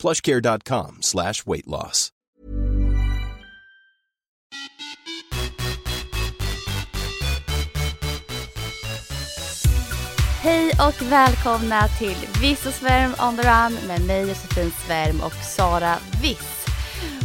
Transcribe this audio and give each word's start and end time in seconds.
plushcare.com 0.00 0.98
slash 1.00 1.46
weight 1.46 1.66
loss. 1.66 2.12
Hej 10.42 10.70
och 10.88 11.12
välkomna 11.12 11.88
till 11.88 12.16
Viss 12.40 12.66
och 12.66 12.74
Svärm 12.74 13.10
on 13.28 13.36
the 13.36 13.42
run 13.42 13.78
med 13.88 14.06
mig 14.06 14.28
Josefin 14.28 14.70
Svärm 14.70 15.20
och 15.20 15.32
Sara 15.32 15.96
Viss. 16.22 16.66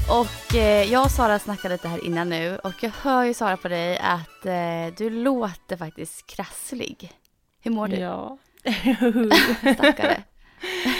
Och 0.09 0.55
eh, 0.55 0.91
jag 0.91 1.05
och 1.05 1.11
Sara 1.11 1.39
snackade 1.39 1.75
lite 1.75 1.87
här 1.87 2.05
innan 2.05 2.29
nu 2.29 2.57
och 2.63 2.73
jag 2.81 2.91
hör 3.01 3.23
ju 3.23 3.33
Sara 3.33 3.57
på 3.57 3.67
dig 3.67 3.97
att 3.97 4.45
eh, 4.45 4.95
du 4.97 5.09
låter 5.09 5.77
faktiskt 5.77 6.27
krasslig. 6.27 7.11
Hur 7.61 7.71
mår 7.71 7.87
du? 7.87 7.95
Ja. 7.95 8.37
Stackare. 9.75 10.23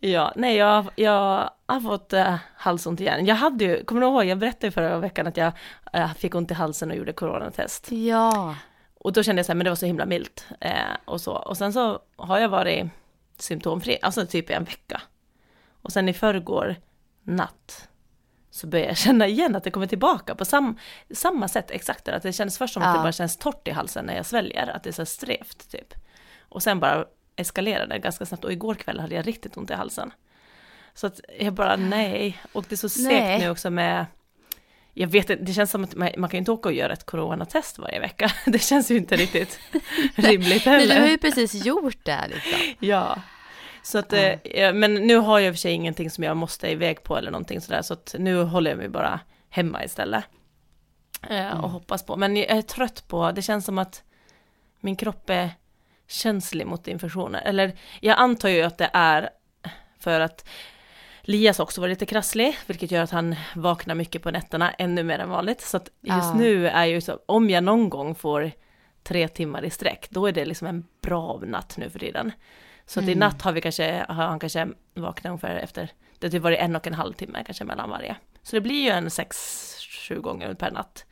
ja, 0.00 0.32
nej 0.36 0.56
jag, 0.56 0.86
jag 0.96 1.50
har 1.66 1.80
fått 1.80 2.12
äh, 2.12 2.34
halsont 2.56 3.00
igen. 3.00 3.26
Jag 3.26 3.34
hade 3.34 3.64
ju, 3.64 3.84
kommer 3.84 4.00
du 4.00 4.06
ihåg, 4.06 4.24
jag 4.24 4.38
berättade 4.38 4.66
ju 4.66 4.70
förra 4.70 4.98
veckan 4.98 5.26
att 5.26 5.36
jag 5.36 5.52
äh, 5.92 6.14
fick 6.14 6.34
ont 6.34 6.50
i 6.50 6.54
halsen 6.54 6.90
och 6.90 6.96
gjorde 6.96 7.12
coronatest. 7.12 7.92
Ja. 7.92 8.56
Och 9.00 9.12
då 9.12 9.22
kände 9.22 9.38
jag 9.40 9.46
så 9.46 9.52
här, 9.52 9.56
men 9.56 9.64
det 9.64 9.70
var 9.70 9.76
så 9.76 9.86
himla 9.86 10.06
milt 10.06 10.46
eh, 10.60 10.72
och 11.04 11.20
så. 11.20 11.32
Och 11.32 11.56
sen 11.56 11.72
så 11.72 11.98
har 12.16 12.38
jag 12.38 12.48
varit 12.48 12.86
symptomfri, 13.38 13.98
alltså 14.02 14.26
typ 14.26 14.50
i 14.50 14.52
en 14.52 14.64
vecka. 14.64 15.02
Och 15.82 15.92
sen 15.92 16.08
i 16.08 16.12
förrgår 16.12 16.76
natt 17.22 17.88
så 18.50 18.66
började 18.66 18.90
jag 18.90 18.96
känna 19.06 19.26
igen 19.26 19.56
att 19.56 19.64
det 19.64 19.70
kommer 19.70 19.86
tillbaka 19.86 20.34
på 20.34 20.44
sam, 20.44 20.78
samma 21.14 21.48
sätt 21.48 21.70
exakt. 21.70 22.08
Att 22.08 22.22
det 22.22 22.32
känns 22.32 22.58
först 22.58 22.74
som 22.74 22.82
att 22.82 22.94
det 22.94 22.98
Ja. 22.98 23.02
bara 23.02 23.12
känns 23.12 23.36
torrt 23.36 23.68
i 23.68 23.70
halsen 23.70 24.04
när 24.04 24.16
jag 24.16 24.26
sväljer, 24.26 24.66
att 24.66 24.82
det 24.82 24.90
är 24.90 24.92
så 24.92 25.02
här 25.02 25.06
strevt 25.06 25.70
typ. 25.70 25.94
Och 26.48 26.62
sen 26.62 26.80
bara 26.80 27.04
eskalerade 27.38 27.98
ganska 27.98 28.26
snabbt 28.26 28.44
och 28.44 28.52
igår 28.52 28.74
kväll 28.74 29.00
hade 29.00 29.14
jag 29.14 29.26
riktigt 29.26 29.56
ont 29.56 29.70
i 29.70 29.74
halsen. 29.74 30.12
Så 30.94 31.06
att 31.06 31.20
jag 31.40 31.52
bara 31.54 31.76
nej, 31.76 32.38
och 32.52 32.64
det 32.68 32.74
är 32.74 32.76
så 32.76 32.88
segt 32.88 33.40
nu 33.40 33.50
också 33.50 33.70
med 33.70 34.06
jag 34.94 35.08
vet 35.08 35.30
inte, 35.30 35.44
det 35.44 35.52
känns 35.52 35.70
som 35.70 35.84
att 35.84 35.94
man, 35.94 36.10
man 36.16 36.30
kan 36.30 36.36
ju 36.36 36.38
inte 36.38 36.52
åka 36.52 36.68
och 36.68 36.74
göra 36.74 36.92
ett 36.92 37.06
coronatest 37.06 37.78
varje 37.78 38.00
vecka. 38.00 38.30
Det 38.46 38.58
känns 38.58 38.90
ju 38.90 38.96
inte 38.96 39.16
riktigt 39.16 39.60
rimligt 40.14 40.64
Men 40.66 40.74
heller. 40.80 40.94
du 40.94 41.00
har 41.00 41.08
ju 41.08 41.18
precis 41.18 41.54
gjort 41.66 42.04
det 42.04 42.20
liksom. 42.28 42.74
Ja. 42.88 43.22
Så 43.82 43.98
att, 43.98 44.12
eh, 44.12 44.34
ja, 44.56 44.72
men 44.72 44.94
nu 44.94 45.16
har 45.16 45.38
jag 45.38 45.48
i 45.48 45.50
och 45.50 45.54
för 45.54 45.58
sig 45.58 45.72
ingenting 45.72 46.10
som 46.10 46.24
jag 46.24 46.36
måste 46.36 46.68
iväg 46.70 47.02
på 47.02 47.16
eller 47.16 47.30
någonting 47.30 47.60
sådär, 47.60 47.82
så 47.82 47.92
att 47.94 48.14
nu 48.18 48.42
håller 48.42 48.70
jag 48.70 48.78
mig 48.78 48.88
bara 48.88 49.20
hemma 49.50 49.84
istället. 49.84 50.24
Eh, 51.30 51.46
Mm. 51.52 51.64
och 51.64 51.70
hoppas 51.70 52.06
på, 52.06 52.16
men 52.16 52.36
jag 52.36 52.46
är 52.50 52.62
trött 52.62 53.08
på, 53.08 53.32
det 53.32 53.42
känns 53.42 53.64
som 53.64 53.78
att 53.78 54.02
min 54.80 54.96
kropp 54.96 55.30
är 55.30 55.50
känslig 56.08 56.66
mot 56.66 56.88
infektioner. 56.88 57.40
Eller 57.44 57.72
jag 58.00 58.18
antar 58.18 58.48
ju 58.48 58.62
att 58.62 58.78
det 58.78 58.90
är 58.92 59.30
för 59.98 60.20
att 60.20 60.48
Lias 61.22 61.60
också 61.60 61.80
var 61.80 61.88
lite 61.88 62.06
krasslig, 62.06 62.58
vilket 62.66 62.90
gör 62.90 63.02
att 63.02 63.10
han 63.10 63.36
vaknar 63.56 63.94
mycket 63.94 64.22
på 64.22 64.30
nätterna, 64.30 64.70
ännu 64.70 65.02
mer 65.02 65.18
än 65.18 65.28
vanligt. 65.30 65.60
Så 65.60 65.76
att 65.76 65.84
just 65.84 65.94
Ja. 66.02 66.34
nu 66.34 66.68
är 66.68 66.84
ju 66.84 67.00
så, 67.00 67.18
om 67.26 67.50
jag 67.50 67.64
någon 67.64 67.88
gång 67.88 68.14
får 68.14 68.52
tre 69.02 69.28
timmar 69.28 69.64
i 69.64 69.70
sträck, 69.70 70.06
då 70.10 70.26
är 70.26 70.32
det 70.32 70.44
liksom 70.44 70.66
en 70.66 70.84
bra 71.02 71.40
natt 71.46 71.74
nu 71.76 71.90
för 71.90 71.98
tiden. 71.98 72.32
Så 72.86 73.00
att 73.00 73.04
i 73.08 73.12
Mm. 73.12 73.18
natt 73.18 73.42
har 73.42 73.52
vi 73.52 73.60
kanske, 73.60 74.04
har 74.08 74.26
han 74.26 74.38
kanske 74.38 74.68
vaknat 74.94 75.30
ungefär 75.30 75.56
efter, 75.56 75.90
det 76.18 76.26
har 76.26 76.30
typ 76.30 76.42
varit 76.42 76.58
en 76.58 76.76
och 76.76 76.86
en 76.86 76.94
halv 76.94 77.12
timme 77.12 77.42
kanske 77.46 77.64
mellan 77.64 77.90
varje. 77.90 78.16
Så 78.42 78.56
det 78.56 78.60
blir 78.60 78.82
ju 78.82 78.90
en 78.90 79.10
sex, 79.10 79.36
sju 80.08 80.20
gånger 80.20 80.54
per 80.54 80.70
natt. 80.70 81.04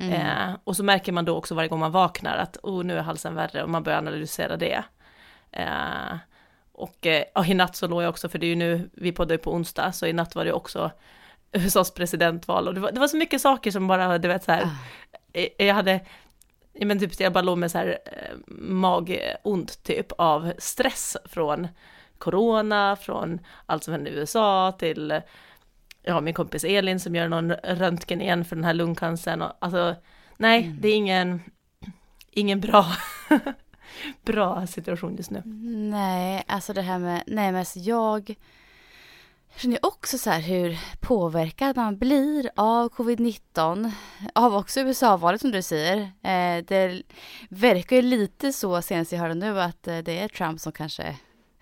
Mm. 0.00 0.12
Eh, 0.12 0.56
och 0.64 0.76
så 0.76 0.84
märker 0.84 1.12
man 1.12 1.24
då 1.24 1.36
också 1.36 1.54
varje 1.54 1.68
gång 1.68 1.80
man 1.80 1.92
vaknar 1.92 2.36
att 2.36 2.56
oh, 2.62 2.84
nu 2.84 2.98
är 2.98 3.02
halsen 3.02 3.34
värre 3.34 3.62
och 3.62 3.70
man 3.70 3.82
börjar 3.82 3.98
analysera 3.98 4.56
det. 4.56 4.82
Eh, 5.52 6.16
och 6.72 7.06
eh, 7.06 7.50
i 7.50 7.54
natt 7.54 7.76
så 7.76 7.86
låg 7.86 8.02
jag 8.02 8.08
också, 8.10 8.28
för 8.28 8.38
det 8.38 8.46
är 8.46 8.48
ju 8.48 8.56
nu, 8.56 8.90
vi 8.92 9.12
poddar 9.12 9.34
ju 9.34 9.38
på 9.38 9.52
onsdag, 9.52 9.92
så 9.92 10.06
i 10.06 10.12
natt 10.12 10.34
var 10.34 10.44
det 10.44 10.52
också 10.52 10.90
USAs 11.52 11.90
presidentval 11.94 12.68
och 12.68 12.74
det 12.74 12.80
var, 12.80 12.92
det 12.92 13.00
var 13.00 13.08
så 13.08 13.16
mycket 13.16 13.40
saker 13.40 13.70
som 13.70 13.86
bara, 13.86 14.18
du 14.18 14.28
vet 14.28 14.44
så 14.44 14.52
här, 14.52 14.62
Ah. 14.62 14.68
eh, 15.32 15.66
jag 15.66 15.74
hade, 15.74 16.00
ja, 16.72 16.86
men 16.86 16.98
typ 16.98 17.20
jag 17.20 17.32
bara 17.32 17.42
låg 17.42 17.58
med 17.58 17.70
så 17.70 17.78
här 17.78 17.98
eh, 18.06 18.36
magont 18.58 19.82
typ 19.82 20.12
av 20.18 20.52
stress 20.58 21.16
från 21.24 21.68
corona, 22.18 22.96
från 22.96 23.38
allt 23.66 23.84
som 23.84 23.92
hände 23.92 24.10
i 24.10 24.14
USA 24.14 24.72
till 24.78 25.20
eh, 26.02 26.12
ja, 26.12 26.20
min 26.20 26.34
kompis 26.34 26.64
Elin 26.64 27.00
som 27.00 27.14
gör 27.14 27.28
någon 27.28 27.52
röntgen 27.52 28.20
igen 28.20 28.44
för 28.44 28.56
den 28.56 28.64
här 28.64 28.74
lungcancern 28.74 29.42
och 29.42 29.52
alltså 29.60 29.96
nej, 30.36 30.62
Mm. 30.64 30.76
det 30.80 30.88
är 30.88 30.94
ingen, 30.96 31.40
ingen 32.30 32.60
bra, 32.60 32.86
bra 34.24 34.66
situation 34.66 35.16
just 35.16 35.30
nu. 35.30 35.42
Nej, 35.90 36.44
alltså 36.46 36.72
det 36.72 36.82
här 36.82 36.98
med, 36.98 37.22
nej 37.26 37.52
men 37.52 37.56
alltså 37.58 37.78
jag 37.78 38.34
känner 39.56 39.74
ju 39.74 39.80
också 39.82 40.18
så 40.18 40.30
här 40.30 40.40
hur 40.40 40.78
påverkad 41.00 41.76
man 41.76 41.98
blir 41.98 42.50
av 42.56 42.88
covid-19, 42.90 43.90
av 44.34 44.54
också 44.56 44.80
USA-valet 44.80 45.40
som 45.40 45.50
du 45.50 45.62
säger. 45.62 45.98
Eh, 46.22 46.64
det 46.64 47.02
verkar 47.48 47.96
ju 47.96 48.02
lite 48.02 48.52
så 48.52 48.82
senast 48.82 49.12
jag 49.12 49.18
hörde 49.18 49.34
nu 49.34 49.60
att 49.60 49.88
eh, 49.88 49.98
det 49.98 50.18
är 50.18 50.28
Trump 50.28 50.60
som 50.60 50.72
kanske, 50.72 51.16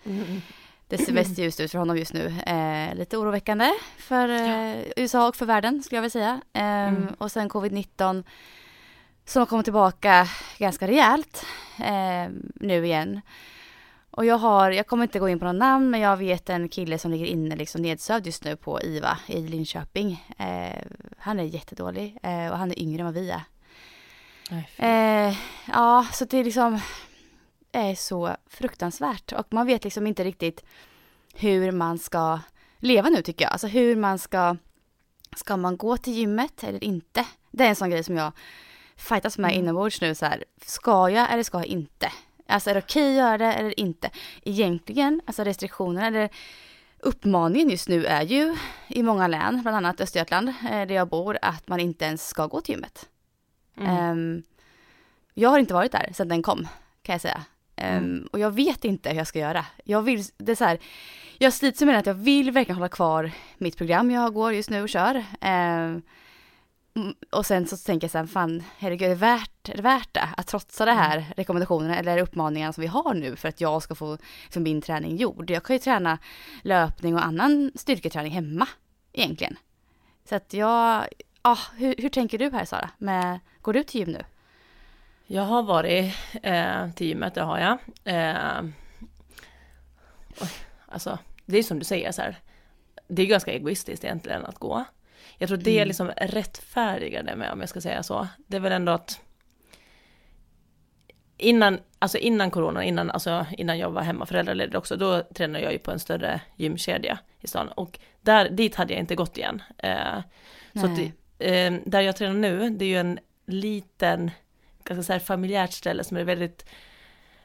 Mm. 0.05 0.41
Det 0.89 0.99
ser 0.99 1.13
bäst 1.13 1.39
just 1.39 1.61
ut 1.61 1.71
för 1.71 1.79
honom 1.79 1.97
just 1.97 2.13
nu. 2.13 2.35
Eh, 2.47 2.95
lite 2.95 3.17
oroväckande 3.17 3.71
för 3.99 4.29
eh, 4.29 4.85
USA 4.97 5.29
och 5.29 5.37
för 5.37 5.47
världen 5.47 5.83
skulle 5.83 5.97
jag 5.97 6.03
vilja 6.03 6.11
säga. 6.11 6.41
Ehm, 6.53 6.97
Mm. 6.97 7.15
Och 7.19 7.33
sen 7.33 7.51
covid-19 7.51 8.25
som 9.25 9.47
kommer 9.47 9.63
tillbaka 9.63 10.29
ganska 10.59 10.87
rejält 10.89 11.47
eh, 11.79 12.33
nu 12.55 12.87
igen. 12.87 13.21
Och 14.11 14.25
jag 14.25 14.39
har, 14.39 14.71
jag 14.71 14.87
kommer 14.87 15.03
inte 15.03 15.19
gå 15.19 15.29
in 15.29 15.39
på 15.39 15.45
någon 15.45 15.59
namn, 15.59 15.91
men 15.91 16.01
jag 16.01 16.17
vet 16.17 16.51
en 16.51 16.69
kille 16.69 16.99
som 16.99 17.11
ligger 17.11 17.27
inne 17.27 17.57
liksom 17.57 17.83
nedsövd 17.83 18.27
just 18.27 18.45
nu 18.45 18.57
på 18.57 18.83
IVA 18.83 19.19
i 19.27 19.41
Linköping. 19.41 20.25
Eh, 20.39 20.83
han 21.19 21.41
är 21.41 21.45
jättedålig 21.45 22.19
eh, 22.23 22.49
och 22.49 22.59
han 22.59 22.71
är 22.71 22.79
yngre 22.79 23.01
än 23.01 23.05
vad 23.05 23.15
vi 23.15 23.31
är. 23.31 23.43
Nej. 24.51 24.69
Eh, 24.77 25.37
ja, 25.73 26.07
så 26.13 26.25
det 26.25 26.39
är 26.39 26.45
liksom 26.45 26.81
är 27.79 27.95
så 27.95 28.37
fruktansvärt 28.47 29.33
och 29.33 29.53
man 29.53 29.67
vet 29.67 29.85
liksom 29.85 30.07
inte 30.07 30.25
riktigt 30.25 30.65
hur 31.35 31.73
man 31.73 31.99
ska 31.99 32.41
leva 32.79 33.09
nu 33.09 33.23
tycker 33.23 33.45
jag. 33.45 33.53
Alltså 33.53 33.67
hur 33.67 33.97
man 33.97 34.19
ska, 34.19 34.57
ska 35.37 35.57
man 35.57 35.77
gå 35.77 35.97
till 35.97 36.13
gymmet 36.13 36.65
eller 36.65 36.85
inte? 36.85 37.27
Det 37.51 37.65
är 37.65 37.69
en 37.69 37.77
sån 37.77 37.91
grej 37.91 38.05
som 38.05 38.17
jag 38.17 38.33
fightas 38.97 39.39
med 39.39 39.51
Mm. 39.51 39.63
inombords 39.65 40.01
nu 40.01 40.15
så 40.15 40.27
här. 40.27 40.45
Ska 40.63 41.09
jag 41.11 41.33
eller 41.33 41.43
ska 41.43 41.59
jag 41.59 41.67
inte? 41.67 42.13
Alltså 42.47 42.71
är 42.71 42.75
det 42.75 42.81
okej 42.81 43.09
att 43.11 43.17
göra 43.17 43.39
det 43.39 43.53
eller 43.53 43.81
inte? 43.81 44.11
Egentligen, 44.43 45.21
alltså 45.27 45.45
restriktionerna 45.45 46.07
eller 46.07 46.29
uppmaningen 46.99 47.71
just 47.71 47.89
nu 47.89 48.05
är 48.07 48.23
ju 48.23 48.57
i 48.89 49.03
många 49.03 49.27
län, 49.27 49.63
bland 49.63 49.77
annat 49.77 50.01
Östergötland, 50.01 50.49
eh, 50.49 50.87
där 50.87 50.93
jag 50.95 51.09
bor, 51.09 51.39
att 51.43 51.69
man 51.69 51.81
inte 51.81 52.05
ens 52.05 52.29
ska 52.29 52.47
gå 52.47 52.61
till 52.61 52.75
gymmet. 52.75 53.09
Mm. 53.77 53.97
Ehm, 53.97 54.43
jag 55.35 55.51
har 55.51 55.59
inte 55.59 55.75
varit 55.75 55.93
där 55.93 56.11
sedan 56.15 56.29
den 56.29 56.43
kom, 56.43 56.69
kan 57.03 57.13
jag 57.13 57.21
säga. 57.21 57.45
Ehm, 57.79 58.05
Mm. 58.05 58.29
Och 58.33 58.39
jag 58.39 58.51
vet 58.51 58.85
inte 58.85 59.11
hur 59.11 59.17
jag 59.17 59.27
ska 59.27 59.39
göra. 59.39 59.67
Jag 59.85 60.03
vill, 60.03 60.25
det 60.37 60.53
är 60.53 60.57
så 60.57 60.65
här, 60.65 60.79
jag 61.39 61.53
slits 61.53 61.81
med 61.81 61.95
det 61.95 61.99
att 61.99 62.07
jag 62.07 62.15
vill 62.15 62.51
verkligen 62.51 62.77
hålla 62.77 62.89
kvar 62.89 63.31
mitt 63.59 63.77
program 63.77 64.11
jag 64.11 64.35
går 64.35 64.53
just 64.53 64.71
nu 64.71 64.83
och 64.83 64.89
kör. 64.89 65.25
Mm, 65.41 66.03
och 67.31 67.47
sen 67.47 67.67
så 67.67 67.77
tänker 67.77 68.05
jag 68.05 68.11
så 68.11 68.19
här, 68.19 68.27
fan, 68.27 68.63
herregud, 68.79 69.03
är 69.03 69.09
det 69.09 69.15
värt, 69.15 69.69
är 69.69 69.77
det, 69.77 69.83
värt 69.83 70.15
det? 70.15 70.29
Att 70.37 70.47
trotsa 70.47 70.85
de 70.85 70.93
här 70.93 71.25
rekommendationerna 71.37 71.97
eller 71.99 72.19
uppmaningarna 72.19 72.73
som 72.73 72.83
vi 72.83 72.87
har 72.87 73.15
nu 73.15 73.37
för 73.37 73.49
att 73.49 73.61
jag 73.61 73.83
ska 73.83 73.95
få 73.95 74.19
liksom, 74.45 74.63
min 74.63 74.83
träning 74.83 75.17
gjord. 75.17 75.51
Jag 75.51 75.63
kan 75.65 75.77
ju 75.77 75.81
träna 75.81 76.19
löpning 76.63 77.15
och 77.15 77.25
annan 77.25 77.73
styrketräning 77.75 78.33
hemma, 78.33 78.69
egentligen. 79.13 79.57
Så 80.29 80.35
att 80.35 80.53
jag, 80.53 81.07
ah, 81.43 81.59
hur, 81.77 81.95
hur 81.99 82.09
tänker 82.09 82.39
du 82.39 82.51
här 82.51 82.65
Sara? 82.65 82.91
Med, 82.99 83.41
går 83.63 83.73
du 83.73 83.83
till 83.83 84.01
gym 84.01 84.11
nu? 84.11 84.25
Jag 85.31 85.43
har 85.43 85.63
varit 85.63 86.15
eh, 86.43 86.91
till 86.91 87.07
gymmet, 87.07 87.35
det 87.35 87.43
har 87.43 87.59
jag. 87.59 87.79
Eh, 88.05 88.63
oj, 90.41 90.49
alltså, 90.87 91.19
det 91.47 91.59
är 91.59 91.63
som 91.63 91.79
du 91.79 91.85
säger 91.85 92.13
så 92.13 92.23
här. 92.23 92.37
Det 93.09 93.23
är 93.23 93.27
ganska 93.27 93.53
egoistiskt 93.53 94.05
egentligen 94.05 94.45
att 94.47 94.59
gå. 94.59 94.85
Jag 95.39 95.49
tror 95.49 95.59
det 95.59 95.71
är 95.71 95.77
Mm. 95.77 95.89
liksom 95.89 96.11
rättfärdigar 96.17 97.23
det 97.23 97.37
med, 97.37 97.53
om 97.53 97.61
jag 97.61 97.69
ska 97.69 97.81
säga 97.81 98.03
så. 98.03 98.29
Det 98.47 98.57
är 98.57 98.61
väl 98.61 98.73
ändå 98.73 98.93
att 98.93 99.21
innan, 101.37 101.79
alltså 101.99 102.19
innan 102.19 102.51
corona, 102.51 102.85
innan, 102.85 103.11
alltså 103.11 103.47
innan 103.59 103.79
jag 103.79 103.91
var 103.91 104.03
hemma 104.03 104.27
föräldraledig 104.27 104.79
också, 104.79 104.97
då 104.97 105.23
tränade 105.23 105.65
jag 105.65 105.73
ju 105.73 105.79
på 105.79 105.91
en 105.91 105.99
större 105.99 106.41
gymkedja 106.57 107.19
i 107.41 107.47
stan 107.47 107.69
och 107.69 107.99
där, 108.21 108.51
dit 108.51 108.75
hade 108.75 108.93
jag 108.93 109.01
inte 109.01 109.15
gått 109.15 109.39
igen. 109.39 109.63
Eh, 109.79 110.19
så 110.75 110.87
att, 110.87 110.99
eh, 111.39 111.75
där 111.87 112.01
jag 112.01 112.17
tränar 112.17 112.35
nu, 112.35 112.71
det 112.71 112.85
är 112.85 112.89
ju 112.89 112.99
en 112.99 113.19
liten, 113.47 114.31
ganska 114.89 115.03
så 115.03 115.13
här 115.13 115.21
familjärt 115.21 115.73
ställe 115.73 116.05
som 116.05 116.17
är 116.17 116.25
väldigt, 116.25 116.67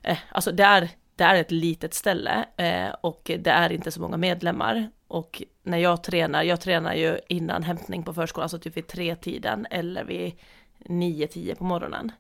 eh, 0.02 0.18
alltså 0.32 0.52
det 0.52 0.64
är, 0.64 0.90
det 1.16 1.24
är 1.24 1.36
ett 1.36 1.52
litet 1.52 1.94
ställe 1.94 2.46
eh, 2.58 2.90
och 3.02 3.22
det 3.40 3.52
är 3.52 3.72
inte 3.72 3.92
så 3.92 4.02
många 4.02 4.18
medlemmar 4.18 4.90
och 5.08 5.44
när 5.64 5.78
jag 5.78 6.04
tränar, 6.04 6.44
jag 6.44 6.62
tränar 6.62 6.94
ju 6.94 7.20
innan 7.28 7.64
hämtning 7.64 8.04
på 8.04 8.14
förskolan, 8.14 8.44
alltså 8.44 8.60
typ 8.60 8.78
vid 8.78 8.88
tre 8.88 9.16
tiden 9.16 9.68
eller 9.70 10.04
vid 10.04 10.34
9-10 10.80 11.56
på 11.56 11.64
morgonen. 11.64 12.12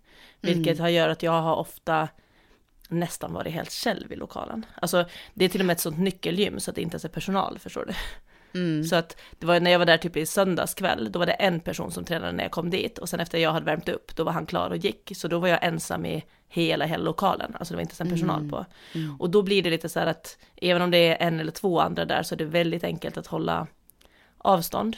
Vilket 0.41 0.79
mm. 0.79 0.81
har 0.81 0.89
gjort 0.89 1.11
att 1.11 1.23
jag 1.23 1.41
har 1.41 1.55
ofta 1.55 2.07
nästan 2.89 3.33
varit 3.33 3.53
helt 3.53 3.71
själv 3.71 4.11
i 4.11 4.15
lokalen. 4.15 4.65
Alltså 4.75 5.05
det 5.33 5.45
är 5.45 5.49
till 5.49 5.61
och 5.61 5.65
med 5.65 5.73
ett 5.73 5.79
sånt 5.79 5.97
nyckelgym 5.97 6.59
så 6.59 6.71
att 6.71 6.75
det 6.75 6.81
inte 6.81 6.93
ens 6.93 7.05
är 7.05 7.09
personal, 7.09 7.59
förstår 7.59 7.85
du? 7.85 7.93
Mm. 8.53 8.83
Så 8.83 8.95
att 8.95 9.17
det 9.39 9.45
var 9.45 9.59
när 9.59 9.71
jag 9.71 9.79
var 9.79 9.85
där 9.85 9.97
typ 9.97 10.17
i 10.17 10.25
söndags 10.25 10.73
kväll, 10.73 11.11
då 11.11 11.19
var 11.19 11.25
det 11.25 11.31
en 11.31 11.59
person 11.59 11.91
som 11.91 12.05
tränade 12.05 12.31
när 12.31 12.43
jag 12.43 12.51
kom 12.51 12.69
dit 12.69 12.97
och 12.97 13.09
sen 13.09 13.19
efter 13.19 13.37
jag 13.37 13.53
hade 13.53 13.65
värmt 13.65 13.89
upp, 13.89 14.15
då 14.15 14.23
var 14.23 14.31
han 14.31 14.45
klar 14.45 14.69
och 14.69 14.77
gick. 14.77 15.11
Så 15.15 15.27
då 15.27 15.39
var 15.39 15.47
jag 15.47 15.63
ensam 15.63 16.05
i 16.05 16.23
hela, 16.47 16.85
hela 16.85 17.03
lokalen, 17.03 17.55
alltså 17.55 17.73
det 17.73 17.75
var 17.75 17.81
inte 17.81 18.03
ens 18.03 18.13
personal 18.13 18.39
mm. 18.39 18.51
på. 18.51 18.65
Mm. 18.93 19.15
Och 19.21 19.29
då 19.29 19.41
blir 19.41 19.63
det 19.63 19.69
lite 19.69 19.89
så 19.89 19.99
här 19.99 20.07
att 20.07 20.37
även 20.55 20.81
om 20.81 20.91
det 20.91 20.97
är 20.97 21.27
en 21.27 21.39
eller 21.39 21.51
två 21.51 21.79
andra 21.79 22.05
där 22.05 22.23
så 22.23 22.35
är 22.35 22.37
det 22.37 22.45
väldigt 22.45 22.83
enkelt 22.83 23.17
att 23.17 23.27
hålla 23.27 23.67
avstånd. 24.37 24.97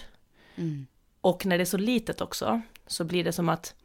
Mm. 0.56 0.88
Och 1.22 1.46
när 1.46 1.58
det 1.58 1.64
är 1.64 1.66
så 1.66 1.78
litet 1.78 2.22
också, 2.22 2.62
så 2.88 3.04
blir 3.04 3.24
det 3.24 3.32
som 3.32 3.50
att 3.50 3.76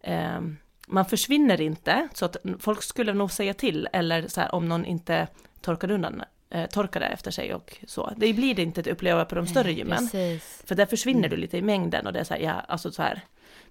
eh, 0.00 0.40
man 0.86 1.04
försvinner 1.04 1.60
inte, 1.60 2.08
så 2.14 2.24
att 2.24 2.36
folk 2.58 2.82
skulle 2.82 3.14
nog 3.14 3.32
säga 3.32 3.54
till, 3.54 3.88
eller 3.92 4.28
så 4.28 4.40
här, 4.40 4.54
om 4.54 4.68
någon 4.68 4.84
inte 4.84 5.28
torkar 5.60 5.90
undan 5.90 6.22
eh, 6.50 6.66
torkade 6.66 7.06
efter 7.06 7.30
sig 7.30 7.54
och 7.54 7.76
så. 7.86 8.12
Det 8.16 8.32
blir 8.32 8.54
det 8.54 8.62
inte 8.62 8.80
att 8.80 8.86
uppleva 8.86 9.24
på 9.24 9.34
de 9.34 9.46
större 9.46 9.72
gymmen. 9.72 9.98
Precis. 9.98 10.62
För 10.66 10.74
där 10.74 10.86
försvinner 10.86 11.18
mm. 11.18 11.30
du 11.30 11.36
lite 11.36 11.58
i 11.58 11.62
mängden 11.62 12.06
och 12.06 12.12
det 12.12 12.20
är 12.20 12.24
så 12.24 12.34
här, 12.34 12.40
ja, 12.40 12.52
alltså 12.52 12.92
så 12.92 13.02
här. 13.02 13.20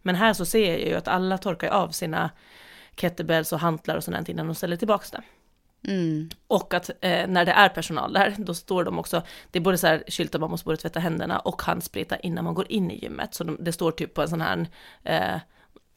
Men 0.01 0.16
här 0.16 0.33
så 0.33 0.45
ser 0.45 0.72
jag 0.72 0.80
ju 0.80 0.94
att 0.94 1.07
alla 1.07 1.38
torkar 1.38 1.69
av 1.69 1.89
sina 1.89 2.30
kettlebells 2.95 3.54
och 3.54 3.60
hantlar 3.60 3.95
och 3.95 4.04
sånt 4.04 4.30
innan 4.30 4.45
de 4.45 4.56
ställer 4.56 4.77
tillbaka 4.77 5.06
det. 5.12 5.24
Mm. 5.88 6.30
Och 6.48 6.74
att 6.74 6.89
eh, 7.01 7.27
när 7.27 7.45
det 7.45 7.51
är 7.51 7.69
personal 7.69 8.13
där, 8.13 8.36
då 8.38 8.54
står 8.54 8.83
de 8.83 9.00
också, 9.00 9.21
det 9.51 9.60
är 9.60 9.63
både 9.63 9.78
så 9.78 9.88
här 9.88 10.04
skyltar 10.07 10.39
man 10.39 10.50
måste 10.50 10.66
både 10.66 10.78
tvätta 10.78 11.00
händerna 11.00 11.39
och 11.39 11.62
handsprita 11.62 12.18
innan 12.18 12.44
man 12.44 12.54
går 12.54 12.71
in 12.71 12.92
i 12.92 13.00
gymmet. 13.04 13.33
Så 13.33 13.44
de, 13.44 13.57
det 13.60 13.71
står 13.71 13.92
typ 13.92 14.13
på 14.13 14.21
en 14.21 14.30
sån 14.30 14.42
här 14.42 14.68
eh, 15.04 15.36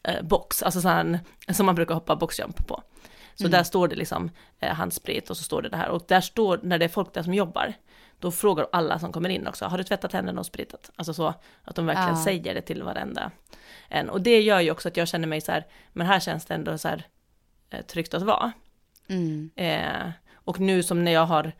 eh, 0.02 0.22
box, 0.22 0.62
alltså 0.62 0.80
sån 0.80 0.90
här, 0.90 1.20
som 1.52 1.66
man 1.66 1.74
brukar 1.74 1.94
hoppa 1.94 2.16
boxjump 2.16 2.66
på. 2.66 2.82
Så 3.38 3.44
mm. 3.44 3.50
där 3.50 3.62
står 3.62 3.88
det 3.88 3.96
liksom 3.96 4.30
eh, 4.58 4.72
handsprit 4.74 5.30
och 5.30 5.36
så 5.36 5.42
står 5.42 5.62
det 5.62 5.68
det 5.68 5.76
här. 5.76 5.88
Och 5.88 6.04
där 6.08 6.20
står, 6.20 6.60
när 6.62 6.78
det 6.78 6.84
är 6.84 6.88
folk 6.88 7.14
där 7.14 7.22
som 7.22 7.34
jobbar, 7.34 7.74
då 8.18 8.30
frågar 8.30 8.68
alla 8.72 8.98
som 8.98 9.12
kommer 9.12 9.28
in 9.28 9.46
också, 9.46 9.64
har 9.64 9.78
du 9.78 9.84
tvättat 9.84 10.12
händerna 10.12 10.40
och 10.40 10.46
spritat? 10.46 10.90
Alltså 10.96 11.14
så, 11.14 11.34
att 11.64 11.76
de 11.76 11.86
verkligen 11.86 12.08
ja. 12.18 12.24
säger 12.24 12.54
det 12.54 12.60
till 12.60 12.82
varenda 12.82 13.30
en. 13.88 14.10
Och 14.10 14.20
det 14.20 14.40
gör 14.40 14.60
ju 14.60 14.70
också 14.70 14.88
att 14.88 14.96
jag 14.96 15.08
känner 15.08 15.28
mig 15.28 15.40
så 15.40 15.52
här, 15.52 15.66
men 15.92 16.06
här 16.06 16.20
känns 16.20 16.44
det 16.44 16.54
ändå 16.54 16.78
så 16.78 16.88
här 16.88 17.06
eh, 17.70 17.84
tryggt 17.84 18.14
att 18.14 18.22
vara. 18.22 18.52
Mm. 19.08 19.50
Eh, 19.56 20.10
och 20.34 20.60
nu 20.60 20.82
som 20.82 21.04
när 21.04 21.12
jag 21.12 21.26
har 21.26 21.52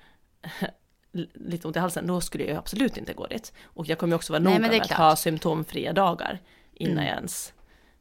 lite 1.34 1.66
ont 1.66 1.76
i 1.76 1.80
halsen, 1.80 2.06
då 2.06 2.20
skulle 2.20 2.44
jag 2.44 2.56
absolut 2.56 2.96
inte 2.96 3.12
gå 3.12 3.26
dit. 3.26 3.52
Och 3.64 3.86
jag 3.86 3.98
kommer 3.98 4.16
också 4.16 4.32
vara 4.32 4.42
noga 4.42 4.58
med 4.58 4.82
att 4.82 4.90
ha 4.90 5.16
symptomfria 5.16 5.92
dagar 5.92 6.40
innan 6.72 6.92
mm. 6.92 7.06
jag 7.06 7.14
ens 7.14 7.52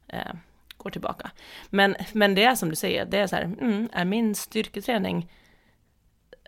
eh, 0.08 0.34
går 0.78 0.90
tillbaka. 0.90 1.30
Men, 1.70 1.96
men 2.12 2.34
det 2.34 2.44
är 2.44 2.54
som 2.54 2.68
du 2.68 2.76
säger, 2.76 3.04
det 3.04 3.18
är 3.18 3.26
så 3.26 3.36
här, 3.36 3.42
mm, 3.42 3.88
är 3.92 4.04
min 4.04 4.34
styrketräning 4.34 5.32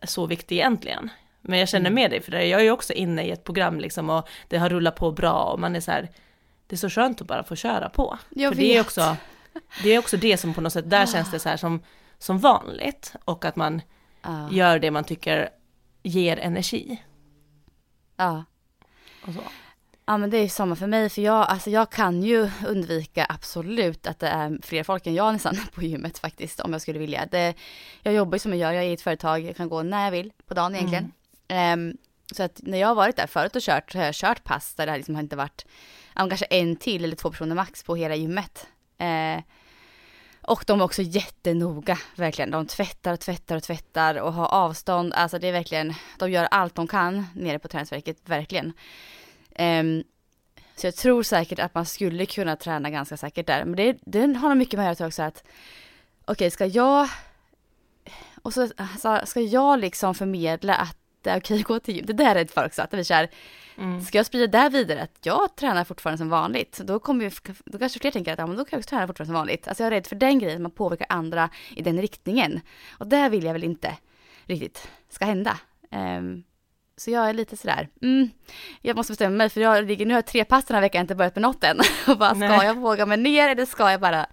så 0.03 0.27
viktig 0.27 0.57
egentligen? 0.57 1.11
Men 1.41 1.59
jag 1.59 1.69
känner 1.69 1.91
mm. 1.91 1.95
med 1.95 2.11
dig, 2.11 2.21
för 2.23 2.33
jag 2.33 2.61
är 2.61 2.65
ju 2.65 2.71
också 2.71 2.93
inne 2.93 3.23
i 3.23 3.31
ett 3.31 3.45
program 3.45 3.81
liksom 3.81 4.11
och 4.11 4.29
det 4.49 4.59
har 4.59 4.69
rullat 4.69 4.97
på 4.97 5.13
bra 5.13 5.45
och 5.45 5.61
man 5.61 5.77
är 5.77 5.81
så 5.81 5.91
här, 5.91 6.09
det 6.67 6.75
är 6.75 6.79
så 6.79 6.91
skönt 6.91 7.21
att 7.21 7.27
bara 7.27 7.45
få 7.45 7.57
köra 7.57 7.89
på. 7.89 8.19
Jag 8.31 8.53
för 8.53 8.57
vet. 8.57 8.69
det 8.69 8.77
är 8.77 8.81
också 8.81 9.17
det 9.83 9.91
är 9.91 9.99
också 9.99 10.17
det 10.17 10.37
som 10.37 10.55
på 10.55 10.61
något 10.61 10.73
sätt, 10.73 10.91
där 10.91 11.07
känns 11.07 11.31
det 11.31 11.39
så 11.39 11.49
här 11.49 11.57
som, 11.57 11.83
som 12.19 12.39
vanligt 12.39 13.15
och 13.25 13.45
att 13.45 13.57
man 13.57 13.83
ah. 14.23 14.51
gör 14.51 14.79
det 14.79 14.91
man 14.91 15.05
tycker 15.05 15.49
ger 16.03 16.37
energi. 16.37 17.03
Ja. 18.17 18.45
Och 19.27 19.35
så. 19.35 19.41
Ja 20.11 20.17
men 20.17 20.31
det 20.31 20.37
är 20.37 20.49
samma 20.49 20.77
för 20.77 20.87
mig 20.87 21.09
för 21.11 21.23
jag, 21.23 21.47
alltså 21.49 21.71
jag 21.71 21.91
kan 21.91 22.23
ju 22.23 22.51
undvika 22.67 23.27
absolut 23.29 24.07
att 24.07 24.19
det 24.19 24.29
är 24.29 24.59
fler 24.63 24.83
folk 24.83 25.07
än 25.07 25.15
jag 25.15 25.33
nästan 25.33 25.57
på 25.75 25.83
gymmet 25.83 26.19
faktiskt 26.19 26.61
om 26.61 26.73
jag 26.73 26.83
skulle 26.83 26.99
vilja. 26.99 27.27
Det, 27.31 27.55
jag 28.03 28.15
jobbar 28.15 28.35
ju 28.35 28.39
som 28.39 28.51
jag 28.51 28.61
gör, 28.61 28.73
jag 28.73 28.85
är 28.85 28.89
i 28.89 28.93
ett 28.93 29.03
företag, 29.03 29.41
jag 29.41 29.57
kan 29.57 29.69
gå 29.69 29.83
när 29.83 30.05
jag 30.05 30.11
vill 30.11 30.33
på 30.47 30.55
dagen 30.55 30.75
egentligen. 30.75 31.13
Mm. 31.49 31.89
Um, 31.89 31.97
så 32.33 32.43
att 32.43 32.61
när 32.63 32.79
jag 32.79 32.89
har 32.89 32.95
varit 32.95 33.17
där 33.17 33.27
förut 33.27 33.57
och 33.57 33.63
kört 33.63 33.93
så 33.93 33.99
har 33.99 34.05
jag 34.05 34.15
kört 34.15 34.45
pass 34.45 34.75
där 34.75 34.87
det 34.87 34.97
liksom 34.97 35.15
har 35.15 35.23
inte 35.23 35.37
varit, 35.37 35.67
um, 36.21 36.29
kanske 36.29 36.47
en 36.47 36.77
till 36.77 37.05
eller 37.05 37.17
två 37.17 37.31
personer 37.31 37.55
max 37.55 37.83
på 37.83 37.97
hela 37.97 38.15
gymmet. 38.15 38.67
Uh, 39.03 39.43
och 40.43 40.65
de 40.67 40.81
är 40.81 40.85
också 40.85 41.03
jättenoga, 41.03 41.99
verkligen. 42.15 42.51
De 42.51 42.67
tvättar 42.67 43.13
och 43.13 43.21
tvättar 43.21 43.57
och 43.57 43.63
tvättar 43.63 44.15
och 44.15 44.33
har 44.33 44.47
avstånd. 44.47 45.13
Alltså 45.13 45.39
det 45.39 45.49
är 45.49 45.53
verkligen, 45.53 45.95
de 46.19 46.31
gör 46.31 46.45
allt 46.45 46.75
de 46.75 46.87
kan 46.87 47.27
nere 47.35 47.59
på 47.59 47.69
träningsverket, 47.69 48.17
verkligen. 48.25 48.73
Um, 49.59 50.05
så 50.77 50.87
jag 50.87 50.97
tror 50.97 51.23
säkert 51.23 51.59
att 51.59 51.75
man 51.75 51.87
skulle 51.87 52.27
kunna 52.27 52.57
träna 52.57 52.91
ganska 52.91 53.17
säkert 53.17 53.47
där. 53.47 53.65
Men 53.65 53.77
det, 53.77 53.99
det 54.01 54.21
har 54.21 54.49
nog 54.49 54.59
mycket 54.59 54.79
med 54.79 54.91
att 54.91 55.01
göra 55.01 55.09
också 55.09 55.23
att, 55.23 55.45
okej 56.25 56.33
okay, 56.33 56.51
ska 56.51 56.67
jag, 56.67 57.09
och 58.43 58.55
så 58.55 58.69
alltså, 58.77 59.21
ska 59.27 59.41
jag 59.41 59.81
liksom 59.81 60.15
förmedla 60.15 60.75
att 60.75 60.97
det 61.23 61.31
är 61.31 61.39
okej 61.39 61.61
att 61.61 61.65
gå 61.65 61.81
till 61.81 61.97
gym. 61.97 62.07
Det 62.07 62.13
där 62.13 62.31
är 62.31 62.35
rädd 62.35 62.51
för 62.51 62.67
också, 62.67 62.83
att 62.83 62.95
vi 62.95 63.05
kör, 63.05 63.29
mm. 63.79 64.03
ska 64.03 64.19
jag 64.19 64.27
sprida 64.27 64.63
det 64.63 64.69
vidare 64.69 65.03
att 65.03 65.19
jag 65.23 65.57
tränar 65.57 65.85
fortfarande 65.85 66.19
som 66.19 66.29
vanligt, 66.29 66.81
då 66.85 66.99
kommer 66.99 67.25
ju, 67.25 67.31
då 67.65 67.79
kanske 67.79 68.01
fler 68.01 68.11
tänker 68.11 68.33
att 68.33 68.39
ja 68.39 68.47
men 68.47 68.57
då 68.57 68.65
kan 68.65 68.77
jag 68.77 68.79
också 68.79 68.89
träna 68.89 69.07
fortfarande 69.07 69.29
som 69.29 69.35
vanligt. 69.35 69.69
Alltså 69.69 69.83
jag 69.83 69.87
är 69.87 69.91
rädd 69.91 70.07
för 70.07 70.17
den 70.17 70.39
grejen, 70.39 70.57
att 70.57 70.63
man 70.63 70.71
påverkar 70.71 71.07
andra 71.09 71.51
i 71.77 71.83
den 71.83 72.01
riktningen. 72.01 72.61
Och 72.91 73.07
det 73.07 73.29
vill 73.29 73.45
jag 73.45 73.53
väl 73.53 73.65
inte 73.65 73.97
riktigt 74.45 74.89
ska 75.09 75.25
hända. 75.25 75.59
Um, 75.91 76.45
så 77.01 77.11
jag 77.11 77.29
är 77.29 77.33
lite 77.33 77.57
sådär, 77.57 77.89
mm, 78.03 78.31
jag 78.83 78.97
måste 78.97 79.13
bestämma 79.13 79.37
mig 79.37 79.49
för 79.49 79.61
jag 79.61 79.85
ligger, 79.85 80.07
nu 80.07 80.15
har 80.15 80.19
jag 80.19 80.27
tre 80.27 80.45
pass 80.45 80.65
den 80.65 80.75
här 80.75 80.83
veckan, 80.83 80.99
jag 80.99 81.01
har 81.01 81.05
inte 81.05 81.15
börjat 81.15 81.35
med 81.35 81.43
något 81.43 81.65
än. 81.65 81.81
Och 82.09 82.19
bara, 82.19 82.31
ska 82.31 82.49
Nej. 82.49 82.67
jag 82.67 82.75
våga 82.75 83.07
mig 83.07 83.19
ner 83.19 83.49
eller 83.49 83.67
ska 83.67 83.91
jag 83.91 84.01
bara 84.01 84.27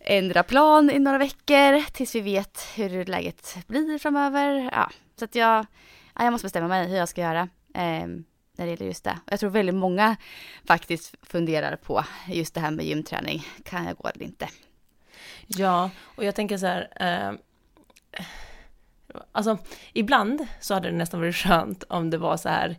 ändra 0.00 0.42
plan 0.42 0.90
i 0.90 0.98
några 0.98 1.18
veckor 1.18 1.92
tills 1.92 2.14
vi 2.14 2.20
vet 2.20 2.66
hur 2.74 3.04
läget 3.04 3.56
blir 3.66 3.98
framöver. 3.98 4.70
Ja, 4.72 4.90
så 5.18 5.24
att 5.24 5.34
jag, 5.34 5.66
ja, 6.14 6.24
jag 6.24 6.32
måste 6.32 6.44
bestämma 6.44 6.68
mig 6.68 6.88
hur 6.88 6.96
jag 6.96 7.08
ska 7.08 7.20
göra 7.20 7.48
eh, 7.74 8.06
när 8.56 8.64
det 8.64 8.70
gäller 8.70 8.86
just 8.86 9.04
det. 9.04 9.18
Jag 9.26 9.40
tror 9.40 9.50
väldigt 9.50 9.74
många 9.74 10.16
faktiskt 10.66 11.14
funderar 11.22 11.76
på 11.76 12.04
just 12.28 12.54
det 12.54 12.60
här 12.60 12.70
med 12.70 12.86
gymträning. 12.86 13.46
Kan 13.64 13.84
jag 13.84 13.96
gå 13.96 14.08
eller 14.08 14.24
inte? 14.24 14.48
Ja, 15.46 15.90
och 16.02 16.24
jag 16.24 16.34
tänker 16.34 16.58
så 16.58 16.66
här, 16.66 16.88
eh 17.00 17.32
Alltså, 19.32 19.58
ibland 19.92 20.46
så 20.60 20.74
hade 20.74 20.90
det 20.90 20.96
nästan 20.96 21.20
varit 21.20 21.36
skönt 21.36 21.84
om 21.88 22.10
det 22.10 22.18
var 22.18 22.36
så 22.36 22.48
här, 22.48 22.76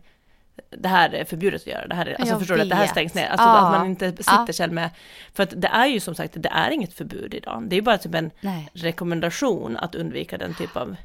det 0.70 0.88
här 0.88 1.14
är 1.14 1.24
förbjudet 1.24 1.60
att 1.60 1.66
göra, 1.66 1.86
det 1.86 1.94
här 1.94 2.06
är, 2.06 2.14
alltså 2.14 2.32
jag 2.32 2.38
förstår 2.38 2.56
du 2.56 2.62
att 2.62 2.68
det 2.68 2.74
här 2.74 2.86
stängs 2.86 3.14
ner, 3.14 3.28
alltså 3.28 3.46
ja. 3.46 3.58
att 3.58 3.78
man 3.78 3.86
inte 3.86 4.10
sitter 4.10 4.52
själv 4.52 4.72
med, 4.72 4.90
för 5.34 5.42
att 5.42 5.52
det 5.56 5.68
är 5.68 5.86
ju 5.86 6.00
som 6.00 6.14
sagt, 6.14 6.34
det 6.36 6.48
är 6.48 6.70
inget 6.70 6.92
förbud 6.92 7.34
idag, 7.34 7.64
det 7.68 7.76
är 7.76 7.82
bara 7.82 7.98
typ 7.98 8.14
en 8.14 8.30
Nej. 8.40 8.70
rekommendation 8.72 9.76
att 9.76 9.94
undvika 9.94 10.38
den 10.38 10.54
typ 10.54 10.76
av 10.76 10.96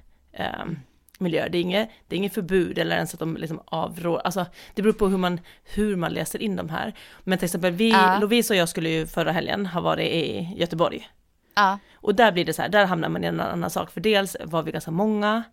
um, 0.64 0.80
miljöer. 1.22 1.50
Det 1.50 1.58
är, 1.58 1.62
inget, 1.62 1.90
det 2.08 2.16
är 2.16 2.18
inget 2.18 2.34
förbud 2.34 2.78
eller 2.78 2.96
ens 2.96 3.14
att 3.14 3.20
de 3.20 3.38
liksom 3.38 3.62
avrår, 3.66 4.20
alltså 4.20 4.46
det 4.74 4.82
beror 4.82 4.94
på 4.94 5.08
hur 5.08 5.18
man, 5.18 5.40
hur 5.64 5.96
man 5.96 6.14
läser 6.14 6.42
in 6.42 6.56
de 6.56 6.70
här. 6.70 6.94
Men 7.24 7.38
till 7.38 7.46
exempel 7.46 7.72
vi, 7.72 7.90
ja. 7.90 8.20
Lovisa 8.20 8.54
och 8.54 8.58
jag 8.58 8.70
skulle 8.70 8.90
ju 8.90 9.08
förra 9.08 9.32
helgen 9.32 9.66
ha 9.66 9.82
varit 9.82 10.08
i 10.08 10.54
Göteborg 10.56 11.10
Ja. 11.54 11.80
Och 11.94 12.16
där 12.16 12.32
blir 12.32 12.46
det 12.46 12.54
så 12.54 12.62
här, 12.62 12.70
där 12.70 12.86
hamnar 12.86 13.10
man 13.10 13.24
i 13.24 13.28
en 13.28 13.40
annan 13.40 13.70
sak, 13.70 13.92
för 13.92 14.02
dels 14.02 14.38
var 14.44 14.64
vi 14.64 14.72
ganska 14.72 14.92
många 14.92 15.44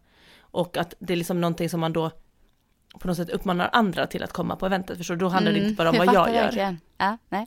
och 0.40 0.76
att 0.76 0.94
det 0.98 1.12
är 1.12 1.16
liksom 1.16 1.40
någonting 1.40 1.68
som 1.68 1.80
man 1.80 1.92
då 1.92 2.10
på 3.00 3.08
något 3.08 3.16
sätt 3.16 3.30
uppmanar 3.30 3.70
andra 3.72 4.06
till 4.06 4.22
att 4.22 4.32
komma 4.32 4.56
på 4.56 4.66
eventet, 4.66 4.98
förstår 4.98 5.14
du? 5.14 5.20
Då 5.20 5.28
handlar 5.28 5.52
det 5.52 5.58
mm, 5.58 5.70
inte 5.70 5.76
bara 5.76 5.90
om 5.90 5.96
vad 5.98 6.14
jag 6.14 6.34
gör. 6.34 6.76
Ja, 6.98 7.18
nej. 7.28 7.46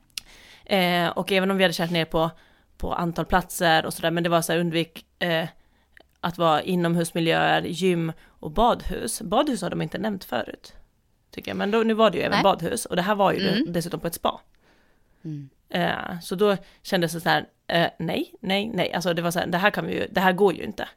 Eh, 0.65 1.09
och 1.09 1.31
även 1.31 1.51
om 1.51 1.57
vi 1.57 1.63
hade 1.63 1.73
kört 1.73 1.91
ner 1.91 2.05
på, 2.05 2.31
på 2.77 2.93
antal 2.93 3.25
platser 3.25 3.85
och 3.85 3.93
sådär, 3.93 4.11
men 4.11 4.23
det 4.23 4.29
var 4.29 4.41
så 4.41 4.51
här 4.51 4.59
undvik 4.59 5.05
eh, 5.19 5.47
att 6.19 6.37
vara 6.37 6.61
inomhusmiljöer, 6.61 7.61
gym 7.61 8.11
och 8.27 8.51
badhus. 8.51 9.21
Badhus 9.21 9.61
har 9.61 9.69
de 9.69 9.81
inte 9.81 9.97
nämnt 9.97 10.23
förut, 10.23 10.73
tycker 11.31 11.51
jag, 11.51 11.57
men 11.57 11.71
då, 11.71 11.77
nu 11.77 11.93
var 11.93 12.11
det 12.11 12.17
ju 12.17 12.23
även 12.23 12.35
nej. 12.35 12.43
badhus 12.43 12.85
och 12.85 12.95
det 12.95 13.01
här 13.01 13.15
var 13.15 13.31
ju 13.31 13.49
mm. 13.49 13.73
dessutom 13.73 13.99
på 13.99 14.07
ett 14.07 14.13
spa. 14.13 14.41
Mm. 15.23 15.49
Eh, 15.71 16.19
så 16.21 16.35
då 16.35 16.57
kändes 16.81 17.13
det 17.13 17.21
så 17.21 17.29
här, 17.29 17.45
eh, 17.67 17.87
nej, 17.99 18.35
nej, 18.41 18.71
nej, 18.73 18.93
alltså 18.93 19.13
det 19.13 19.21
var 19.21 19.31
så 19.31 19.39
här, 19.39 19.47
det 19.47 19.57
här 19.57 19.71
kan 19.71 19.85
vi 19.85 19.93
ju, 19.93 20.07
det 20.11 20.21
här 20.21 20.33
går 20.33 20.53
ju 20.53 20.63
inte. 20.63 20.87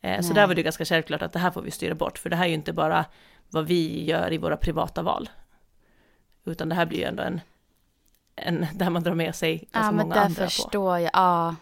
Eh, 0.00 0.20
så 0.20 0.32
där 0.32 0.46
var 0.46 0.54
det 0.54 0.62
ganska 0.62 0.84
självklart 0.84 1.22
att 1.22 1.32
det 1.32 1.38
här 1.38 1.50
får 1.50 1.62
vi 1.62 1.70
styra 1.70 1.94
bort, 1.94 2.18
för 2.18 2.30
det 2.30 2.36
här 2.36 2.44
är 2.44 2.48
ju 2.48 2.54
inte 2.54 2.72
bara 2.72 3.04
vad 3.50 3.66
vi 3.66 4.04
gör 4.04 4.32
i 4.32 4.38
våra 4.38 4.56
privata 4.56 5.02
val. 5.02 5.28
Utan 6.44 6.68
det 6.68 6.74
här 6.74 6.86
blir 6.86 6.98
ju 6.98 7.04
ändå 7.04 7.22
en, 7.22 7.40
en 8.36 8.66
där 8.74 8.90
man 8.90 9.02
drar 9.02 9.14
med 9.14 9.34
sig 9.34 9.68
ganska 9.72 9.80
ja, 9.80 9.92
många 9.92 10.14
andra 10.14 10.14
på. 10.14 10.20
Ja, 10.20 10.24
men 10.24 10.34
det 10.34 10.50
förstår 10.50 10.98
jag, 10.98 11.10
ja. 11.14 11.54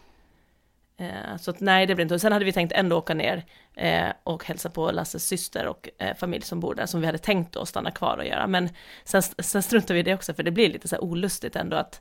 Eh, 0.98 1.36
så 1.40 1.50
att, 1.50 1.60
nej, 1.60 1.86
det 1.86 1.94
blir 1.94 2.02
inte. 2.02 2.14
Och 2.14 2.20
sen 2.20 2.32
hade 2.32 2.44
vi 2.44 2.52
tänkt 2.52 2.72
ändå 2.72 2.98
åka 2.98 3.14
ner 3.14 3.44
eh, 3.74 4.08
och 4.22 4.44
hälsa 4.44 4.70
på 4.70 4.90
Lasses 4.90 5.26
syster 5.26 5.66
och 5.66 5.88
eh, 5.98 6.16
familj 6.16 6.44
som 6.44 6.60
bor 6.60 6.74
där, 6.74 6.86
som 6.86 7.00
vi 7.00 7.06
hade 7.06 7.18
tänkt 7.18 7.56
att 7.56 7.68
stanna 7.68 7.90
kvar 7.90 8.18
och 8.18 8.26
göra. 8.26 8.46
Men 8.46 8.68
sen, 9.04 9.22
sen 9.22 9.62
struntar 9.62 9.94
vi 9.94 10.00
i 10.00 10.02
det 10.02 10.14
också, 10.14 10.34
för 10.34 10.42
det 10.42 10.50
blir 10.50 10.72
lite 10.72 10.88
så 10.88 10.94
här 10.94 11.04
olustigt 11.04 11.56
ändå 11.56 11.76
att 11.76 12.00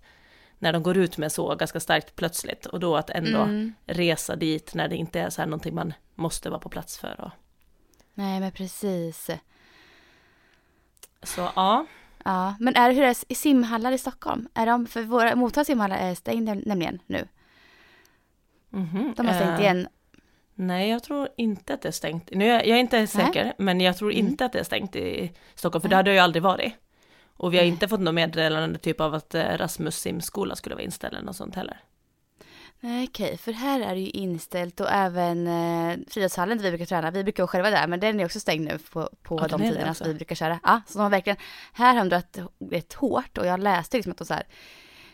när 0.59 0.73
de 0.73 0.83
går 0.83 0.97
ut 0.97 1.17
med 1.17 1.31
så 1.31 1.55
ganska 1.55 1.79
starkt 1.79 2.15
plötsligt 2.15 2.65
och 2.65 2.79
då 2.79 2.95
att 2.97 3.09
ändå 3.09 3.39
Mm. 3.41 3.73
resa 3.85 4.35
dit 4.35 4.73
när 4.73 4.87
det 4.87 4.95
inte 4.95 5.19
är 5.19 5.29
så 5.29 5.41
här 5.41 5.47
någonting 5.47 5.75
man 5.75 5.93
måste 6.15 6.49
vara 6.49 6.59
på 6.59 6.69
plats 6.69 6.97
för. 6.97 7.21
Och, 7.21 7.31
Nej 8.13 8.39
men 8.39 8.51
precis. 8.51 9.29
så 11.23 11.49
ja, 11.55 11.85
Ja, 12.27 12.55
men 12.59 12.75
är, 12.75 12.91
hur 12.91 13.03
är 13.03 13.07
det 13.07 13.23
i 13.27 13.35
simhallar 13.35 13.91
i 13.91 13.97
Stockholm? 13.97 14.47
Är 14.53 14.65
de, 14.65 14.87
för 14.87 15.01
våra 15.03 15.35
Motala 15.35 15.65
simhallar 15.65 15.97
är 15.97 16.15
stängda 16.15 16.53
nämligen 16.53 16.99
nu. 17.07 17.27
mhm. 18.69 19.13
De 19.17 19.27
har 19.27 19.33
stängt 19.33 19.59
Eh, 19.59 19.61
igen. 19.61 19.87
Nej, 20.57 20.89
jag 20.89 21.03
tror 21.03 21.29
inte 21.37 21.73
att 21.73 21.81
det 21.81 21.87
är 21.87 21.91
stängt. 21.91 22.29
Nu, 22.31 22.45
är 22.45 22.53
jag 22.53 22.67
jag 22.67 22.75
är 22.77 22.81
inte 22.81 23.07
säker, 23.07 23.53
men 23.57 23.81
jag 23.81 23.97
tror 23.97 24.11
Mm. 24.11 24.25
inte 24.27 24.45
att 24.45 24.53
det 24.53 24.59
är 24.59 24.63
stängt 24.63 24.95
i 24.95 25.31
Stockholm, 25.55 25.81
för 25.81 25.89
det 25.89 25.95
Nej. 25.95 25.99
hade 25.99 26.09
jag 26.09 26.15
ju 26.15 26.19
aldrig 26.19 26.43
varit. 26.43 26.73
Och 27.37 27.53
vi 27.53 27.57
har 27.57 27.63
Nej. 27.63 27.71
inte 27.71 27.87
fått 27.87 27.99
något 27.99 28.13
meddelande 28.13 28.79
typ 28.79 29.01
av 29.01 29.13
att 29.13 29.35
eh, 29.35 29.57
Rasmus 29.57 29.97
simskola 29.99 30.55
skulle 30.55 30.75
vara 30.75 30.83
inställd 30.83 31.13
eller 31.13 31.25
något 31.25 31.35
sånt 31.35 31.55
heller. 31.55 31.79
Nej 32.79 33.07
okej, 33.09 33.37
för 33.37 33.51
här 33.51 33.79
är 33.81 33.95
det 33.95 34.01
ju 34.01 34.09
inställt 34.09 34.79
och 34.79 34.91
även 34.91 35.47
eh, 35.47 35.97
friidrottshallen 36.09 36.57
där 36.57 36.63
vi 36.63 36.69
brukar 36.71 36.85
träna. 36.85 37.11
Vi 37.11 37.23
brukar 37.23 37.43
vara 37.43 37.47
själva 37.47 37.69
där 37.69 37.87
men 37.87 37.99
den 37.99 38.19
är 38.19 38.25
också 38.25 38.39
stängd 38.39 38.65
nu 38.67 38.77
på, 38.77 39.09
på 39.23 39.39
Ja, 39.41 39.47
de 39.47 39.61
tiderna 39.61 39.93
som 39.93 40.07
vi 40.07 40.13
brukar 40.13 40.35
köra. 40.35 40.59
Ja, 40.63 40.81
så 40.87 40.97
de 40.97 41.01
har 41.03 41.09
verkligen, 41.09 41.37
här 41.73 41.93
har 41.93 41.99
de 42.05 42.09
dragit 42.09 42.37
rätt 42.71 42.93
hårt 42.93 43.37
och 43.37 43.45
jag 43.45 43.59
läste 43.59 43.97
liksom 43.97 44.11
att 44.11 44.17
de 44.17 44.25
så 44.25 44.33
här, 44.33 44.43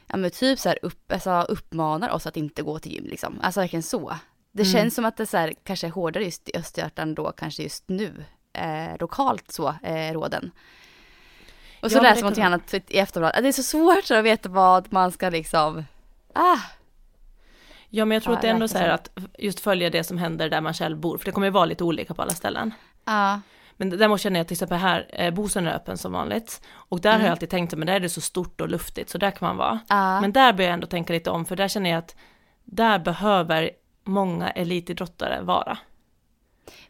ja 0.07 0.17
men 0.17 0.31
typ 0.31 0.59
så 0.59 0.69
här 0.69 0.79
upp, 0.81 1.11
alltså 1.11 1.41
uppmanar 1.41 2.09
oss 2.09 2.27
att 2.27 2.37
inte 2.37 2.61
gå 2.61 2.79
till 2.79 2.91
gym 2.91 3.05
liksom. 3.05 3.39
Alltså 3.41 3.59
verkligen 3.59 3.83
så. 3.83 4.15
Det 4.51 4.63
Mm. 4.63 4.73
känns 4.73 4.95
som 4.95 5.05
att 5.05 5.17
det 5.17 5.25
så 5.25 5.37
här, 5.37 5.53
kanske 5.63 5.87
är 5.87 5.91
hårdare 5.91 6.23
just 6.23 6.49
i 6.49 6.57
Östergötland 6.57 7.15
då 7.15 7.31
kanske 7.31 7.63
just 7.63 7.89
nu. 7.89 8.25
Eh, 8.53 8.97
lokalt 8.99 9.51
så, 9.51 9.75
eh, 9.83 10.13
råden. 10.13 10.51
Och 11.81 11.91
så 11.91 11.97
Ja, 11.97 12.01
läser 12.01 12.23
man 12.23 12.33
kan- 12.35 12.45
annat 12.45 12.73
i 12.73 12.97
efterhand. 12.97 13.33
Det 13.43 13.47
är 13.47 13.51
så 13.51 13.63
svårt 13.63 14.11
att 14.11 14.23
veta 14.23 14.49
vad 14.49 14.93
man 14.93 15.11
ska 15.11 15.29
liksom, 15.29 15.85
ah. 16.33 16.57
Ja, 17.89 18.05
men 18.05 18.15
jag 18.15 18.23
tror 18.23 18.33
Ja, 18.33 18.37
att 18.37 18.41
det 18.41 18.47
är 18.47 18.53
ändå 18.53 18.67
så 18.67 18.77
här 18.77 18.89
att 18.89 19.09
just 19.37 19.59
följa 19.59 19.89
det 19.89 20.03
som 20.03 20.17
händer 20.17 20.49
där 20.49 20.61
man 20.61 20.73
själv 20.73 20.97
bor, 20.97 21.17
för 21.17 21.25
det 21.25 21.31
kommer 21.31 21.47
ju 21.47 21.51
vara 21.51 21.65
lite 21.65 21.83
olika 21.83 22.13
på 22.13 22.21
alla 22.21 22.31
ställen. 22.33 22.73
Ja, 23.05 23.41
Men 23.77 23.89
däremot 23.89 24.21
känner 24.21 24.39
jag 24.39 24.47
till 24.47 24.55
exempel 24.55 24.77
här, 24.77 25.07
eh, 25.09 25.33
Bosön 25.33 25.67
är 25.67 25.75
öppen 25.75 25.97
som 25.97 26.11
vanligt. 26.11 26.61
Och 26.73 27.01
där 27.01 27.09
har 27.09 27.15
Mm. 27.15 27.25
jag 27.25 27.31
alltid 27.31 27.49
tänkt, 27.49 27.75
men 27.75 27.87
där 27.87 27.93
är 27.93 27.99
det 27.99 28.09
så 28.09 28.21
stort 28.21 28.61
och 28.61 28.69
luftigt, 28.69 29.09
så 29.09 29.17
där 29.17 29.31
kan 29.31 29.47
man 29.47 29.57
vara. 29.57 29.79
ja. 29.89 30.21
Men 30.21 30.31
där 30.33 30.53
börjar 30.53 30.69
jag 30.69 30.73
ändå 30.73 30.87
tänka 30.87 31.13
lite 31.13 31.29
om, 31.29 31.45
för 31.45 31.55
där 31.55 31.67
känner 31.67 31.89
jag 31.89 31.97
att 31.99 32.15
där 32.65 32.99
behöver 32.99 33.69
många 34.03 34.49
elitidrottare 34.49 35.41
vara. 35.41 35.77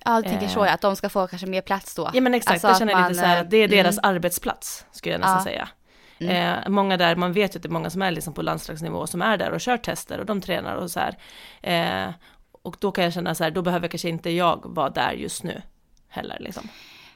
Ja, 0.06 0.22
du 0.22 0.30
tänker 0.30 0.46
Eh. 0.46 0.52
så 0.52 0.60
ja, 0.60 0.70
att 0.74 0.82
de 0.82 0.96
ska 0.96 1.10
få 1.10 1.28
kanske 1.28 1.48
mer 1.48 1.62
plats 1.62 1.96
då. 1.96 2.10
Ja 2.14 2.22
men 2.22 2.34
exakt, 2.34 2.52
Alltså 2.54 2.68
jag 2.68 2.78
känner 2.78 2.94
man, 2.94 3.10
lite 3.12 3.22
så 3.22 3.26
här 3.26 3.36
eh, 3.36 3.42
att 3.42 3.50
det 3.50 3.58
är 3.58 3.68
deras 3.68 3.98
mm. 3.98 4.16
arbetsplats, 4.16 4.86
skulle 4.92 5.14
jag 5.14 5.20
nästan 5.22 5.38
Ja. 5.38 5.44
säga. 5.44 5.70
Mm. 6.20 6.60
Eh, 6.64 6.70
många 6.70 6.98
där, 6.98 7.16
man 7.16 7.34
vet 7.34 7.56
ju 7.56 7.58
att 7.58 7.64
det 7.64 7.70
är 7.70 7.72
många 7.72 7.90
som 7.90 8.02
är 8.02 8.12
liksom 8.12 8.34
på 8.34 8.42
landslagsnivå 8.42 9.08
som 9.08 9.22
är 9.22 9.38
där 9.38 9.52
och 9.52 9.62
kör 9.62 9.78
tester 9.78 10.20
och 10.20 10.26
de 10.26 10.42
tränar 10.42 10.76
och 10.76 10.92
så 10.92 11.00
här. 11.00 11.18
Eh, 11.62 12.14
och 12.62 12.76
då 12.80 12.92
kan 12.92 13.04
jag 13.04 13.14
känna 13.14 13.36
så 13.36 13.44
här, 13.44 13.52
då 13.52 13.62
behöver 13.62 13.88
kanske 13.88 14.10
inte 14.10 14.30
jag 14.30 14.62
vara 14.66 14.90
där 14.90 15.12
just 15.12 15.44
nu 15.44 15.62
heller 16.10 16.38
liksom. 16.40 16.64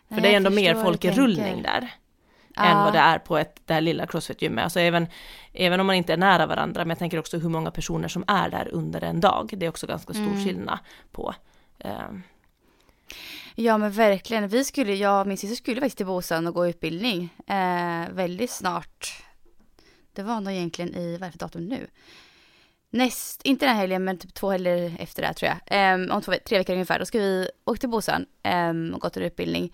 För 0.08 0.16
Nej, 0.16 0.22
det 0.22 0.34
är 0.34 0.38
ändå 0.38 0.50
mer 0.50 0.76
folk 0.84 1.06
i 1.06 1.12
rullning 1.12 1.62
där. 1.62 1.90
Ja. 2.56 2.64
än 2.64 2.78
vad 2.78 2.94
det 2.94 3.00
är 3.00 3.20
på 3.20 3.38
ett, 3.38 3.62
det 3.66 3.74
här 3.74 3.82
lilla 3.82 4.06
crossfit-gymmet. 4.06 4.64
Alltså 4.64 4.80
även, 4.80 5.08
även 5.54 5.80
om 5.80 5.88
man 5.88 5.96
inte 5.96 6.14
är 6.14 6.18
nära 6.18 6.46
varandra, 6.46 6.82
men 6.82 6.90
jag 6.90 7.00
tänker 7.00 7.20
också 7.20 7.38
hur 7.38 7.50
många 7.50 7.72
personer 7.72 8.08
som 8.08 8.24
är 8.28 8.50
där 8.50 8.68
under 8.72 9.04
en 9.04 9.20
dag. 9.22 9.50
Det 9.58 9.66
är 9.66 9.70
också 9.70 9.88
ganska 9.88 10.14
stor 10.14 10.24
Mm. 10.24 10.44
skillnad 10.46 10.80
på. 11.12 11.34
Eh, 11.80 11.92
Ja 13.56 13.78
men 13.78 13.92
verkligen, 13.92 14.48
vi 14.48 14.64
skulle, 14.64 14.94
jag 14.94 15.22
och 15.22 15.28
min 15.28 15.38
syster 15.38 15.56
skulle 15.56 15.82
faktiskt 15.82 15.98
till 15.98 16.06
Bosön 16.06 16.48
och 16.48 16.54
gå 16.54 16.68
utbildning 16.68 17.34
eh, 17.48 18.10
väldigt 18.12 18.52
snart. 18.52 19.24
Det 20.14 20.24
var 20.24 20.42
nog 20.42 20.54
egentligen 20.54 20.96
i, 20.96 21.18
vad 21.18 21.22
är 21.22 21.26
det 21.26 21.32
för 21.32 21.40
datum 21.40 21.66
nu? 21.66 21.88
Näst, 22.90 23.42
inte 23.44 23.66
den 23.66 23.76
här 23.76 23.82
helgen 23.82 24.04
men 24.04 24.18
typ 24.18 24.34
två 24.34 24.52
helger 24.52 24.96
efter 25.00 25.22
det 25.22 25.28
här, 25.28 25.34
tror 25.34 25.52
jag. 25.52 25.94
Eh, 25.94 26.16
om 26.16 26.22
två, 26.22 26.34
tre 26.46 26.58
veckor 26.58 26.74
ungefär, 26.74 27.00
då 27.00 27.06
ska 27.06 27.20
vi 27.20 27.50
åka 27.66 27.80
till 27.80 27.90
Bosön 27.90 28.26
eh, 28.44 28.96
och 28.96 29.02
gå 29.02 29.10
till 29.10 29.24
utbildning. 29.24 29.74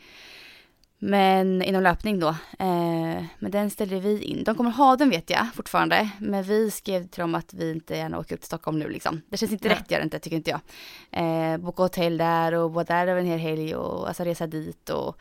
Men 1.03 1.61
inom 1.61 1.83
löpning 1.83 2.19
då. 2.19 2.27
Eh, 2.59 3.23
men 3.39 3.51
den 3.51 3.69
ställde 3.69 3.99
vi 3.99 4.23
in. 4.23 4.43
De 4.43 4.55
kommer 4.55 4.71
ha 4.71 4.95
den 4.95 5.09
vet 5.09 5.29
jag 5.29 5.47
fortfarande. 5.53 6.09
Men 6.19 6.43
vi 6.43 6.71
skrev 6.71 7.07
till 7.07 7.21
dem 7.21 7.35
att 7.35 7.53
vi 7.53 7.71
inte 7.71 7.95
gärna 7.95 8.19
åker 8.19 8.35
upp 8.35 8.41
till 8.41 8.47
Stockholm 8.47 8.79
nu 8.79 8.89
liksom. 8.89 9.21
Det 9.29 9.37
känns 9.37 9.51
inte 9.51 9.67
Nej. 9.67 9.77
rätt 9.77 9.91
gör 9.91 9.99
det 9.99 10.03
inte 10.03 10.19
tycker 10.19 10.37
inte 10.37 10.51
jag. 10.51 10.61
Eh, 11.11 11.57
boka 11.57 11.83
hotell 11.83 12.17
där 12.17 12.53
och 12.53 12.73
vara 12.73 12.83
där 12.83 13.07
över 13.07 13.21
en 13.21 13.27
hel 13.27 13.39
helg 13.39 13.75
och 13.75 14.07
alltså 14.07 14.23
resa 14.23 14.47
dit 14.47 14.89
och 14.89 15.17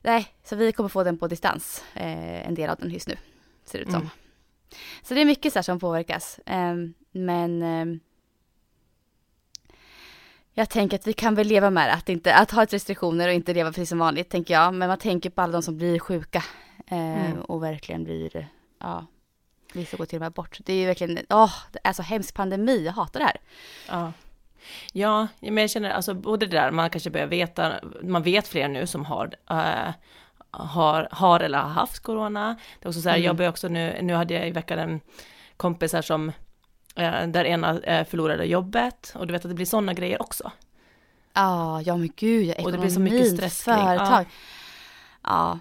Nej, 0.00 0.26
så 0.44 0.56
vi 0.56 0.72
kommer 0.72 0.88
få 0.88 1.04
den 1.04 1.18
på 1.18 1.28
distans. 1.28 1.84
Eh, 1.94 2.48
en 2.48 2.54
del 2.54 2.70
av 2.70 2.76
den 2.76 2.90
just 2.90 3.08
nu. 3.08 3.16
Ser 3.64 3.78
det 3.78 3.84
ut 3.84 3.90
som. 3.90 4.00
Mm. 4.00 4.10
Så 5.02 5.14
det 5.14 5.20
är 5.20 5.24
mycket 5.24 5.52
så 5.52 5.58
här 5.58 5.62
som 5.62 5.80
påverkas. 5.80 6.40
Ehm, 6.46 6.94
men 7.12 7.62
ehm, 7.62 8.00
jag 10.54 10.68
tänker 10.70 10.98
att 10.98 11.06
vi 11.06 11.12
kan 11.12 11.34
väl 11.34 11.46
leva 11.46 11.70
med 11.70 11.88
det. 11.88 11.92
Att, 11.92 12.08
inte, 12.08 12.34
att 12.34 12.50
ha 12.50 12.62
ett 12.62 12.72
restriktioner 12.72 13.28
och 13.28 13.34
inte 13.34 13.54
leva 13.54 13.68
precis 13.70 13.88
som 13.88 13.98
vanligt 13.98 14.28
tänker 14.30 14.54
jag. 14.54 14.74
Men 14.74 14.88
man 14.88 14.98
tänker 14.98 15.30
på 15.30 15.42
alla 15.42 15.52
de 15.52 15.62
som 15.62 15.76
blir 15.76 15.98
sjuka. 15.98 16.42
eh, 16.86 17.26
Mm. 17.26 17.40
Och 17.42 17.62
verkligen 17.62 18.04
blir, 18.04 18.48
ja, 18.80 19.06
vissa 19.72 19.96
går 19.96 20.04
till 20.06 20.16
och 20.16 20.20
med 20.22 20.32
bort. 20.32 20.58
Det 20.64 20.72
är 20.72 20.76
ju 20.76 20.86
verkligen, 20.86 21.18
åh, 21.30 21.52
det 21.72 21.78
är 21.84 21.92
så 21.92 22.02
hemsk 22.02 22.34
pandemi. 22.34 22.84
Jag 22.84 22.92
hatar 22.92 23.20
det 23.20 23.26
här. 23.26 23.36
Ja. 23.88 24.12
Ja, 24.92 25.28
men 25.40 25.56
jag 25.58 25.70
känner 25.70 25.90
alltså 25.90 26.14
både 26.14 26.46
det 26.46 26.56
där, 26.56 26.70
man 26.70 26.90
kanske 26.90 27.10
börjar 27.10 27.26
veta, 27.26 27.72
man 28.02 28.22
vet 28.22 28.48
fler 28.48 28.68
nu 28.68 28.86
som 28.86 29.04
har, 29.04 29.30
eh, 29.50 29.92
har, 30.50 31.08
har 31.10 31.40
eller 31.40 31.58
har 31.58 31.68
haft 31.68 32.00
corona. 32.02 32.56
Det 32.80 32.86
är 32.86 32.88
också 32.88 33.00
så 33.00 33.08
här, 33.08 33.16
Mm. 33.16 33.26
jag 33.26 33.36
börjar 33.36 33.50
också 33.50 33.68
nu, 33.68 33.98
nu 34.02 34.14
hade 34.14 34.34
jag 34.34 34.48
i 34.48 34.50
veckan 34.50 34.78
en 34.78 35.00
kompis 35.56 35.92
här 35.92 36.02
som, 36.02 36.32
där 36.94 37.44
ena 37.44 37.80
eh, 37.80 38.06
förlorade 38.06 38.44
jobbet, 38.44 39.12
och 39.14 39.26
du 39.26 39.32
vet 39.32 39.44
att 39.44 39.50
det 39.50 39.54
blir 39.54 39.66
sådana 39.66 39.94
grejer 39.94 40.22
också. 40.22 40.52
Ja, 41.34 41.82
ja 41.82 41.96
men 41.96 42.12
gud, 42.16 42.46
ja, 42.46 42.64
Och 42.64 42.72
det 42.72 42.78
blir 42.78 42.90
så 42.90 43.00
mycket 43.00 43.34
stress 43.34 43.62
företag. 43.62 44.26
Ja. 45.22 45.58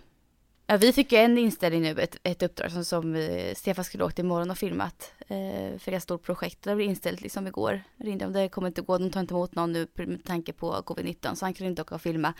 ja. 0.67 0.77
vi 0.77 0.93
fick 0.93 1.11
ju 1.11 1.17
en 1.17 1.38
inställning 1.38 1.81
nu, 1.81 2.01
ett, 2.01 2.17
ett 2.23 2.43
uppdrag 2.43 2.71
som, 2.71 2.85
som 2.85 3.15
eh, 3.15 3.55
Stefan 3.55 3.85
skulle 3.85 4.03
åkt 4.03 4.19
imorgon 4.19 4.51
och 4.51 4.57
filmat 4.57 5.13
eh, 5.27 5.79
för 5.79 5.91
ett 5.91 6.03
stort 6.03 6.23
projekt. 6.23 6.61
Det 6.61 6.75
blev 6.75 6.89
inställt 6.89 7.21
liksom 7.21 7.47
igår. 7.47 7.83
Ringde 7.97 8.25
om 8.25 8.33
det 8.33 8.50
kommer 8.50 8.67
inte 8.67 8.81
gå, 8.81 8.97
de 8.97 9.09
tar 9.09 9.19
inte 9.19 9.33
emot 9.33 9.55
någon 9.55 9.71
nu 9.71 9.88
med 9.93 10.23
tanke 10.23 10.53
på 10.53 10.73
covid-19 10.73 11.35
så 11.35 11.45
han 11.45 11.53
kunde 11.53 11.69
inte 11.69 11.81
åka 11.81 11.95
och 11.95 12.01
filma. 12.01 12.33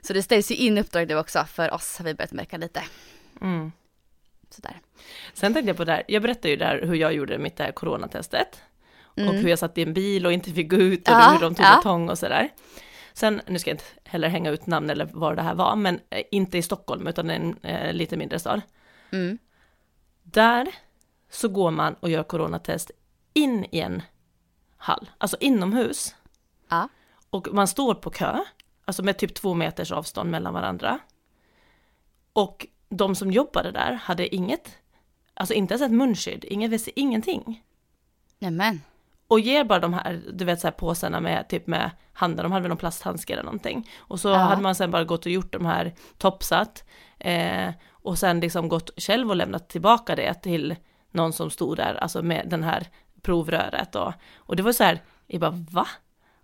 Så 0.00 0.12
det 0.12 0.22
ställs 0.22 0.50
ju 0.50 0.54
in 0.54 0.78
uppdrag 0.78 1.08
nu 1.08 1.18
också 1.18 1.44
för 1.44 1.74
oss 1.74 1.98
har 1.98 2.04
vi 2.04 2.14
börjat 2.14 2.32
märka 2.32 2.56
lite. 2.56 2.82
Mm. 3.40 3.72
Sådär. 4.54 4.80
Sen 5.34 5.54
tänkte 5.54 5.70
jag 5.70 5.76
på 5.76 5.84
det 5.84 5.92
här, 5.92 6.02
jag 6.08 6.22
berättade 6.22 6.48
ju 6.48 6.56
där 6.56 6.82
hur 6.82 6.94
jag 6.94 7.14
gjorde 7.14 7.38
mitt 7.38 7.56
det 7.56 7.64
här 7.64 7.72
coronatestet. 7.72 8.62
Mm. 9.16 9.28
Och 9.28 9.34
hur 9.34 9.48
jag 9.48 9.58
satt 9.58 9.78
i 9.78 9.82
en 9.82 9.94
bil 9.94 10.26
och 10.26 10.32
inte 10.32 10.50
fick 10.50 10.70
gå 10.70 10.76
ut 10.76 11.08
och 11.08 11.14
Ja, 11.14 11.30
hur 11.32 11.40
de 11.40 11.54
tog 11.54 11.66
ja. 11.66 11.76
betong 11.76 12.08
och 12.08 12.18
sådär. 12.18 12.50
Sen, 13.12 13.40
nu 13.46 13.58
ska 13.58 13.70
jag 13.70 13.74
inte 13.74 13.84
heller 14.04 14.28
hänga 14.28 14.50
ut 14.50 14.66
namn 14.66 14.90
eller 14.90 15.04
var 15.04 15.34
det 15.34 15.42
här 15.42 15.54
var, 15.54 15.76
men 15.76 16.00
eh, 16.10 16.22
inte 16.30 16.58
i 16.58 16.62
Stockholm 16.62 17.06
utan 17.06 17.30
en 17.30 17.56
eh, 17.62 17.92
lite 17.92 18.16
mindre 18.16 18.38
stad. 18.38 18.60
Mm. 19.12 19.38
Där 20.22 20.68
så 21.30 21.48
går 21.48 21.70
man 21.70 21.94
och 21.94 22.10
gör 22.10 22.22
coronatest 22.22 22.90
in 23.32 23.66
i 23.70 23.80
en 23.80 24.02
hall, 24.76 25.10
alltså 25.18 25.36
inomhus. 25.40 26.14
Ja. 26.68 26.88
Och 27.30 27.48
man 27.52 27.68
står 27.68 27.94
på 27.94 28.10
kö, 28.10 28.44
alltså 28.84 29.02
med 29.02 29.18
typ 29.18 29.34
två 29.34 29.54
meters 29.54 29.92
avstånd 29.92 30.30
mellan 30.30 30.54
varandra. 30.54 30.98
Och 32.32 32.66
de 32.96 33.14
som 33.14 33.30
jobbade 33.30 33.70
där 33.70 33.92
hade 33.92 34.34
inget, 34.34 34.78
alltså 35.34 35.54
inte 35.54 35.74
ens 35.74 35.82
ett 35.82 35.92
munskydd, 35.92 36.44
inget, 36.48 36.70
väst- 36.70 36.92
ingenting. 36.96 37.62
Nämen. 38.38 38.80
Och 39.28 39.40
ger 39.40 39.64
bara 39.64 39.78
de 39.78 39.94
här, 39.94 40.22
du 40.32 40.44
vet 40.44 40.60
så 40.60 40.66
här 40.66 40.72
påsarna 40.72 41.20
med 41.20 41.48
typ 41.48 41.66
med 41.66 41.90
handen, 42.12 42.42
de 42.42 42.52
hade 42.52 42.62
väl 42.62 42.68
någon 42.68 42.78
plasthandske 42.78 43.32
eller 43.32 43.42
någonting. 43.42 43.90
Och 43.98 44.20
så 44.20 44.28
Ja. 44.28 44.34
hade 44.36 44.62
man 44.62 44.74
sen 44.74 44.90
bara 44.90 45.04
gått 45.04 45.26
och 45.26 45.32
gjort 45.32 45.52
de 45.52 45.66
här 45.66 45.94
topsat. 46.18 46.84
Eh, 47.18 47.70
och 47.90 48.18
sen 48.18 48.40
liksom 48.40 48.68
gått 48.68 48.90
själv 49.02 49.30
och 49.30 49.36
lämnat 49.36 49.68
tillbaka 49.68 50.16
det 50.16 50.34
till 50.34 50.76
någon 51.10 51.32
som 51.32 51.50
stod 51.50 51.76
där, 51.76 51.94
alltså 51.94 52.22
med 52.22 52.46
den 52.48 52.62
här 52.62 52.86
provröret 53.22 53.94
och, 53.94 54.12
och 54.36 54.56
det 54.56 54.62
var 54.62 54.72
så 54.72 54.84
här, 54.84 55.02
jag 55.26 55.40
bara 55.40 55.64
va? 55.70 55.86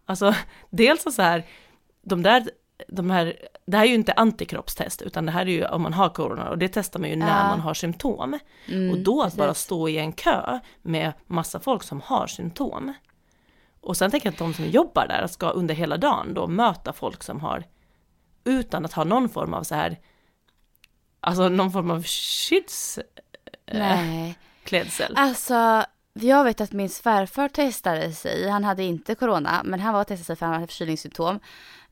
Alltså 0.06 0.34
dels 0.70 1.14
så 1.14 1.22
här, 1.22 1.46
de 2.02 2.22
där, 2.22 2.50
de 2.88 3.10
här, 3.10 3.36
det 3.66 3.76
här 3.76 3.84
är 3.84 3.88
ju 3.88 3.94
inte 3.94 4.12
antikroppstest 4.12 5.02
utan 5.02 5.26
det 5.26 5.32
här 5.32 5.40
är 5.40 5.46
ju 5.50 5.66
om 5.66 5.82
man 5.82 5.92
har 5.92 6.08
corona 6.08 6.48
och 6.50 6.58
det 6.58 6.68
testar 6.68 7.00
man 7.00 7.10
ju 7.10 7.16
när 7.16 7.28
Ja. 7.42 7.48
man 7.48 7.60
har 7.60 7.74
symptom. 7.74 8.38
Mm, 8.68 8.90
Och 8.90 8.98
då 8.98 9.22
att 9.22 9.34
bara 9.34 9.48
precis. 9.48 9.64
stå 9.64 9.88
i 9.88 9.98
en 9.98 10.12
kö 10.12 10.58
med 10.82 11.12
massa 11.26 11.60
folk 11.60 11.82
som 11.82 12.00
har 12.00 12.26
symptom. 12.26 12.94
Och 13.80 13.96
sen 13.96 14.10
tänker 14.10 14.26
jag 14.26 14.32
att 14.32 14.38
de 14.38 14.54
som 14.54 14.64
jobbar 14.66 15.06
där 15.08 15.26
ska 15.26 15.50
under 15.50 15.74
hela 15.74 15.96
dagen 15.96 16.34
då 16.34 16.46
möta 16.46 16.92
folk 16.92 17.22
som 17.22 17.40
har, 17.40 17.64
utan 18.44 18.84
att 18.84 18.92
ha 18.92 19.04
någon 19.04 19.28
form 19.28 19.54
av 19.54 19.62
så 19.62 19.74
här, 19.74 19.98
alltså 21.20 21.48
någon 21.48 21.72
form 21.72 21.90
av 21.90 22.02
skyddsklädsel. 22.04 23.04
Nej. 23.72 24.38
klädsel. 24.64 25.12
Alltså, 25.16 25.84
Jag 26.12 26.44
vet 26.44 26.60
att 26.60 26.72
min 26.72 26.88
svärfar 26.90 27.48
testade 27.48 28.12
sig, 28.12 28.48
han 28.48 28.64
hade 28.64 28.82
inte 28.82 29.14
corona, 29.14 29.60
men 29.64 29.80
han 29.80 29.94
var 29.94 30.00
och 30.00 30.06
testade 30.06 30.24
sig 30.24 30.36
för 30.36 30.46
han 30.46 30.54
hade 30.54 30.66
förkylningssymptom. 30.66 31.40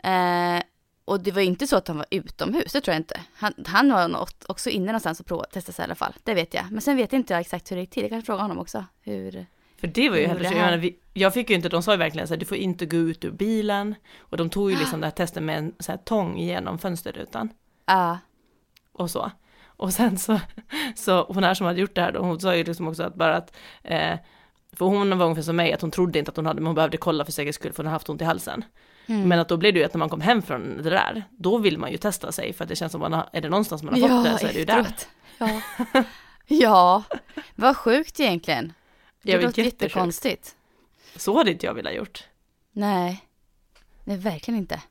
Eh, 0.02 0.62
och 1.08 1.20
det 1.20 1.32
var 1.32 1.42
inte 1.42 1.66
så 1.66 1.76
att 1.76 1.88
han 1.88 1.96
var 1.96 2.06
utomhus, 2.10 2.72
det 2.72 2.80
tror 2.80 2.92
jag 2.92 3.00
inte. 3.00 3.20
Han, 3.34 3.54
han 3.66 3.92
var 3.92 4.28
också 4.46 4.70
inne 4.70 4.86
någonstans 4.86 5.20
och 5.20 5.26
provade, 5.26 5.48
testade 5.50 5.74
sig 5.74 5.82
i 5.82 5.84
alla 5.84 5.94
fall, 5.94 6.12
det 6.24 6.34
vet 6.34 6.54
jag. 6.54 6.64
Men 6.70 6.80
sen 6.80 6.96
vet 6.96 7.12
inte 7.12 7.32
jag 7.32 7.40
exakt 7.40 7.70
hur 7.70 7.76
det 7.76 7.80
gick 7.82 7.90
till, 7.90 8.02
jag 8.02 8.10
kan 8.10 8.22
fråga 8.22 8.42
honom 8.42 8.58
också. 8.58 8.84
Hur... 9.02 9.46
För 9.80 9.86
det 9.86 10.10
var 10.10 10.16
ju 10.16 10.26
det 10.26 10.48
så, 10.48 10.90
jag, 11.14 11.34
fick 11.34 11.50
ju 11.50 11.56
inte, 11.56 11.68
de 11.68 11.82
sa 11.82 11.92
ju 11.92 11.98
verkligen 11.98 12.28
så 12.28 12.34
här, 12.34 12.38
du 12.38 12.46
får 12.46 12.56
inte 12.56 12.86
gå 12.86 12.96
ut 12.96 13.24
ur 13.24 13.30
bilen. 13.30 13.94
Och 14.18 14.36
de 14.36 14.50
tog 14.50 14.70
ju 14.70 14.76
Ah. 14.76 14.80
liksom 14.80 15.00
det 15.00 15.06
här 15.06 15.12
testet 15.12 15.42
med 15.42 15.58
en 15.58 15.74
så 15.78 15.92
här 15.92 15.98
tång 15.98 16.38
genom 16.38 16.78
fönsterrutan. 16.78 17.48
Ja, 17.86 18.18
och 18.92 19.10
så. 19.10 19.30
Och 19.66 19.92
sen 19.92 20.18
så, 20.18 20.40
så 20.96 21.24
hon 21.24 21.44
här 21.44 21.54
som 21.54 21.66
hade 21.66 21.80
gjort 21.80 21.94
det 21.94 22.00
här 22.00 22.12
då, 22.12 22.20
hon 22.20 22.40
sa 22.40 22.56
ju 22.56 22.64
liksom 22.64 22.88
också 22.88 23.02
att 23.02 23.14
bara 23.14 23.36
att, 23.36 23.56
eh, 23.82 24.18
för 24.72 24.86
hon 24.86 25.18
var 25.18 25.26
ungefär 25.26 25.42
som 25.42 25.56
mig, 25.56 25.72
att 25.72 25.80
hon 25.80 25.90
trodde 25.90 26.18
inte 26.18 26.30
att 26.30 26.36
hon 26.36 26.46
hade, 26.46 26.60
men 26.60 26.66
hon 26.66 26.74
behövde 26.74 26.96
kolla 26.96 27.24
för 27.24 27.32
säkerhets 27.32 27.56
skull, 27.56 27.72
för 27.72 27.82
hon 27.82 27.86
hade 27.86 27.94
haft 27.94 28.08
ont 28.08 28.22
i 28.22 28.24
halsen. 28.24 28.64
Mm. 29.08 29.28
Men 29.28 29.38
att 29.38 29.48
då 29.48 29.56
blev 29.56 29.74
det 29.74 29.78
ju 29.80 29.84
att 29.86 29.94
när 29.94 29.98
man 29.98 30.08
kom 30.08 30.20
hem 30.20 30.42
från 30.42 30.82
det 30.82 30.90
där, 30.90 31.24
då 31.30 31.58
vill 31.58 31.78
man 31.78 31.90
ju 31.90 31.96
testa 31.96 32.32
sig, 32.32 32.52
för 32.52 32.64
att 32.64 32.68
det 32.68 32.76
känns 32.76 32.92
som 32.92 33.00
man 33.00 33.12
har, 33.12 33.28
är 33.32 33.40
det 33.40 33.48
någonstans 33.48 33.82
man 33.82 34.02
har 34.02 34.08
fått 34.08 34.24
det 34.24 34.38
så 34.38 34.46
är 34.46 34.52
det 34.52 34.58
ju 34.58 34.64
där. 34.64 34.86
Ja. 35.38 35.60
ja, 36.46 37.02
vad 37.54 37.76
sjukt 37.76 38.20
egentligen. 38.20 38.72
Det 39.22 39.32
Jag 39.32 39.42
låter 39.42 39.62
jättekonstigt. 39.62 40.54
Så 41.16 41.36
hade 41.36 41.50
inte 41.50 41.66
jag 41.66 41.74
velat 41.74 41.94
gjort. 41.94 42.24
Nej, 42.72 43.24
nej 44.04 44.16
verkligen 44.16 44.58
inte. 44.58 44.82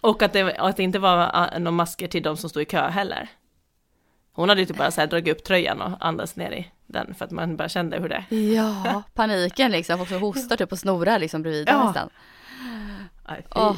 Och 0.00 0.22
att 0.22 0.32
det, 0.32 0.56
att 0.56 0.76
det 0.76 0.82
inte 0.82 0.98
var 0.98 1.58
några 1.58 1.70
masker 1.70 2.08
till 2.08 2.22
de 2.22 2.36
som 2.36 2.50
stod 2.50 2.62
i 2.62 2.66
kö 2.66 2.88
heller. 2.88 3.28
Hon 4.32 4.48
hade 4.48 4.60
ju 4.60 4.66
typ 4.66 4.76
bara 4.76 4.90
så 4.90 5.00
här 5.00 5.08
dragit 5.08 5.36
upp 5.36 5.44
tröjan 5.44 5.80
och 5.82 6.06
andats 6.06 6.36
ner 6.36 6.52
i 6.52 6.70
den, 6.86 7.14
för 7.14 7.24
att 7.24 7.30
man 7.30 7.56
bara 7.56 7.68
kände 7.68 7.98
hur 7.98 8.08
det... 8.08 8.36
Ja, 8.36 9.02
paniken 9.14 9.70
liksom. 9.72 10.00
Också 10.00 10.18
hostar 10.18 10.56
typ 10.56 10.72
och 10.72 10.78
snorar 10.78 11.18
liksom 11.18 11.42
bredvid 11.42 11.68
Ja. 11.68 11.84
nästan. 11.84 12.10
Fy. 13.28 13.34
Åh. 13.54 13.76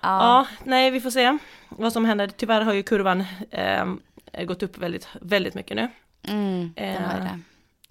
Ja. 0.00 0.46
Nej 0.64 0.90
vi 0.90 1.00
får 1.00 1.10
se 1.10 1.38
vad 1.68 1.92
som 1.92 2.04
händer. 2.04 2.28
Tyvärr 2.36 2.60
har 2.60 2.72
ju 2.72 2.82
kurvan 2.82 3.24
eh, 3.50 4.44
gått 4.44 4.62
upp 4.62 4.78
väldigt, 4.78 5.08
väldigt 5.20 5.54
mycket 5.54 5.76
nu. 5.76 5.88
Mm, 6.22 6.72
den 6.76 7.04
har 7.04 7.18
Eh, 7.18 7.24
det. 7.24 7.40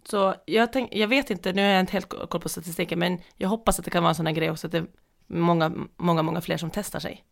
Så 0.09 0.36
jag, 0.45 0.74
tänk, 0.74 0.95
jag 0.95 1.07
vet 1.07 1.29
inte, 1.29 1.53
nu 1.53 1.62
har 1.62 1.69
jag 1.69 1.79
inte 1.79 1.93
helt 1.93 2.09
koll 2.29 2.41
på 2.41 2.50
statistiken, 2.50 3.00
men 3.00 3.21
jag 3.36 3.50
hoppas 3.50 3.79
att 3.79 3.86
det 3.86 3.91
kan 3.91 4.03
vara 4.03 4.09
en 4.09 4.15
sån 4.15 4.25
här 4.27 4.33
grej 4.33 4.51
också, 4.51 4.67
att 4.67 4.71
det 4.71 4.77
är 4.77 4.86
många, 5.27 5.71
många, 5.97 6.21
många 6.21 6.41
fler 6.41 6.57
som 6.57 6.69
testar 6.69 7.00
sig. 7.00 7.24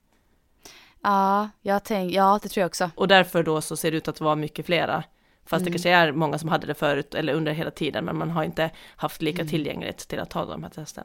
Ja, 1.04 1.50
jag 1.62 1.84
tänk, 1.84 2.14
ja, 2.14 2.40
det 2.44 2.50
tror 2.50 2.62
jag 2.62 2.68
också. 2.68 2.90
Och 2.96 3.08
därför 3.08 3.44
då 3.44 3.62
så 3.62 3.78
ser 3.78 3.92
det 3.92 3.98
ut 3.98 4.08
att 4.08 4.22
vara 4.22 4.36
mycket 4.36 4.66
flera. 4.66 5.04
Fast 5.46 5.66
det 5.66 5.70
Mm. 5.70 5.74
kanske 5.74 5.90
är 5.90 6.12
många 6.12 6.38
som 6.38 6.50
hade 6.50 6.68
det 6.68 6.74
förut, 6.74 7.16
eller 7.16 7.34
under 7.34 7.52
hela 7.52 7.72
tiden, 7.72 8.06
men 8.06 8.18
man 8.18 8.30
har 8.32 8.44
inte 8.44 8.70
haft 8.96 9.22
lika 9.22 9.42
Mm. 9.42 9.50
tillgängligt 9.50 9.98
till 9.98 10.20
att 10.20 10.30
ta 10.30 10.46
de 10.46 10.64
här 10.64 10.70
testen. 10.70 11.04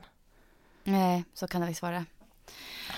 Nej, 0.84 1.24
så 1.34 1.46
kan 1.46 1.60
det 1.60 1.66
visst 1.66 1.82
vara. 1.82 2.04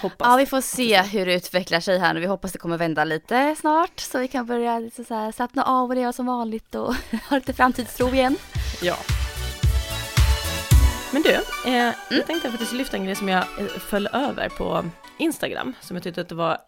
Hoppas. 0.02 0.26
Ja, 0.28 0.36
vi 0.36 0.46
får 0.46 0.60
se 0.60 1.02
hur 1.02 1.26
det 1.26 1.34
utvecklar 1.34 1.80
sig 1.80 1.98
här 1.98 2.14
nu. 2.14 2.20
Vi 2.20 2.26
hoppas 2.26 2.52
det 2.52 2.58
kommer 2.58 2.78
vända 2.78 3.04
lite 3.04 3.56
snart 3.58 4.00
så 4.00 4.18
vi 4.18 4.28
kan 4.28 4.46
börja 4.46 4.78
lite 4.78 5.04
så 5.04 5.14
här, 5.14 5.32
slappna 5.32 5.62
av 5.64 5.88
och 5.88 5.94
leva 5.94 6.12
som 6.12 6.26
vanligt 6.26 6.74
och 6.74 6.94
ha 7.30 7.36
lite 7.36 7.52
framtidstro 7.52 8.08
igen. 8.08 8.36
Ja. 8.82 8.96
Men 11.12 11.22
du, 11.22 11.30
eh, 11.32 11.42
Mm. 11.66 11.92
jag 12.10 12.26
tänkte 12.26 12.50
faktiskt 12.50 12.72
lyfta 12.72 12.96
en 12.96 13.04
grej 13.04 13.14
som 13.14 13.28
jag 13.28 13.38
eh, 13.60 13.66
föll 13.66 14.08
över 14.12 14.48
på 14.48 14.84
Instagram, 15.18 15.74
som 15.80 15.96
jag 15.96 16.02
tyckte 16.04 16.20
att 16.20 16.28
det 16.28 16.34
var 16.34 16.58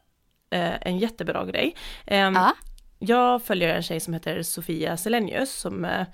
eh, 0.50 0.74
en 0.86 0.98
jättebra 0.98 1.44
grej. 1.44 1.76
Ehm, 2.06 2.34
Ja. 2.34 2.52
Jag 2.98 3.42
följer 3.42 3.68
en 3.68 3.82
tjej 3.82 4.00
som 4.00 4.14
heter 4.14 4.42
Sofia 4.42 4.96
Selenius 4.96 5.52
som 5.52 5.84
eh, 5.84 6.06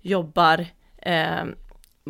jobbar 0.00 0.66
eh, 1.02 1.44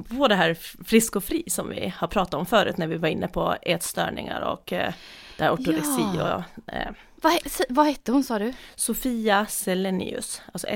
på 0.05 0.29
det 0.29 0.35
här 0.35 0.55
Frisk 0.85 1.17
och 1.17 1.25
Fri 1.25 1.45
som 1.47 1.69
vi 1.69 1.93
har 1.97 2.09
pratat 2.09 2.35
om 2.35 2.47
förut 2.47 2.77
när 2.77 2.87
vi 2.87 2.97
var 2.97 3.09
inne 3.09 3.29
på 3.29 3.57
ätstörningar 3.63 4.41
och 4.41 4.73
eh, 4.73 4.93
det 5.37 5.45
här 5.45 5.53
ortorexi 5.53 6.03
Ja. 6.17 6.35
och 6.67 6.73
eh, 6.75 6.89
Vad, 7.23 7.33
vad 7.69 7.87
hette 7.87 8.13
hon 8.13 8.25
sa 8.25 8.39
du? 8.39 8.53
Sofia 8.75 9.47
Selenius, 9.47 10.43
alltså 10.53 10.67
E 10.67 10.71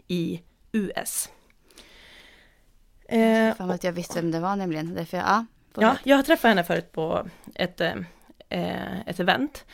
S-E-L-E-N-I-U-S. 0.00 1.28
Eh, 3.08 3.54
Fan 3.56 3.70
att 3.70 3.84
jag 3.84 3.92
visste 3.92 4.14
vem 4.20 4.30
det 4.30 4.40
var 4.40 4.56
nämligen. 4.56 4.94
Därför 4.94 5.16
jag, 5.16 5.26
ja. 5.26 5.44
Ja, 5.74 5.96
jag 6.04 6.16
har 6.16 6.22
träffat 6.22 6.48
henne 6.48 6.64
förut 6.64 6.92
på 6.92 7.26
ett, 7.54 7.80
eh, 7.80 7.94
eh, 8.48 9.00
ett 9.06 9.20
event. 9.20 9.64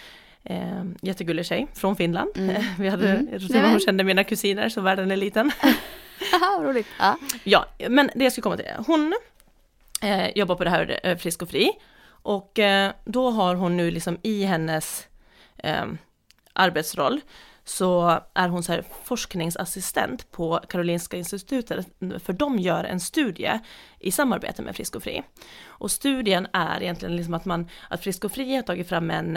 Eh, 0.45 0.85
jättegullig 1.03 1.47
tjej 1.47 1.67
från 1.75 1.97
Finland. 1.97 2.31
Mm. 2.37 2.63
Vi 2.79 2.89
hade, 2.89 3.09
Mm. 3.13 3.71
hon 3.71 3.81
kände 3.81 4.05
mina 4.05 4.25
kusiner 4.25 4.69
så 4.69 4.81
världen 4.81 5.11
är 5.11 5.17
liten. 5.17 5.51
Haha, 6.33 6.63
roligt. 6.63 6.87
Ja. 6.99 7.19
Ja, 7.45 7.67
men 7.89 8.11
det 8.15 8.25
jag 8.25 8.33
skulle 8.33 8.43
komma 8.43 8.57
till, 8.57 8.67
hon 8.87 9.15
eh, 10.03 10.29
jobbar 10.39 10.55
på 10.55 10.65
det 10.65 10.71
här 10.71 11.01
eh, 11.03 11.17
Frisk 11.17 11.43
och 11.43 11.49
Fri. 11.51 11.71
Och 12.09 12.59
eh, 12.59 12.93
då 13.05 13.31
har 13.31 13.55
hon 13.55 13.77
nu 13.77 13.91
liksom 13.91 14.19
i 14.23 14.45
hennes 14.45 15.07
eh, 15.57 15.85
arbetsroll 16.53 17.21
så 17.69 18.21
är 18.35 18.49
hon 18.49 18.63
så 18.63 18.73
här 18.73 18.85
forskningsassistent 19.05 20.33
på 20.33 20.61
Karolinska 20.69 21.17
institutet, 21.17 21.87
för 22.23 22.33
de 22.33 22.59
gör 22.59 22.85
en 22.85 23.01
studie 23.01 23.61
i 24.01 24.11
samarbete 24.11 24.63
med 24.63 24.77
Frisk 24.77 24.97
och 24.97 25.03
Fri. 25.03 25.23
Och 25.67 25.91
studien 25.91 26.47
är 26.53 26.83
egentligen 26.83 27.17
liksom 27.17 27.35
att 27.35 27.45
man, 27.45 27.69
att 27.91 28.03
Frisk 28.03 28.25
och 28.25 28.33
Fri 28.33 28.55
har 28.55 28.63
tagit 28.63 28.89
fram 28.89 29.11
en, 29.11 29.37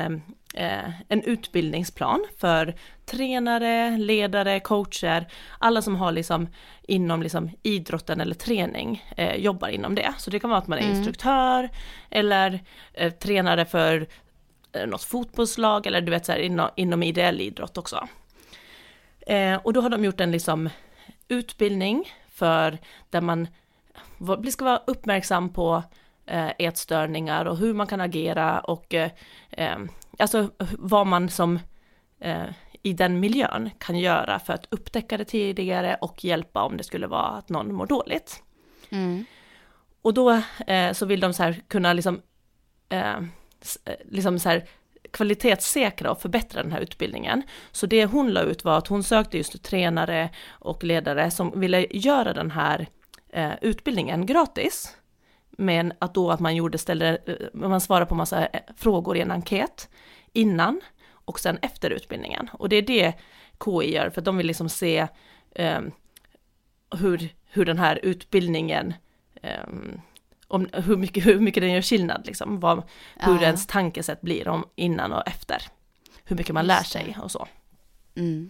eh, 0.54 0.90
en 1.08 1.22
utbildningsplan 1.24 2.26
för 2.38 2.76
tränare, 3.06 3.98
ledare, 3.98 4.60
coacher, 4.60 5.28
alla 5.60 5.82
som 5.82 5.96
har 5.96 6.12
liksom 6.12 6.48
inom 6.82 7.24
liksom 7.24 7.50
idrotten 7.64 8.22
eller 8.22 8.36
träning 8.36 9.04
eh, 9.18 9.36
jobbar 9.36 9.68
inom 9.68 9.96
det. 9.96 10.14
Så 10.18 10.30
det 10.30 10.40
kan 10.40 10.50
vara 10.50 10.60
att 10.60 10.68
man 10.68 10.80
är 10.80 10.84
Mm. 10.84 10.96
instruktör 10.96 11.70
eller 12.10 12.60
eh, 12.94 13.14
tränare 13.14 13.66
för 13.66 14.08
eh, 14.74 14.88
något 14.88 15.04
fotbollslag 15.04 15.88
eller 15.88 16.02
du 16.02 16.12
vet 16.12 16.26
så 16.26 16.32
här 16.32 16.40
inom, 16.40 16.70
inom 16.76 17.04
ideell 17.04 17.42
idrott 17.42 17.78
också. 17.78 18.08
Eh, 19.30 19.60
och 19.64 19.74
då 19.74 19.82
har 19.82 19.90
de 19.90 20.06
gjort 20.06 20.20
en 20.20 20.32
liksom 20.32 20.70
utbildning 21.28 22.14
för 22.30 22.78
där 23.10 23.22
man 23.22 23.48
ska 24.52 24.66
vara 24.66 24.82
uppmärksam 24.88 25.54
på 25.54 25.84
eh, 26.26 26.52
ätstörningar 26.58 27.46
och 27.46 27.58
hur 27.58 27.74
man 27.74 27.88
kan 27.88 28.02
agera 28.02 28.60
och 28.60 28.94
eh, 28.94 29.12
eh, 29.50 29.78
alltså 30.20 30.50
vad 30.78 31.08
man 31.08 31.30
som 31.30 31.60
eh, 32.20 32.44
i 32.84 32.94
den 32.94 33.20
miljön 33.20 33.70
kan 33.78 34.00
göra 34.00 34.40
för 34.40 34.54
att 34.54 34.68
upptäcka 34.70 35.18
det 35.18 35.26
tidigare 35.26 35.98
och 36.02 36.24
hjälpa 36.24 36.64
om 36.64 36.78
det 36.78 36.84
skulle 36.84 37.08
vara 37.08 37.28
att 37.28 37.50
någon 37.50 37.74
mår 37.74 37.86
dåligt. 37.86 38.44
Mm. 38.90 39.26
Och 40.02 40.14
då 40.14 40.42
eh, 40.68 40.94
så 40.94 41.06
vill 41.06 41.20
de 41.20 41.34
så 41.34 41.44
här 41.44 41.62
kunna 41.68 41.94
liksom, 41.94 42.22
eh, 42.90 43.18
eh, 43.18 43.96
liksom 44.06 44.40
så 44.40 44.50
här 44.50 44.66
kvalitetssäkra 45.12 46.12
och 46.12 46.22
förbättra 46.22 46.64
den 46.64 46.72
här 46.72 46.82
utbildningen. 46.82 47.44
Så 47.72 47.86
det 47.86 48.06
hon 48.06 48.32
la 48.32 48.42
ut 48.42 48.64
var 48.64 48.78
att 48.78 48.88
hon 48.88 49.04
sökte 49.04 49.38
just 49.38 49.64
tränare 49.64 50.30
och 50.50 50.84
ledare 50.84 51.32
som 51.32 51.60
ville 51.60 51.88
göra 51.90 52.34
den 52.34 52.52
här 52.52 52.88
eh, 53.30 53.52
utbildningen 53.62 54.26
gratis. 54.26 54.96
Men 55.50 55.94
att 56.00 56.14
då 56.14 56.32
att 56.32 56.40
man 56.40 56.56
gjorde, 56.56 56.78
ställde, 56.78 57.18
eh, 57.26 57.36
man 57.54 57.82
svarade 57.82 58.06
på 58.06 58.16
massa 58.16 58.46
eh, 58.46 58.62
frågor 58.78 59.18
i 59.18 59.22
en 59.22 59.32
enkät 59.32 59.90
innan 60.34 60.82
och 61.12 61.40
sen 61.40 61.60
efter 61.62 61.90
utbildningen. 61.90 62.50
Och 62.54 62.70
det 62.70 62.76
är 62.76 62.82
det 62.82 63.14
KI 63.66 63.94
gör, 63.94 64.10
för 64.10 64.22
att 64.22 64.26
de 64.26 64.38
vill 64.38 64.48
liksom 64.48 64.70
se 64.70 65.08
eh, 65.56 65.82
hur, 67.00 67.30
hur 67.50 67.66
den 67.66 67.78
här 67.78 68.00
utbildningen 68.04 68.94
eh, 69.42 69.68
om 70.50 70.68
hur 70.74 70.96
mycket, 70.98 71.26
hur 71.26 71.40
mycket 71.40 71.64
den 71.64 71.72
gör 71.72 71.82
skillnad, 71.82 72.22
liksom, 72.26 72.60
vad, 72.60 72.84
hur 73.16 73.34
Ja. 73.36 73.42
ens 73.42 73.68
tankesätt 73.68 74.22
blir 74.22 74.48
om 74.48 74.66
innan 74.76 75.14
och 75.14 75.28
efter. 75.28 75.62
Hur 76.24 76.36
mycket 76.36 76.54
man 76.54 76.68
lär 76.68 76.84
sig 76.84 77.18
och 77.24 77.32
så. 77.32 77.48
Mm. 78.16 78.50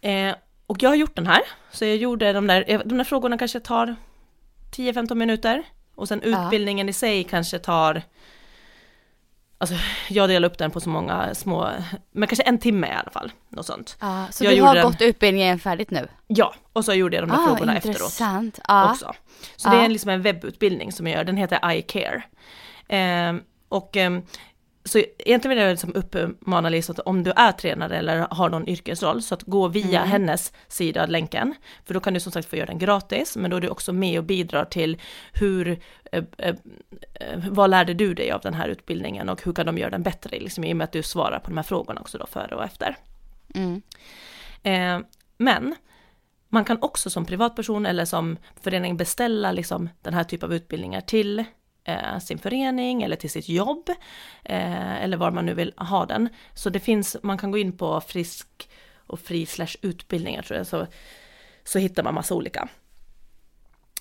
Eh, 0.00 0.34
och 0.66 0.82
jag 0.82 0.90
har 0.90 0.96
gjort 0.96 1.16
den 1.16 1.26
här, 1.26 1.40
så 1.72 1.84
jag 1.84 1.96
gjorde 1.96 2.32
de 2.32 2.46
där, 2.46 2.64
eh, 2.66 2.80
de 2.84 2.98
där 2.98 3.04
frågorna 3.04 3.38
kanske 3.38 3.60
tar 3.60 3.96
10-15 4.76 5.14
minuter. 5.18 5.62
Och 5.94 6.08
sen 6.08 6.22
Ja. 6.24 6.44
utbildningen 6.46 6.88
i 6.88 6.92
sig 6.92 7.24
kanske 7.24 7.58
tar, 7.58 8.02
alltså 9.58 9.76
jag 10.08 10.28
delar 10.28 10.48
upp 10.48 10.58
den 10.58 10.70
på 10.70 10.80
så 10.80 10.88
många 10.88 11.34
små, 11.34 11.68
men 12.12 12.28
kanske 12.28 12.42
en 12.42 12.58
timme 12.58 12.86
i 12.86 12.90
alla 12.92 13.10
fall, 13.10 13.32
något 13.48 13.66
sånt. 13.66 13.96
Ja, 14.00 14.26
så 14.30 14.44
Jag 14.44 14.56
du 14.56 14.62
har 14.62 14.74
den- 14.74 14.84
gått 14.84 15.02
utbildningen 15.02 15.58
färdigt 15.58 15.90
nu? 15.90 16.08
Ja, 16.26 16.54
och 16.72 16.84
så 16.84 16.94
gjorde 16.94 17.16
jag 17.16 17.28
de 17.28 17.30
där 17.36 17.46
frågorna 17.46 17.76
efteråt. 17.76 17.96
Ah, 18.20 18.40
intressant. 18.40 18.60
Också. 18.90 19.12
Så 19.56 19.68
det 19.70 19.76
är 19.76 19.88
liksom 19.88 20.10
en 20.10 20.22
webbutbildning 20.22 20.92
som 20.92 21.06
jag 21.06 21.16
gör, 21.16 21.24
den 21.24 21.36
heter 21.36 21.70
iCare. 21.72 22.22
Ehm, 22.88 23.42
och 23.68 23.96
ehm, 23.96 24.22
så 24.88 24.98
egentligen 24.98 25.56
vill 25.56 25.64
jag 25.64 25.70
liksom 25.70 25.94
uppmana 25.94 26.68
Lisa 26.68 26.92
att 26.92 26.98
om 26.98 27.22
du 27.24 27.32
är 27.36 27.52
tränare 27.52 27.96
eller 27.96 28.26
har 28.30 28.48
någon 28.48 28.68
yrkesroll, 28.68 29.22
så 29.22 29.34
att 29.34 29.42
gå 29.42 29.68
via 29.68 29.98
Mm. 29.98 30.10
hennes 30.10 30.52
sida, 30.68 31.06
länken, 31.06 31.54
för 31.84 31.94
då 31.94 32.00
kan 32.00 32.14
du 32.14 32.20
som 32.20 32.32
sagt 32.32 32.50
få 32.50 32.56
göra 32.56 32.66
den 32.66 32.78
gratis, 32.78 33.36
men 33.36 33.50
då 33.50 33.56
är 33.56 33.60
du 33.60 33.68
också 33.68 33.92
med 33.92 34.18
och 34.18 34.24
bidrar 34.24 34.64
till 34.64 35.00
hur, 35.32 35.80
eh, 36.12 36.24
eh, 36.38 36.54
eh, 37.14 37.38
vad 37.50 37.70
lärde 37.70 37.94
du 37.94 38.14
dig 38.14 38.30
av 38.30 38.40
den 38.40 38.54
här 38.54 38.68
utbildningen 38.68 39.28
och 39.28 39.44
hur 39.44 39.52
kan 39.52 39.66
de 39.66 39.78
göra 39.78 39.90
den 39.90 40.02
bättre, 40.02 40.38
liksom, 40.38 40.64
i 40.64 40.72
och 40.72 40.76
med 40.76 40.84
att 40.84 40.92
du 40.92 41.02
svarar 41.02 41.38
på 41.38 41.50
de 41.50 41.56
här 41.56 41.64
frågorna 41.64 42.00
också 42.00 42.18
då 42.18 42.26
före 42.26 42.54
och 42.54 42.64
efter. 42.64 42.96
Mm. 43.54 43.82
Eh, 44.62 45.06
men 45.38 45.74
man 46.48 46.64
kan 46.64 46.78
också 46.82 47.10
som 47.10 47.24
privatperson 47.24 47.86
eller 47.86 48.04
som 48.04 48.36
förening 48.60 48.96
beställa 48.96 49.52
liksom 49.52 49.88
den 50.02 50.14
här 50.14 50.24
typen 50.24 50.48
av 50.48 50.54
utbildningar 50.54 51.00
till 51.00 51.44
eh, 51.88 52.18
sin 52.18 52.38
förening 52.38 53.02
eller 53.02 53.16
till 53.16 53.30
sitt 53.30 53.48
jobb 53.48 53.90
eh, 54.44 55.02
eller 55.02 55.16
var 55.16 55.30
man 55.30 55.46
nu 55.46 55.54
vill 55.54 55.74
ha 55.76 56.06
den. 56.06 56.28
Så 56.54 56.70
det 56.70 56.80
finns, 56.80 57.16
man 57.22 57.38
kan 57.38 57.50
gå 57.50 57.58
in 57.58 57.76
på 57.76 58.00
frisk 58.00 58.70
och 59.06 59.20
fri 59.20 59.46
slash 59.46 59.76
utbildningar 59.82 60.42
tror 60.42 60.58
jag, 60.58 60.66
så, 60.66 60.86
så 61.64 61.78
hittar 61.78 62.02
man 62.02 62.14
massa 62.14 62.34
olika. 62.34 62.68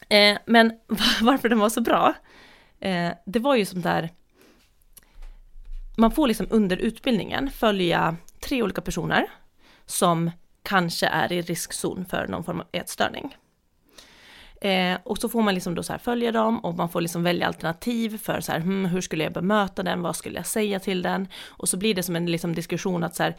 Eh, 0.10 0.38
men 0.46 0.72
varför 1.22 1.50
den 1.50 1.60
var 1.60 1.70
så 1.70 1.82
bra, 1.82 2.14
eh, 2.80 3.12
det 3.26 3.40
var 3.40 3.56
ju 3.56 3.66
som 3.66 3.82
där, 3.82 4.10
man 5.98 6.12
får 6.12 6.28
liksom 6.28 6.48
under 6.50 6.78
utbildningen 6.78 7.50
följa 7.50 8.16
tre 8.40 8.64
olika 8.64 8.82
personer 8.82 9.28
som 9.86 10.32
kanske 10.64 11.08
är 11.08 11.32
i 11.32 11.42
riskzon 11.42 12.06
för 12.06 12.28
någon 12.28 12.44
form 12.44 12.60
av 12.60 12.68
ätstörning. 12.72 13.36
Eh, 14.62 14.98
och 15.04 15.18
så 15.18 15.30
får 15.30 15.42
man 15.42 15.54
liksom 15.54 15.76
då 15.76 15.84
så 15.84 15.94
här 15.94 16.00
följa 16.00 16.32
dem 16.32 16.60
och 16.60 16.76
man 16.76 16.90
får 16.90 17.02
liksom 17.02 17.24
välja 17.24 17.48
alternativ 17.48 18.18
för 18.18 18.42
så 18.42 18.52
här, 18.52 18.60
hmm, 18.60 18.86
hur 18.86 19.02
skulle 19.02 19.24
jag 19.24 19.34
bemöta 19.34 19.84
den, 19.84 20.02
vad 20.02 20.16
skulle 20.16 20.36
jag 20.36 20.46
säga 20.46 20.80
till 20.80 21.02
den? 21.02 21.28
Och 21.46 21.70
så 21.70 21.78
blir 21.78 21.96
det 21.96 22.04
som 22.04 22.16
en 22.16 22.26
liksom 22.26 22.56
diskussion 22.56 23.04
att 23.04 23.16
så 23.16 23.24
här, 23.24 23.36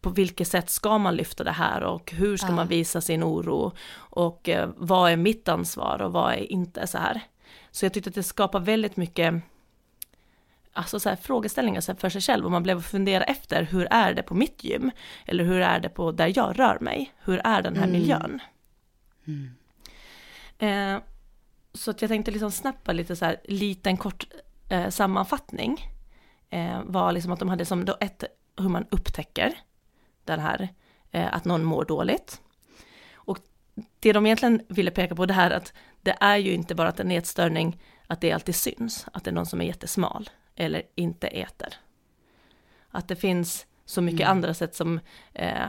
på 0.00 0.10
vilket 0.10 0.48
sätt 0.48 0.70
ska 0.70 0.98
man 0.98 1.16
lyfta 1.16 1.44
det 1.44 1.50
här 1.50 1.82
och 1.82 2.12
hur 2.12 2.36
ska 2.36 2.48
ja. 2.48 2.54
man 2.54 2.68
visa 2.68 3.00
sin 3.00 3.24
oro 3.24 3.72
och 3.94 4.48
eh, 4.48 4.70
vad 4.76 5.12
är 5.12 5.16
mitt 5.16 5.48
ansvar 5.48 6.02
och 6.02 6.12
vad 6.12 6.32
är 6.32 6.52
inte 6.52 6.86
så 6.86 6.98
här. 6.98 7.20
Så 7.70 7.84
jag 7.84 7.92
tyckte 7.92 8.10
att 8.10 8.14
det 8.14 8.22
skapar 8.22 8.60
väldigt 8.60 8.96
mycket 8.96 9.34
alltså 10.72 11.00
så 11.00 11.08
här, 11.08 11.16
frågeställningar 11.16 11.94
för 11.94 12.08
sig 12.08 12.20
själv 12.20 12.44
och 12.44 12.50
man 12.50 12.62
blev 12.62 12.82
fundera 12.82 13.24
efter 13.24 13.62
hur 13.62 13.86
är 13.90 14.14
det 14.14 14.22
på 14.22 14.34
mitt 14.34 14.64
gym? 14.64 14.90
Eller 15.26 15.44
hur 15.44 15.60
är 15.60 15.80
det 15.80 15.88
på 15.88 16.12
där 16.12 16.32
jag 16.36 16.58
rör 16.58 16.78
mig? 16.80 17.12
Hur 17.24 17.40
är 17.44 17.62
den 17.62 17.76
här 17.76 17.84
mm. 17.84 17.92
miljön? 17.92 18.40
Mm. 19.26 19.50
Eh, 20.60 20.98
så 21.72 21.90
att 21.90 22.02
jag 22.02 22.08
tänkte 22.08 22.30
liksom 22.30 22.50
snappa 22.50 22.92
lite 22.92 23.16
så 23.16 23.24
här 23.24 23.40
liten 23.44 23.96
kort 23.96 24.26
eh, 24.68 24.88
sammanfattning. 24.88 25.80
Eh, 26.50 26.82
var 26.84 27.12
liksom 27.12 27.32
att 27.32 27.38
de 27.38 27.48
hade 27.48 27.64
som 27.64 27.84
då 27.84 27.96
ett 28.00 28.24
hur 28.56 28.68
man 28.68 28.86
upptäcker 28.90 29.58
den 30.24 30.40
här 30.40 30.68
eh, 31.10 31.34
att 31.34 31.44
någon 31.44 31.64
mår 31.64 31.84
dåligt. 31.84 32.40
Och 33.14 33.38
det 34.00 34.12
de 34.12 34.26
egentligen 34.26 34.62
ville 34.68 34.90
peka 34.90 35.14
på 35.14 35.26
det 35.26 35.34
här 35.34 35.50
att 35.50 35.72
det 36.00 36.16
är 36.20 36.36
ju 36.36 36.52
inte 36.52 36.74
bara 36.74 36.88
att 36.88 37.00
en 37.00 37.10
ätstörning, 37.10 37.80
att 38.06 38.20
det 38.20 38.32
alltid 38.32 38.54
syns, 38.54 39.06
att 39.12 39.24
det 39.24 39.30
är 39.30 39.34
någon 39.34 39.46
som 39.46 39.60
är 39.60 39.64
jättesmal 39.64 40.30
eller 40.54 40.82
inte 40.94 41.26
äter. 41.26 41.74
Att 42.90 43.08
det 43.08 43.16
finns 43.16 43.66
så 43.84 44.02
mycket 44.02 44.20
mm. 44.20 44.30
andra 44.30 44.54
sätt 44.54 44.74
som 44.74 45.00
eh, 45.32 45.68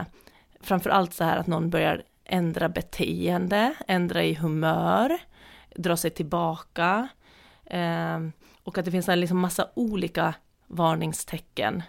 framförallt 0.60 1.14
så 1.14 1.24
här 1.24 1.36
att 1.36 1.46
någon 1.46 1.70
börjar 1.70 2.02
ändra 2.32 2.68
beteende, 2.68 3.74
ändra 3.88 4.24
i 4.24 4.34
humör, 4.34 5.18
dra 5.76 5.96
sig 5.96 6.10
tillbaka. 6.10 7.08
Eh, 7.64 8.20
och 8.62 8.78
att 8.78 8.84
det 8.84 8.90
finns 8.90 9.08
en 9.08 9.20
liksom 9.20 9.38
massa 9.38 9.70
olika 9.74 10.34
varningstecken 10.66 11.82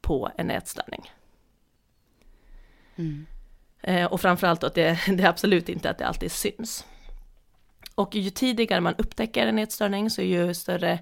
på 0.00 0.30
en 0.36 0.50
ätstörning. 0.50 1.10
Mm. 2.96 3.26
Eh, 3.82 4.06
och 4.06 4.20
framförallt 4.20 4.64
att 4.64 4.74
det, 4.74 5.00
det 5.06 5.22
är 5.22 5.28
absolut 5.28 5.68
inte 5.68 5.90
att 5.90 5.98
det 5.98 6.06
alltid 6.06 6.32
syns. 6.32 6.86
Och 7.94 8.14
ju 8.14 8.30
tidigare 8.30 8.80
man 8.80 8.94
upptäcker 8.98 9.46
en 9.46 9.58
ätstörning 9.58 10.10
så 10.10 10.22
ju 10.22 10.54
större 10.54 10.98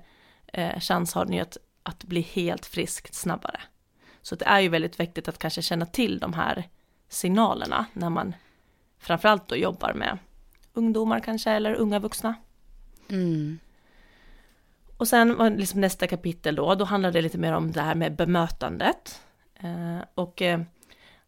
eh, 0.47 0.81
chans 0.81 1.15
har 1.15 1.27
ju 1.27 1.41
att, 1.41 1.57
att 1.83 2.05
bli 2.05 2.21
helt 2.21 2.67
friskt 2.67 3.15
snabbare. 3.15 3.61
Så 4.23 4.35
det 4.35 4.45
är 4.45 4.61
ju 4.61 4.69
väldigt 4.69 5.01
viktigt 5.01 5.29
att 5.29 5.39
kanske 5.39 5.63
känna 5.63 5.87
till 5.87 6.19
de 6.19 6.33
här 6.33 6.69
signalerna 7.09 7.87
när 7.93 8.11
man 8.11 8.35
framförallt 9.05 9.49
då 9.49 9.57
jobbar 9.57 9.93
med 9.95 10.19
ungdomar 10.73 11.21
kanske 11.21 11.51
eller 11.51 11.75
unga 11.75 11.99
vuxna. 11.99 12.35
Mm. 13.09 13.59
Och 14.97 15.09
sen 15.09 15.37
var 15.37 15.51
liksom 15.51 15.81
nästa 15.81 16.07
kapitel 16.07 16.55
då, 16.55 16.75
då 16.75 16.85
handlade 16.85 17.19
det 17.19 17.23
lite 17.23 17.38
mer 17.38 17.53
om 17.53 17.73
det 17.73 17.81
här 17.81 17.95
med 17.95 18.17
bemötandet. 18.17 19.21
Eh, 19.55 19.99
och 20.14 20.43
eh, 20.43 20.61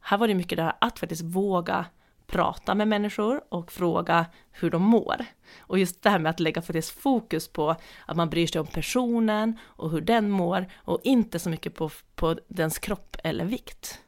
här 0.01 0.19
var 0.19 0.29
det 0.29 0.35
mycket 0.35 0.57
det 0.57 0.62
här 0.62 0.77
att 0.81 0.99
faktiskt 0.99 1.23
våga 1.23 1.87
prata 2.27 2.75
med 2.75 2.89
människor 2.89 3.41
och 3.49 3.73
fråga 3.73 4.27
hur 4.51 4.71
de 4.71 4.83
mår. 4.83 5.25
Och 5.59 5.79
just 5.79 6.03
det 6.03 6.11
här 6.11 6.19
med 6.19 6.31
att 6.31 6.41
lägga 6.41 6.62
faktiskt 6.62 6.91
fokus 6.91 7.49
på 7.49 7.77
att 8.07 8.17
man 8.17 8.31
bryr 8.31 8.47
sig 8.47 8.61
om 8.61 8.67
personen 8.67 9.59
och 9.65 9.91
hur 9.91 10.01
den 10.01 10.31
mår 10.31 10.67
och 10.77 11.01
inte 11.05 11.39
så 11.39 11.51
mycket 11.51 11.75
på, 11.75 11.91
på 12.15 12.39
dens 12.49 12.79
kropp 12.79 13.17
eller 13.25 13.45
vikt. 13.45 14.01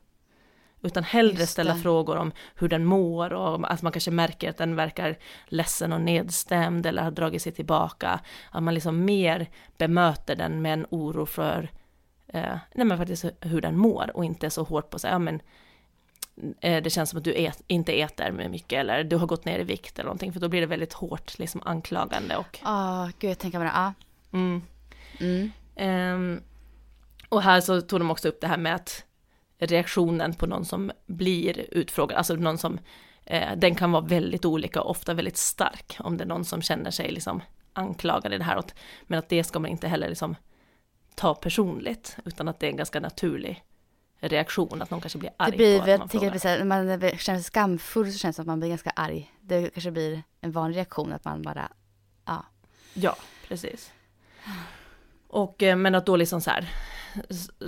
Utan 0.82 1.04
hellre 1.04 1.46
ställa 1.46 1.74
frågor 1.74 2.16
om 2.16 2.32
hur 2.54 2.68
den 2.68 2.84
mår 2.84 3.32
och 3.32 3.72
att 3.72 3.82
man 3.82 3.92
kanske 3.92 4.10
märker 4.10 4.50
att 4.50 4.56
den 4.56 4.76
verkar 4.76 5.18
ledsen 5.46 5.92
och 5.92 6.00
nedstämd 6.00 6.86
eller 6.86 7.02
har 7.02 7.10
dragit 7.10 7.42
sig 7.42 7.52
tillbaka. 7.52 8.20
Att 8.50 8.62
man 8.62 8.74
liksom 8.74 9.04
mer 9.04 9.50
bemöter 9.78 10.36
den 10.36 10.62
med 10.62 10.72
en 10.72 10.86
oro 10.90 11.26
för 11.26 11.70
eh, 12.28 12.56
nej 12.74 12.86
men 12.86 12.98
faktiskt 12.98 13.24
hur 13.40 13.60
den 13.60 13.78
mår 13.78 14.10
och 14.14 14.24
inte 14.24 14.50
så 14.50 14.62
hårt 14.62 14.90
på 14.90 14.98
sig, 14.98 15.10
ja 15.10 15.18
men 15.18 15.40
eh, 16.60 16.82
det 16.82 16.90
känns 16.90 17.10
som 17.10 17.18
att 17.18 17.24
du 17.24 17.32
ät, 17.32 17.62
inte 17.66 17.92
äter 18.00 18.32
med 18.32 18.50
mycket 18.50 18.80
eller 18.80 19.04
du 19.04 19.16
har 19.16 19.26
gått 19.26 19.44
ner 19.44 19.58
i 19.58 19.64
vikt 19.64 19.98
eller 19.98 20.06
någonting 20.06 20.32
för 20.32 20.40
då 20.40 20.48
blir 20.48 20.60
det 20.60 20.66
väldigt 20.66 20.92
hårt 20.92 21.38
liksom 21.38 21.62
anklagande 21.64 22.36
och... 22.36 22.58
Ja, 22.64 23.04
oh, 23.04 23.10
gud 23.18 23.30
jag 23.30 23.38
tänker 23.38 23.58
på 23.58 23.64
det, 23.64 23.72
ja. 23.74 23.92
Mm. 24.32 24.62
Mm. 25.20 25.52
Um, 25.76 26.42
och 27.28 27.42
här 27.42 27.60
så 27.60 27.80
tog 27.80 28.00
de 28.00 28.10
också 28.10 28.28
upp 28.28 28.40
det 28.40 28.46
här 28.46 28.56
med 28.56 28.74
att 28.74 29.04
reaktionen 29.58 30.34
på 30.34 30.46
någon 30.46 30.64
som 30.64 30.92
blir 31.06 31.66
utfrågad, 31.70 32.18
alltså 32.18 32.34
någon 32.34 32.58
som, 32.58 32.78
eh, 33.24 33.56
den 33.56 33.74
kan 33.74 33.92
vara 33.92 34.04
väldigt 34.04 34.44
olika 34.44 34.82
och 34.82 34.90
ofta 34.90 35.14
väldigt 35.14 35.36
stark 35.36 35.96
om 36.00 36.16
det 36.16 36.24
är 36.24 36.28
någon 36.28 36.44
som 36.44 36.62
känner 36.62 36.90
sig 36.90 37.10
liksom 37.10 37.42
anklagad 37.72 38.32
i 38.32 38.38
det 38.38 38.44
här, 38.44 38.62
men 39.02 39.18
att 39.18 39.28
det 39.28 39.44
ska 39.44 39.58
man 39.58 39.70
inte 39.70 39.88
heller 39.88 40.08
liksom 40.08 40.36
ta 41.14 41.34
personligt, 41.34 42.16
utan 42.24 42.48
att 42.48 42.60
det 42.60 42.66
är 42.66 42.70
en 42.70 42.76
ganska 42.76 43.00
naturlig 43.00 43.64
reaktion, 44.20 44.82
att 44.82 44.90
någon 44.90 45.00
kanske 45.00 45.18
blir 45.18 45.30
arg 45.36 45.50
det 45.50 45.56
blir, 45.56 45.78
på 45.78 45.90
att 45.92 45.98
man 45.98 46.08
frågar. 46.08 46.64
När 46.64 46.64
man 46.64 47.00
känner 47.00 47.38
sig 47.38 47.42
skamfull 47.42 48.12
så 48.12 48.18
känns 48.18 48.36
det 48.36 48.42
som 48.42 48.42
att 48.42 48.46
man 48.46 48.60
blir 48.60 48.68
ganska 48.68 48.90
arg. 48.90 49.32
Det 49.40 49.70
kanske 49.70 49.90
blir 49.90 50.22
en 50.40 50.52
vanlig 50.52 50.76
reaktion 50.76 51.12
att 51.12 51.24
man 51.24 51.42
bara, 51.42 51.72
ja. 52.24 52.44
Ja, 52.94 53.16
precis. 53.48 53.92
Och, 55.28 55.62
eh, 55.62 55.76
men 55.76 55.94
att 55.94 56.06
då 56.06 56.16
liksom 56.16 56.40
så 56.40 56.50
här, 56.50 56.68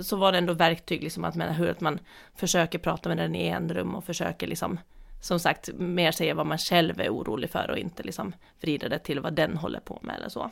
så 0.01 0.17
var 0.17 0.31
det 0.31 0.37
ändå 0.37 0.53
verktyg 0.53 1.03
liksom 1.03 1.25
att, 1.25 1.35
men, 1.35 1.53
hur 1.53 1.69
att 1.69 1.81
man 1.81 1.99
försöker 2.35 2.79
prata 2.79 3.09
med 3.09 3.17
den 3.17 3.35
i 3.35 3.47
en 3.47 3.73
rum 3.73 3.95
och 3.95 4.03
försöker 4.03 4.47
liksom, 4.47 4.79
som 5.21 5.39
sagt, 5.39 5.69
mer 5.73 6.11
säga 6.11 6.33
vad 6.33 6.45
man 6.45 6.57
själv 6.57 6.99
är 6.99 7.09
orolig 7.09 7.49
för 7.49 7.71
och 7.71 7.77
inte 7.77 8.03
liksom 8.03 8.33
vrida 8.61 8.89
det 8.89 8.99
till 8.99 9.19
vad 9.19 9.33
den 9.33 9.57
håller 9.57 9.79
på 9.79 9.99
med 10.01 10.15
eller 10.15 10.29
så. 10.29 10.51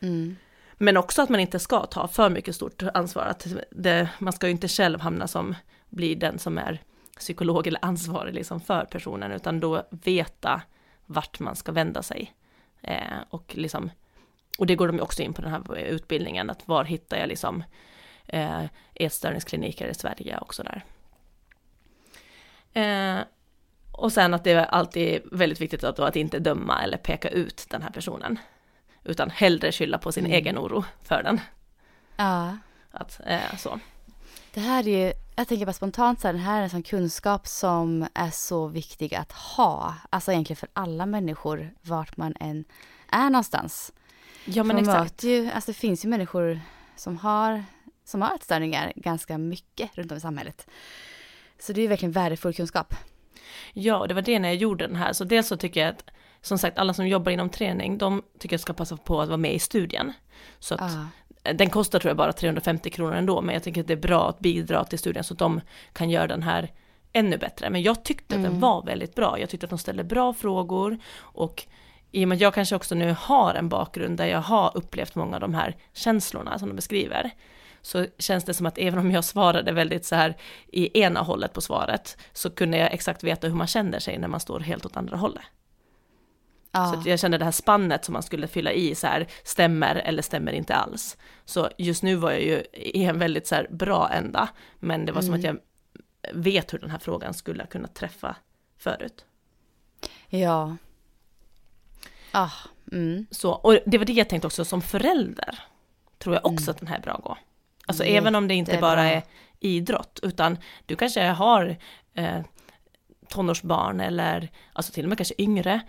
Mm. 0.00 0.36
Men 0.74 0.96
också 0.96 1.22
att 1.22 1.28
man 1.28 1.40
inte 1.40 1.58
ska 1.58 1.86
ta 1.86 2.08
för 2.08 2.30
mycket 2.30 2.54
stort 2.54 2.82
ansvar, 2.94 3.24
att 3.24 3.46
det, 3.70 4.08
man 4.18 4.32
ska 4.32 4.46
ju 4.46 4.50
inte 4.50 4.68
själv 4.68 5.00
hamna 5.00 5.28
som, 5.28 5.54
blir 5.88 6.16
den 6.16 6.38
som 6.38 6.58
är 6.58 6.82
psykolog 7.18 7.66
eller 7.66 7.84
ansvarig 7.84 8.34
liksom 8.34 8.60
för 8.60 8.84
personen, 8.84 9.32
utan 9.32 9.60
då 9.60 9.82
veta 9.90 10.62
vart 11.06 11.40
man 11.40 11.56
ska 11.56 11.72
vända 11.72 12.02
sig. 12.02 12.34
Eh, 12.82 13.18
och 13.30 13.52
liksom, 13.56 13.90
och 14.58 14.66
det 14.66 14.74
går 14.74 14.88
de 14.88 15.00
också 15.00 15.22
in 15.22 15.32
på 15.32 15.42
den 15.42 15.50
här 15.50 15.76
utbildningen, 15.76 16.50
att 16.50 16.68
var 16.68 16.84
hittar 16.84 17.16
jag 17.16 17.28
liksom 17.28 17.64
eh, 18.32 18.64
ätstörningskliniker 18.94 19.88
i 19.88 19.94
Sverige 19.94 20.38
och 20.38 20.54
sådär. 20.54 20.84
Eh, 22.72 23.18
och 23.92 24.12
sen 24.12 24.34
att 24.34 24.44
det 24.44 24.52
är 24.52 24.64
alltid 24.64 25.22
väldigt 25.32 25.60
viktigt 25.60 25.84
att, 25.84 25.98
att 25.98 26.16
inte 26.16 26.38
döma 26.38 26.82
eller 26.82 26.98
peka 26.98 27.28
ut 27.28 27.66
den 27.70 27.82
här 27.82 27.90
personen. 27.90 28.38
Utan 29.04 29.30
hellre 29.30 29.72
skylla 29.72 29.98
på 29.98 30.12
sin 30.12 30.26
mm. 30.26 30.36
egen 30.36 30.58
oro 30.58 30.84
för 31.02 31.22
den. 31.22 31.40
Ja. 32.16 32.56
Att, 32.90 33.20
eh, 33.26 33.56
så. 33.58 33.80
Det 34.54 34.60
här 34.60 34.88
är 34.88 35.06
ju, 35.06 35.12
jag 35.36 35.48
tänker 35.48 35.66
bara 35.66 35.72
spontant 35.72 36.20
så 36.20 36.28
här, 36.28 36.32
det 36.32 36.40
här 36.40 36.58
är 36.58 36.62
en 36.62 36.70
sån 36.70 36.82
kunskap 36.82 37.46
som 37.46 38.06
är 38.14 38.30
så 38.30 38.66
viktig 38.66 39.14
att 39.14 39.32
ha. 39.32 39.94
Alltså 40.10 40.32
egentligen 40.32 40.56
för 40.56 40.68
alla 40.72 41.06
människor, 41.06 41.70
vart 41.82 42.16
man 42.16 42.34
än 42.40 42.64
är 43.08 43.30
någonstans. 43.30 43.92
Ja 44.44 44.64
men 44.64 44.78
exakt. 44.78 45.22
Ju, 45.22 45.50
alltså 45.50 45.70
det 45.72 45.78
finns 45.78 46.04
ju 46.04 46.08
människor 46.08 46.60
som 46.96 47.16
har, 47.16 47.64
som 48.10 48.22
har 48.22 48.34
ätstörningar 48.34 48.92
ganska 48.96 49.38
mycket 49.38 49.98
runt 49.98 50.12
om 50.12 50.18
i 50.18 50.20
samhället. 50.20 50.66
Så 51.58 51.72
det 51.72 51.82
är 51.82 51.88
verkligen 51.88 52.12
värdefull 52.12 52.54
kunskap. 52.54 52.94
Ja, 53.72 54.06
det 54.06 54.14
var 54.14 54.22
det 54.22 54.38
när 54.38 54.48
jag 54.48 54.56
gjorde 54.56 54.86
den 54.86 54.96
här. 54.96 55.12
Så 55.12 55.24
dels 55.24 55.48
så 55.48 55.56
tycker 55.56 55.80
jag 55.80 55.88
att 55.88 56.10
som 56.40 56.58
sagt, 56.58 56.78
alla 56.78 56.94
som 56.94 57.08
jobbar 57.08 57.32
inom 57.32 57.50
träning, 57.50 57.98
de 57.98 58.22
tycker 58.38 58.54
jag 58.54 58.60
ska 58.60 58.72
passa 58.72 58.96
på 58.96 59.20
att 59.20 59.28
vara 59.28 59.36
med 59.36 59.54
i 59.54 59.58
studien. 59.58 60.12
Så 60.58 60.74
att 60.74 60.80
ah. 60.80 61.06
Den 61.42 61.70
kostar 61.70 61.98
tror 61.98 62.10
jag 62.10 62.16
bara 62.16 62.32
350 62.32 62.90
kronor 62.90 63.14
ändå, 63.14 63.40
men 63.40 63.52
jag 63.52 63.62
tycker 63.62 63.80
att 63.80 63.86
det 63.86 63.92
är 63.92 63.96
bra 63.96 64.28
att 64.28 64.38
bidra 64.38 64.84
till 64.84 64.98
studien 64.98 65.24
så 65.24 65.34
att 65.34 65.38
de 65.38 65.60
kan 65.92 66.10
göra 66.10 66.26
den 66.26 66.42
här 66.42 66.72
ännu 67.12 67.38
bättre. 67.38 67.70
Men 67.70 67.82
jag 67.82 68.04
tyckte 68.04 68.34
mm. 68.34 68.44
att 68.44 68.50
den 68.50 68.56
mm. 68.56 68.60
var 68.60 68.82
väldigt 68.82 69.14
bra. 69.14 69.38
Jag 69.40 69.50
tyckte 69.50 69.66
att 69.66 69.70
de 69.70 69.78
ställde 69.78 70.04
bra 70.04 70.34
frågor 70.34 70.98
och 71.18 71.66
i 72.12 72.24
och 72.24 72.28
med 72.28 72.36
att 72.36 72.42
jag 72.42 72.54
kanske 72.54 72.76
också 72.76 72.94
nu 72.94 73.16
har 73.18 73.54
en 73.54 73.68
bakgrund 73.68 74.18
där 74.18 74.26
jag 74.26 74.40
har 74.40 74.72
upplevt 74.74 75.14
många 75.14 75.36
av 75.36 75.40
de 75.40 75.54
här 75.54 75.76
känslorna 75.92 76.58
som 76.58 76.68
de 76.68 76.74
beskriver, 76.74 77.30
så 77.82 78.06
känns 78.18 78.44
det 78.44 78.54
som 78.54 78.66
att 78.66 78.78
även 78.78 78.98
om 78.98 79.10
jag 79.10 79.24
svarade 79.24 79.72
väldigt 79.72 80.04
så 80.04 80.14
här 80.14 80.36
i 80.66 81.00
ena 81.00 81.20
hållet 81.20 81.52
på 81.52 81.60
svaret, 81.60 82.16
så 82.32 82.50
kunde 82.50 82.76
jag 82.76 82.92
exakt 82.92 83.24
veta 83.24 83.48
hur 83.48 83.54
man 83.54 83.66
känner 83.66 83.98
sig 83.98 84.18
när 84.18 84.28
man 84.28 84.40
står 84.40 84.60
helt 84.60 84.86
åt 84.86 84.96
andra 84.96 85.16
hållet. 85.16 85.44
Ja. 86.72 87.02
Så 87.02 87.08
jag 87.08 87.20
kände 87.20 87.38
det 87.38 87.44
här 87.44 87.52
spannet 87.52 88.04
som 88.04 88.12
man 88.12 88.22
skulle 88.22 88.46
fylla 88.46 88.72
i 88.72 88.94
så 88.94 89.06
här, 89.06 89.26
stämmer 89.44 89.94
eller 89.94 90.22
stämmer 90.22 90.52
inte 90.52 90.74
alls. 90.74 91.16
Så 91.44 91.70
just 91.78 92.02
nu 92.02 92.14
var 92.14 92.30
jag 92.30 92.42
ju 92.42 92.62
i 92.72 93.04
en 93.04 93.18
väldigt 93.18 93.46
så 93.46 93.54
här 93.54 93.66
bra 93.70 94.10
ända, 94.10 94.48
men 94.78 95.06
det 95.06 95.12
var 95.12 95.22
som 95.22 95.34
att 95.34 95.42
jag 95.42 95.56
vet 96.32 96.72
hur 96.72 96.78
den 96.78 96.90
här 96.90 96.98
frågan 96.98 97.34
skulle 97.34 97.66
kunna 97.66 97.88
träffa 97.88 98.36
förut. 98.78 99.24
Ja. 100.28 100.76
Ah, 102.32 102.50
mm. 102.92 103.26
Så, 103.30 103.52
och 103.52 103.78
det 103.86 103.98
var 103.98 104.04
det 104.04 104.12
jag 104.12 104.28
tänkte 104.28 104.46
också 104.46 104.64
som 104.64 104.82
förälder, 104.82 105.58
tror 106.18 106.34
jag 106.34 106.46
också 106.46 106.70
att 106.70 106.78
den 106.78 106.88
här 106.88 106.96
är 106.96 107.02
bra 107.02 107.12
att 107.12 107.22
gå. 107.22 107.38
Alltså 107.90 108.04
även 108.04 108.34
om 108.34 108.48
det 108.48 108.54
inte 108.54 108.70
Jättebra. 108.70 108.90
bara 108.90 109.10
är 109.10 109.22
idrott, 109.60 110.20
utan 110.22 110.58
du 110.86 110.96
kanske 110.96 111.22
har 111.22 111.76
eh, 112.14 112.40
tonårsbarn 113.28 114.00
eller 114.00 114.48
alltså 114.72 114.92
till 114.92 115.04
och 115.04 115.08
med 115.08 115.18
kanske 115.18 115.42
yngre, 115.42 115.80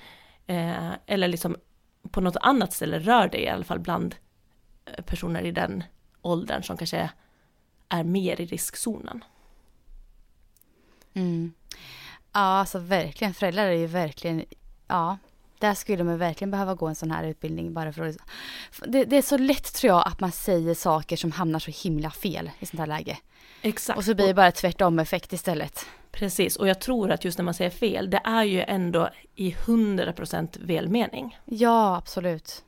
eh, 0.47 0.91
eller 1.05 1.27
liksom 1.27 1.55
på 2.11 2.21
något 2.21 2.37
annat 2.41 2.73
ställe 2.73 2.99
rör 2.99 3.27
dig 3.27 3.41
i 3.41 3.49
alla 3.49 3.63
fall 3.63 3.79
bland 3.79 4.15
eh, 4.85 5.03
personer 5.03 5.41
i 5.41 5.51
den 5.51 5.83
åldern 6.21 6.63
som 6.63 6.77
kanske 6.77 7.09
är 7.89 8.03
mer 8.03 8.41
i 8.41 8.45
riskzonen. 8.45 9.23
Mm. 11.13 11.53
Ja, 12.33 12.39
alltså 12.39 12.79
verkligen. 12.79 13.33
Föräldrar 13.33 13.65
är 13.65 13.71
ju 13.71 13.87
verkligen, 13.87 14.45
ja, 14.87 15.17
där 15.61 15.73
skulle 15.73 16.03
man 16.03 16.17
verkligen 16.17 16.51
behöva 16.51 16.75
gå 16.75 16.87
en 16.87 16.95
sån 16.95 17.11
här 17.11 17.23
utbildning 17.23 17.73
bara 17.73 17.93
för 17.93 18.07
att... 18.07 18.17
Det, 18.87 19.05
det 19.05 19.17
är 19.17 19.21
så 19.21 19.37
lätt 19.37 19.73
tror 19.73 19.93
jag 19.93 20.07
att 20.07 20.19
man 20.19 20.31
säger 20.31 20.73
saker 20.73 21.17
som 21.17 21.31
hamnar 21.31 21.59
så 21.59 21.71
himla 21.83 22.11
fel 22.11 22.51
i 22.59 22.65
sånt 22.65 22.79
här 22.79 22.87
läge. 22.87 23.17
Exakt. 23.61 23.97
Och 23.97 24.03
så 24.03 24.15
blir 24.15 24.27
det 24.27 24.33
bara 24.33 24.51
tvärtom 24.51 24.99
effekt 24.99 25.33
istället. 25.33 25.85
Precis, 26.11 26.55
och 26.55 26.67
jag 26.67 26.81
tror 26.81 27.11
att 27.11 27.25
just 27.25 27.37
när 27.37 27.45
man 27.45 27.53
säger 27.53 27.71
fel, 27.71 28.09
det 28.09 28.21
är 28.23 28.43
ju 28.43 28.61
ändå 28.61 29.09
i 29.35 29.51
100% 29.51 30.57
välmening. 30.65 31.37
Ja, 31.45 31.97
absolut. 31.97 32.63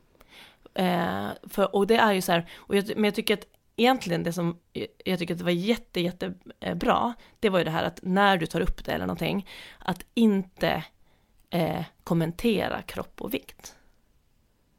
Eh, 0.74 1.28
för, 1.50 1.76
och 1.76 1.88
det 1.88 1.96
är 1.96 2.14
ju 2.14 2.22
så 2.22 2.32
här, 2.32 2.50
och 2.56 2.76
jag, 2.76 2.92
men 2.96 3.04
jag 3.04 3.16
tycker 3.16 3.34
att 3.34 3.46
egentligen 3.76 4.24
det 4.24 4.34
som 4.34 4.58
jag 5.06 5.20
tycker 5.20 5.34
att 5.34 5.38
det 5.38 5.44
var 5.44 5.52
jätte, 5.52 6.02
jättebra, 6.02 7.14
det 7.40 7.50
var 7.50 7.60
ju 7.60 7.66
det 7.66 7.72
här 7.72 7.84
att 7.84 8.00
när 8.02 8.38
du 8.38 8.46
tar 8.46 8.62
upp 8.62 8.86
det 8.86 8.92
eller 8.92 9.06
någonting, 9.06 9.48
att 9.80 10.06
inte 10.14 10.84
eh, 11.54 11.84
kommentera 12.04 12.82
kropp 12.82 13.22
och 13.22 13.34
vikt. 13.34 13.76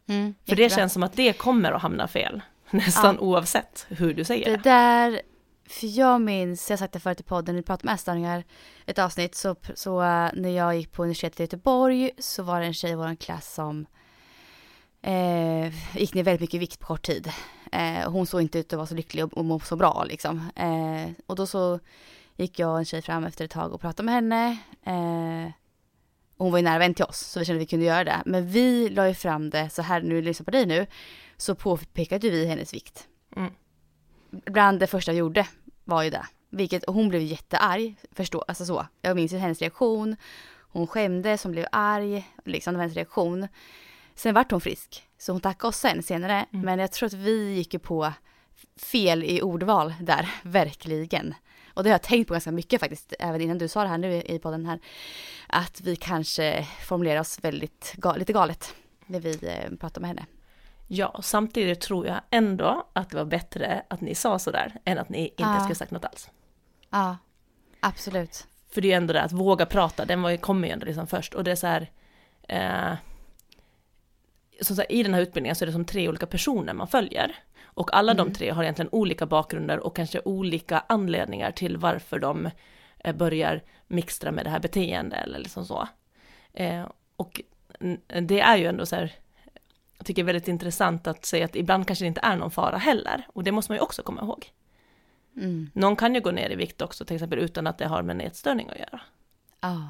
Mm, 0.08 0.34
För 0.48 0.56
det 0.56 0.72
känns 0.72 0.92
som 0.92 1.02
att 1.02 1.12
det 1.12 1.32
kommer 1.32 1.72
att 1.72 1.82
hamna 1.82 2.08
fel, 2.08 2.42
nästan 2.70 3.18
oavsett 3.18 3.86
hur 3.88 4.14
du 4.14 4.24
säger 4.24 4.50
Det 4.50 4.62
där, 4.62 5.22
för 5.68 5.98
jag 5.98 6.20
minns, 6.20 6.70
jag 6.70 6.76
har 6.76 6.78
sagt 6.78 6.92
det 6.92 7.00
förut 7.00 7.20
i 7.20 7.22
podden, 7.22 7.56
vi 7.56 7.62
pratade 7.62 7.88
om 7.88 7.94
ätstörningar, 7.94 8.44
ett 8.86 8.98
avsnitt, 8.98 9.34
så, 9.34 9.56
så 9.74 10.02
eh, 10.02 10.30
när 10.34 10.48
jag 10.48 10.76
gick 10.76 10.92
på 10.92 11.02
universitetet 11.02 11.40
i 11.40 11.42
Göteborg 11.42 12.10
så 12.18 12.42
var 12.42 12.60
det 12.60 12.66
en 12.66 12.74
tjej 12.74 12.90
i 12.90 12.94
vår 12.94 13.14
klass 13.14 13.54
som 13.54 13.86
eh, 15.02 15.96
gick 15.98 16.14
ner 16.14 16.22
väldigt 16.22 16.40
mycket 16.40 16.60
vikt 16.60 16.80
på 16.80 16.86
kort 16.86 17.02
tid. 17.02 17.32
Eh, 17.72 18.10
hon 18.10 18.26
såg 18.26 18.42
inte 18.42 18.58
ut 18.58 18.72
att 18.72 18.76
vara 18.76 18.86
så 18.86 18.94
lycklig 18.94 19.24
och, 19.24 19.32
och 19.32 19.44
må 19.44 19.60
så 19.60 19.76
bra 19.76 20.04
liksom. 20.08 20.50
Eh, 20.56 21.10
och 21.26 21.36
då 21.36 21.46
så 21.46 21.80
gick 22.36 22.58
jag 22.58 22.70
och 22.70 22.78
en 22.78 22.84
tjej 22.84 23.02
fram 23.02 23.24
efter 23.24 23.44
ett 23.44 23.50
tag 23.50 23.72
och 23.72 23.80
pratade 23.80 24.06
med 24.06 24.14
henne. 24.14 24.58
Hon 26.36 26.50
var 26.52 26.58
ju 26.58 26.64
nära 26.64 26.78
vän 26.78 26.94
till 26.94 27.04
oss 27.04 27.18
så 27.18 27.38
vi 27.38 27.44
kände 27.44 27.58
att 27.58 27.62
vi 27.62 27.66
kunde 27.66 27.86
göra 27.86 28.04
det. 28.04 28.22
Men 28.26 28.46
vi 28.48 28.88
la 28.88 29.08
ju 29.08 29.14
fram 29.14 29.50
det 29.50 29.70
så 29.70 29.82
här, 29.82 30.02
nu 30.02 30.22
lyssnar 30.22 30.44
på 30.44 30.50
dig 30.50 30.66
nu, 30.66 30.86
så 31.36 31.54
påpekade 31.54 32.30
vi 32.30 32.46
hennes 32.46 32.74
vikt 32.74 33.08
Mm. 33.36 33.50
bland 34.30 34.80
det 34.80 34.86
första 34.86 35.12
jag 35.12 35.18
gjorde 35.18 35.46
var 35.84 36.02
ju 36.02 36.10
det. 36.10 36.26
Vilket, 36.50 36.84
och 36.84 36.94
hon 36.94 37.08
blev 37.08 37.22
jättearg, 37.22 37.96
förstå, 38.12 38.44
alltså 38.48 38.64
så. 38.66 38.86
Jag 39.02 39.16
minns 39.16 39.32
ju 39.32 39.36
hennes 39.36 39.60
reaktion. 39.60 40.16
Hon 40.72 40.86
skämdes, 40.86 41.42
hon 41.42 41.52
blev 41.52 41.66
arg, 41.72 42.28
liksom 42.44 42.74
det 42.74 42.78
var 42.78 42.82
hennes 42.82 42.96
reaktion. 42.96 43.48
Sen 44.14 44.34
vart 44.34 44.50
hon 44.50 44.60
frisk, 44.60 45.04
så 45.18 45.32
hon 45.32 45.40
tackade 45.40 45.68
oss 45.68 45.76
sen 45.76 46.02
senare. 46.02 46.46
Men 46.50 46.78
jag 46.78 46.92
tror 46.92 47.06
att 47.06 47.12
vi 47.12 47.54
gick 47.54 47.74
ju 47.74 47.78
på 47.80 48.12
fel 48.76 49.24
i 49.24 49.42
ordval 49.42 49.94
där, 50.00 50.28
verkligen. 50.42 51.34
Och 51.74 51.84
det 51.84 51.90
har 51.90 51.94
jag 51.94 52.02
tänkt 52.02 52.28
på 52.28 52.34
ganska 52.34 52.52
mycket 52.52 52.80
faktiskt, 52.80 53.14
även 53.18 53.40
innan 53.40 53.58
du 53.58 53.68
sa 53.68 53.82
det 53.82 53.88
här 53.88 53.98
nu 53.98 54.22
i 54.22 54.38
podden 54.38 54.66
här. 54.66 54.78
Att 55.46 55.80
vi 55.80 55.96
kanske 55.96 56.66
formulerar 56.84 57.20
oss 57.20 57.38
väldigt, 57.42 57.94
lite 58.16 58.32
galet 58.32 58.74
när 59.06 59.20
vi 59.20 59.38
eh, 59.42 59.76
pratar 59.80 60.00
med 60.00 60.08
henne. 60.08 60.26
Ja, 60.88 61.20
samtidigt 61.22 61.80
tror 61.80 62.06
jag 62.06 62.20
ändå 62.30 62.86
att 62.92 63.10
det 63.10 63.16
var 63.16 63.24
bättre 63.24 63.82
att 63.88 64.00
ni 64.00 64.14
sa 64.14 64.38
sådär, 64.38 64.72
än 64.84 64.98
att 64.98 65.08
ni 65.08 65.22
inte 65.24 65.42
Ja. 65.42 65.60
skulle 65.60 65.74
sagt 65.74 65.90
något 65.90 66.04
alls. 66.04 66.30
Ja, 66.90 67.16
absolut. 67.80 68.46
För 68.70 68.80
det 68.80 68.86
är 68.88 68.90
ju 68.90 68.96
ändå 68.96 69.12
det 69.12 69.22
att 69.22 69.32
våga 69.32 69.66
prata, 69.66 70.04
den 70.04 70.22
var 70.22 70.30
ju, 70.30 70.38
kommer 70.38 70.68
ju 70.68 70.72
ändå 70.74 70.86
liksom 70.86 71.06
först. 71.06 71.34
Och 71.34 71.44
det 71.44 71.50
är 71.50 71.56
så 71.56 71.66
här, 71.66 71.90
eh, 72.48 72.96
som 74.60 74.76
sagt, 74.76 74.90
i 74.90 75.02
den 75.02 75.14
här 75.14 75.20
utbildningen 75.20 75.56
så 75.56 75.64
är 75.64 75.66
det 75.66 75.72
som 75.72 75.84
tre 75.84 76.08
olika 76.08 76.26
personer 76.26 76.74
man 76.74 76.88
följer. 76.88 77.36
Och 77.74 77.96
alla 77.96 78.14
de 78.14 78.32
tre 78.32 78.50
har 78.50 78.62
egentligen 78.62 78.88
olika 78.92 79.26
bakgrunder 79.26 79.78
och 79.78 79.96
kanske 79.96 80.20
olika 80.24 80.84
anledningar 80.88 81.50
till 81.50 81.76
varför 81.76 82.18
de 82.18 82.50
eh, 82.98 83.16
börjar 83.16 83.62
mixtra 83.86 84.32
med 84.32 84.46
det 84.46 84.50
här 84.50 84.60
beteendet 84.60 85.22
eller 85.24 85.38
liksom 85.38 85.64
så. 85.66 85.88
Eh, 86.52 86.84
och 87.16 87.40
det 88.22 88.40
är 88.40 88.56
ju 88.56 88.66
ändå 88.66 88.86
så 88.86 88.96
här, 88.96 89.12
jag 89.98 90.06
tycker 90.06 90.24
väldigt 90.24 90.48
intressant 90.48 91.06
att 91.06 91.24
säga 91.24 91.44
att 91.44 91.56
ibland 91.56 91.86
kanske 91.86 92.04
det 92.04 92.08
inte 92.08 92.20
är 92.24 92.36
någon 92.36 92.50
fara 92.50 92.78
heller. 92.78 93.26
Och 93.32 93.44
det 93.44 93.52
måste 93.52 93.72
man 93.72 93.76
ju 93.76 93.82
också 93.82 94.02
komma 94.02 94.22
ihåg. 94.22 94.50
Mm. 95.36 95.70
Någon 95.74 95.96
kan 95.96 96.14
ju 96.14 96.20
gå 96.20 96.30
ner 96.30 96.50
i 96.50 96.54
vikt 96.54 96.82
också 96.82 97.04
till 97.04 97.16
exempel 97.16 97.38
utan 97.38 97.66
att 97.66 97.78
det 97.78 97.86
har 97.86 98.02
med 98.02 98.14
en 98.14 98.20
ätstörning 98.20 98.68
att 98.70 98.78
göra 98.78 99.00
Ja. 99.60 99.88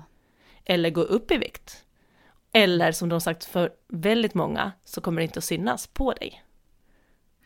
eller 0.65 0.91
gå 0.91 1.01
upp 1.01 1.31
i 1.31 1.37
vikt. 1.37 1.85
Eller 2.53 2.93
som 2.93 3.09
de 3.09 3.21
sagt 3.21 3.45
för 3.45 3.71
väldigt 3.89 4.35
många 4.35 4.73
så 4.85 5.01
kommer 5.01 5.21
det 5.21 5.25
inte 5.25 5.39
att 5.39 5.45
synas 5.45 5.87
på 5.87 6.13
dig 6.13 6.45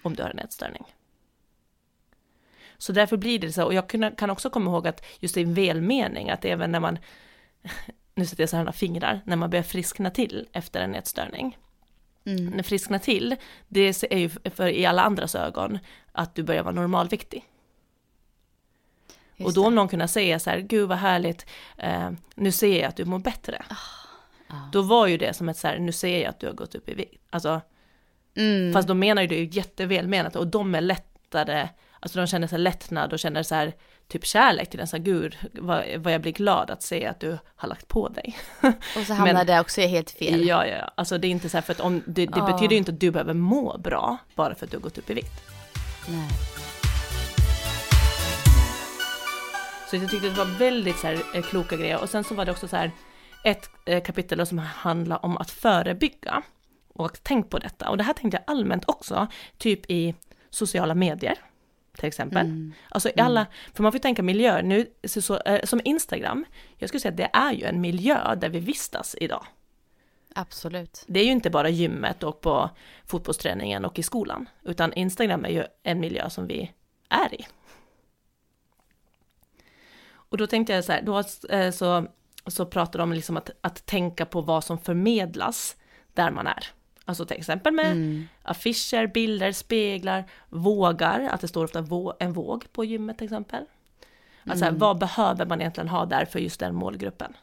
om 0.03 0.15
du 0.15 0.23
har 0.23 0.31
en 0.31 0.39
ätstörning. 0.39 0.85
Så 2.79 2.93
därför 2.93 3.17
blir 3.17 3.39
det 3.39 3.53
så, 3.53 3.65
och 3.65 3.75
jag 3.75 4.17
kan 4.17 4.31
också 4.31 4.51
komma 4.51 4.71
ihåg 4.71 4.89
att 4.89 5.05
just 5.21 5.37
i 5.37 5.45
välmening, 5.45 6.31
att 6.31 6.45
även 6.45 6.73
när 6.73 6.81
man, 6.81 6.99
nu 8.15 8.27
sätter 8.27 8.43
jag 8.43 8.51
så 8.51 8.57
här 8.57 8.73
fingrar, 8.73 9.21
när 9.25 9.37
man 9.37 9.51
börjar 9.51 9.63
friskna 9.63 10.11
till 10.11 10.49
efter 10.53 10.81
en 10.81 10.95
ätstörning. 10.95 11.59
Mm. 12.25 12.47
När 12.47 12.63
friskna 12.63 12.99
till, 12.99 13.37
det 13.69 14.05
är 14.11 14.19
ju 14.19 14.29
för 14.29 14.69
i 14.69 14.87
alla 14.87 15.03
andras 15.03 15.35
ögon 15.35 15.79
att 16.13 16.35
du 16.35 16.43
börjar 16.43 16.63
vara 16.63 16.75
normalviktig. 16.75 17.45
Just 19.37 19.49
och 19.49 19.55
då 19.55 19.67
om 19.67 19.75
någon 19.75 19.89
kunde 19.89 20.09
säga 20.09 20.39
så 20.39 20.51
här, 20.51 20.59
gud 20.59 20.89
vad 20.89 20.99
härligt, 20.99 21.47
eh, 21.77 22.11
nu 22.35 22.53
ser 22.53 22.81
jag 22.81 22.89
att 22.89 22.97
du 22.97 23.05
mår 23.05 23.19
bättre. 23.19 23.65
Ja. 24.49 24.69
Då 24.73 24.83
var 24.83 25.07
ju 25.07 25.17
det 25.17 25.35
som 25.35 25.49
ett 25.49 25.57
så 25.57 25.69
här, 25.69 25.79
nu 25.79 25.93
ser 25.93 26.19
jag 26.19 26.31
att 26.31 26.41
du 26.41 26.47
har 26.47 26.55
gått 26.55 26.75
upp 26.75 26.89
i 26.89 26.95
vikt. 26.95 27.23
Alltså, 27.31 27.61
Mm. 28.39 28.73
fast 28.73 28.89
de 28.89 28.99
menar 28.99 29.23
ju 29.23 29.29
det 29.29 29.45
jättevälmenat 29.57 30.37
och 30.37 30.47
de 30.47 30.75
är 30.75 30.81
lättare, 30.81 31.69
alltså 32.01 32.19
de 32.19 32.27
känner 32.27 32.47
sig 32.47 32.59
lättnad 32.59 33.13
och 33.13 33.19
känner 33.19 33.43
så 33.43 33.55
här, 33.55 33.73
typ 34.09 34.27
kärlek 34.27 34.71
till 34.71 34.79
den, 34.79 34.87
så 34.87 34.97
här, 34.97 35.05
gud 35.05 35.37
vad, 35.53 35.85
vad 35.97 36.13
jag 36.13 36.21
blir 36.21 36.33
glad 36.33 36.71
att 36.71 36.83
se 36.83 37.07
att 37.07 37.21
du 37.21 37.39
har 37.57 37.69
lagt 37.69 37.89
på 37.89 38.09
dig. 38.09 38.37
Och 38.97 39.03
så 39.07 39.15
hamnar 39.15 39.35
men- 39.35 39.47
det 39.47 39.61
också 39.61 39.81
helt 39.81 40.11
fel. 40.11 40.47
Ja, 40.49 40.67
ja, 40.67 40.91
alltså 40.95 41.19
det 41.19 41.27
är 41.27 41.31
inte 41.31 41.49
så 41.49 41.57
här 41.57 41.63
för 41.63 41.73
att 41.73 41.81
om, 41.81 42.03
det, 42.07 42.27
det 42.27 42.33
Ja. 42.39 42.47
betyder 42.47 42.71
ju 42.73 42.77
inte 42.79 42.93
att 42.93 43.01
du 43.01 43.11
behöver 43.11 43.35
må 43.35 43.79
bra 43.79 44.17
bara 44.35 44.55
för 44.55 44.65
att 44.67 44.71
du 44.71 44.77
har 44.77 44.83
gått 44.83 44.99
upp 44.99 45.11
i 45.11 45.15
vikt. 45.15 45.43
Nej. 46.09 46.29
Så 49.91 49.97
jag 49.97 50.11
tyckte 50.11 50.29
det 50.29 50.35
var 50.35 50.59
väldigt 50.59 50.99
så 50.99 51.07
här, 51.07 51.19
eh, 51.35 51.43
kloka 51.43 51.77
grejer. 51.77 52.03
Och 52.03 52.09
sen 52.11 52.25
så 52.25 52.35
var 52.35 52.45
det 52.45 52.51
också 52.53 52.69
så 52.69 52.77
här 52.77 52.91
ett 53.45 53.71
eh, 53.87 54.03
kapitel 54.03 54.47
som 54.47 54.59
handlar 54.59 55.25
om 55.25 55.37
att 55.39 55.51
förebygga. 55.51 56.43
Och 56.99 57.19
tänk 57.23 57.51
på 57.51 57.59
detta. 57.59 57.91
Och 57.91 57.97
det 57.97 58.05
här 58.05 58.13
tänkte 58.13 58.37
jag 58.37 58.55
allmänt 58.55 58.85
också, 58.87 59.27
typ 59.59 59.91
i 59.91 60.15
sociala 60.51 60.95
medier. 60.95 61.39
Till 61.97 62.09
exempel. 62.09 62.47
Mm. 62.47 62.73
Alltså 62.89 63.09
i 63.09 63.21
alla, 63.21 63.47
för 63.75 63.83
man 63.83 63.93
får 63.93 63.97
ju 63.97 64.03
tänka 64.03 64.23
miljö, 64.23 64.63
nu, 64.63 64.87
så, 65.05 65.23
så, 65.23 65.41
eh, 65.41 65.65
som 65.65 65.81
Instagram, 65.85 66.45
jag 66.77 66.89
skulle 66.89 67.01
säga 67.01 67.11
att 67.11 67.17
det 67.17 67.31
är 67.33 67.53
ju 67.53 67.65
en 67.65 67.81
miljö 67.81 68.35
där 68.35 68.49
vi 68.49 68.61
vistas 68.61 69.17
idag. 69.21 69.47
Absolut. 70.35 71.05
Det 71.07 71.21
är 71.21 71.25
ju 71.25 71.31
inte 71.31 71.51
bara 71.51 71.69
gymmet 71.69 72.23
och 72.23 72.41
på 72.41 72.71
fotbollsträningen 73.07 73.85
och 73.85 73.99
i 73.99 74.03
skolan, 74.03 74.49
utan 74.63 74.93
Instagram 74.93 75.45
är 75.45 75.49
ju 75.49 75.65
en 75.83 76.01
miljö 76.01 76.31
som 76.31 76.47
vi 76.47 76.73
är 77.09 77.35
i. 77.41 77.47
Och 80.11 80.37
då 80.37 80.47
tänkte 80.47 80.73
jag 80.73 80.85
så 80.85 80.93
här, 80.93 81.03
då 81.03 81.23
eh, 81.51 81.71
så, 81.71 82.07
så 82.47 82.67
pratar 82.67 82.99
de 82.99 83.13
liksom 83.13 83.37
att, 83.37 83.51
att 83.61 83.87
tänka 83.87 84.27
på 84.27 84.41
vad 84.41 84.65
som 84.65 84.79
förmedlas 84.79 85.77
där 86.15 86.31
man 86.31 86.47
är. 86.47 86.78
Alltså 87.09 87.27
till 87.27 87.37
exempel 87.37 87.73
med 87.73 87.93
Mm. 87.93 88.29
affischer, 88.43 89.07
bilder, 89.07 89.53
speglar, 89.53 90.25
vågar, 90.49 91.29
att 91.33 91.41
det 91.41 91.49
står 91.49 91.65
ofta 91.65 91.79
en 92.19 92.33
våg 92.33 92.73
på 92.73 92.85
gymmet 92.85 93.19
till 93.19 93.25
exempel. 93.25 93.65
Alltså 94.47 94.65
Mm. 94.65 94.79
vad 94.79 94.99
behöver 94.99 95.47
man 95.47 95.61
egentligen 95.61 95.89
ha 95.89 96.05
där 96.07 96.25
för 96.25 96.39
just 96.39 96.61
den 96.61 96.75
målgruppen? 96.75 97.37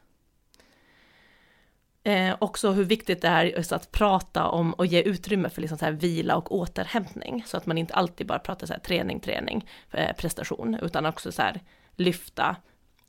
Eh, 2.03 2.35
också 2.39 2.71
hur 2.71 2.83
viktigt 2.83 3.21
det 3.21 3.27
är 3.27 3.45
just 3.45 3.71
att 3.71 3.91
prata 3.91 4.47
om 4.47 4.73
och 4.73 4.85
ge 4.85 5.01
utrymme 5.01 5.49
för 5.49 5.61
liksom 5.61 5.77
så 5.77 5.85
här 5.85 5.91
vila 5.91 6.35
och 6.35 6.55
återhämtning. 6.55 7.43
Så 7.47 7.57
att 7.57 7.65
man 7.65 7.77
inte 7.77 7.93
alltid 7.93 8.27
bara 8.27 8.39
pratar 8.39 8.67
så 8.67 8.73
här 8.73 8.79
träning, 8.79 9.19
träning, 9.19 9.67
eh, 9.91 10.15
prestation, 10.15 10.77
utan 10.81 11.05
också 11.05 11.31
så 11.31 11.41
här 11.41 11.59
lyfta, 11.95 12.55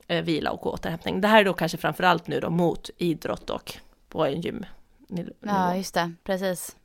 eh, 0.06 0.24
vila 0.24 0.50
och 0.50 0.66
återhämtning. 0.66 1.20
Det 1.20 1.28
här 1.28 1.40
är 1.40 1.44
då 1.44 1.52
kanske 1.52 1.78
framförallt 1.78 2.26
nu 2.26 2.40
då 2.40 2.50
mot 2.50 2.90
idrott 2.98 3.50
och 3.50 3.72
på 4.08 4.26
en 4.26 4.40
gym. 4.40 4.64
Ja, 5.40 5.76
just 5.76 5.94
det, 5.94 6.12
precis. 6.24 6.76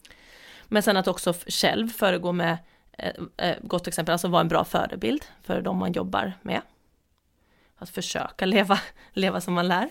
Men 0.65 0.83
sen 0.83 0.97
att 0.97 1.07
också 1.07 1.33
själv 1.47 1.87
föregå 1.87 2.31
med 2.31 2.57
eh, 2.97 3.13
eh, 3.37 3.57
gott 3.61 3.87
exempel, 3.87 4.13
alltså 4.13 4.27
vara 4.27 4.41
en 4.41 4.47
bra 4.47 4.65
förebild 4.65 5.25
för 5.41 5.61
de 5.61 5.77
man 5.77 5.91
jobbar 5.91 6.33
med. 6.41 6.61
Att 7.75 7.89
försöka 7.89 8.45
leva, 8.45 8.79
leva 9.13 9.41
som 9.41 9.53
man 9.53 9.67
lär. 9.67 9.89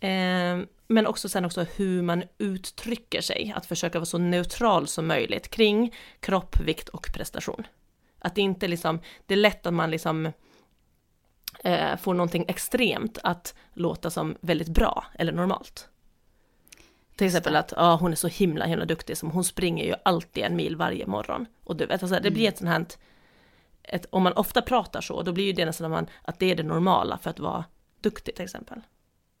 Eh, 0.00 0.66
men 0.86 1.06
också 1.06 1.28
sen 1.28 1.44
också 1.44 1.66
hur 1.76 2.02
man 2.02 2.22
uttrycker 2.38 3.20
sig, 3.20 3.52
att 3.56 3.66
försöka 3.66 3.98
vara 3.98 4.06
så 4.06 4.18
neutral 4.18 4.88
som 4.88 5.06
möjligt 5.06 5.48
kring 5.48 5.94
kropp, 6.20 6.60
vikt 6.60 6.88
och 6.88 7.10
prestation. 7.14 7.66
Att 8.18 8.34
det 8.34 8.40
inte 8.40 8.68
liksom, 8.68 9.00
det 9.26 9.34
är 9.34 9.38
lätt 9.38 9.66
att 9.66 9.74
man 9.74 9.90
liksom 9.90 10.32
eh, 11.64 11.96
får 11.96 12.14
någonting 12.14 12.44
extremt 12.48 13.18
att 13.22 13.54
låta 13.72 14.10
som 14.10 14.36
väldigt 14.40 14.68
bra 14.68 15.06
eller 15.14 15.32
normalt. 15.32 15.88
Till 17.22 17.26
exempel 17.26 17.56
att 17.56 17.72
ja, 17.76 17.96
hon 17.96 18.12
är 18.12 18.16
så 18.16 18.28
himla 18.28 18.64
himla 18.64 18.84
duktig 18.84 19.16
som 19.16 19.30
hon 19.30 19.44
springer 19.44 19.84
ju 19.84 19.94
alltid 20.04 20.44
en 20.44 20.56
mil 20.56 20.76
varje 20.76 21.06
morgon. 21.06 21.46
Och 21.64 21.76
du 21.76 21.86
vet, 21.86 22.02
alltså, 22.02 22.20
det 22.20 22.30
blir 22.30 22.42
mm. 22.42 22.52
ett 22.52 22.58
sånt 22.58 22.70
här, 22.70 22.86
ett, 23.82 24.06
om 24.10 24.22
man 24.22 24.32
ofta 24.32 24.62
pratar 24.62 25.00
så, 25.00 25.22
då 25.22 25.32
blir 25.32 25.44
ju 25.44 25.52
det 25.52 25.64
nästan 25.64 25.84
att, 25.84 25.90
man, 25.90 26.06
att 26.22 26.38
det 26.38 26.50
är 26.50 26.56
det 26.56 26.62
normala 26.62 27.18
för 27.18 27.30
att 27.30 27.38
vara 27.38 27.64
duktig 28.00 28.34
till 28.34 28.44
exempel. 28.44 28.80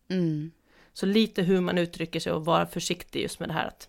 Mm. 0.08 0.50
Så 0.92 1.06
lite 1.06 1.42
hur 1.42 1.60
man 1.60 1.78
uttrycker 1.78 2.20
sig 2.20 2.32
och 2.32 2.44
vara 2.44 2.66
försiktig 2.66 3.22
just 3.22 3.40
med 3.40 3.48
det 3.48 3.52
här 3.52 3.66
att, 3.66 3.88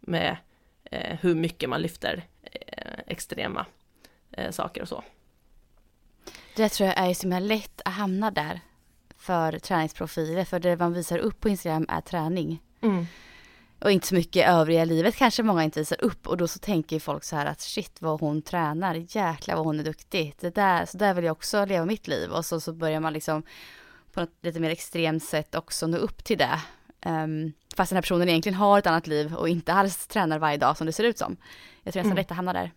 med 0.00 0.36
eh, 0.84 1.18
hur 1.20 1.34
mycket 1.34 1.68
man 1.68 1.82
lyfter 1.82 2.24
eh, 2.42 2.98
extrema 3.06 3.66
eh, 4.30 4.50
saker 4.50 4.82
och 4.82 4.88
så. 4.88 5.04
Det 6.56 6.68
tror 6.68 6.88
jag 6.88 6.98
är 6.98 7.14
så 7.14 7.22
himla 7.22 7.38
lätt 7.38 7.82
att 7.84 7.92
hamna 7.92 8.30
där 8.30 8.60
för 9.16 9.58
träningsprofiler, 9.58 10.44
för 10.44 10.58
det 10.58 10.76
man 10.76 10.92
visar 10.92 11.18
upp 11.18 11.40
på 11.40 11.48
Instagram 11.48 11.86
är 11.88 12.00
träning. 12.00 12.60
Mm. 12.84 13.06
Och 13.78 13.90
inte 13.90 14.06
så 14.06 14.14
mycket 14.14 14.48
övriga 14.48 14.84
livet 14.84 15.16
kanske 15.16 15.42
många 15.42 15.64
inte 15.64 15.80
visar 15.80 16.04
upp 16.04 16.26
och 16.26 16.36
då 16.36 16.48
så 16.48 16.58
tänker 16.58 16.98
folk 16.98 17.24
så 17.24 17.36
här 17.36 17.46
att 17.46 17.60
shit 17.60 17.96
vad 18.00 18.20
hon 18.20 18.42
tränar, 18.42 18.94
jäklar 18.94 19.56
vad 19.56 19.64
hon 19.64 19.80
är 19.80 19.84
duktig. 19.84 20.34
Det 20.40 20.54
där, 20.54 20.86
så 20.86 20.98
där 20.98 21.14
vill 21.14 21.24
jag 21.24 21.32
också 21.32 21.64
leva 21.64 21.86
mitt 21.86 22.08
liv 22.08 22.30
och 22.30 22.44
så, 22.44 22.60
så 22.60 22.72
börjar 22.72 23.00
man 23.00 23.12
liksom 23.12 23.42
på 24.12 24.20
något 24.20 24.34
lite 24.42 24.60
mer 24.60 24.70
extremt 24.70 25.24
sätt 25.24 25.54
också 25.54 25.86
nå 25.86 25.96
upp 25.96 26.24
till 26.24 26.38
det. 26.38 26.60
Um, 27.06 27.52
fast 27.76 27.90
den 27.90 27.96
här 27.96 28.02
personen 28.02 28.28
egentligen 28.28 28.56
har 28.56 28.78
ett 28.78 28.86
annat 28.86 29.06
liv 29.06 29.34
och 29.34 29.48
inte 29.48 29.72
alls 29.72 30.06
tränar 30.06 30.38
varje 30.38 30.56
dag 30.56 30.76
som 30.76 30.86
det 30.86 30.92
ser 30.92 31.04
ut 31.04 31.18
som. 31.18 31.36
Jag 31.82 31.92
tror 31.92 32.00
nästan 32.00 32.12
mm. 32.12 32.16
lätt 32.16 32.30
att 32.30 32.36
hamna 32.36 32.52
där. 32.52 32.72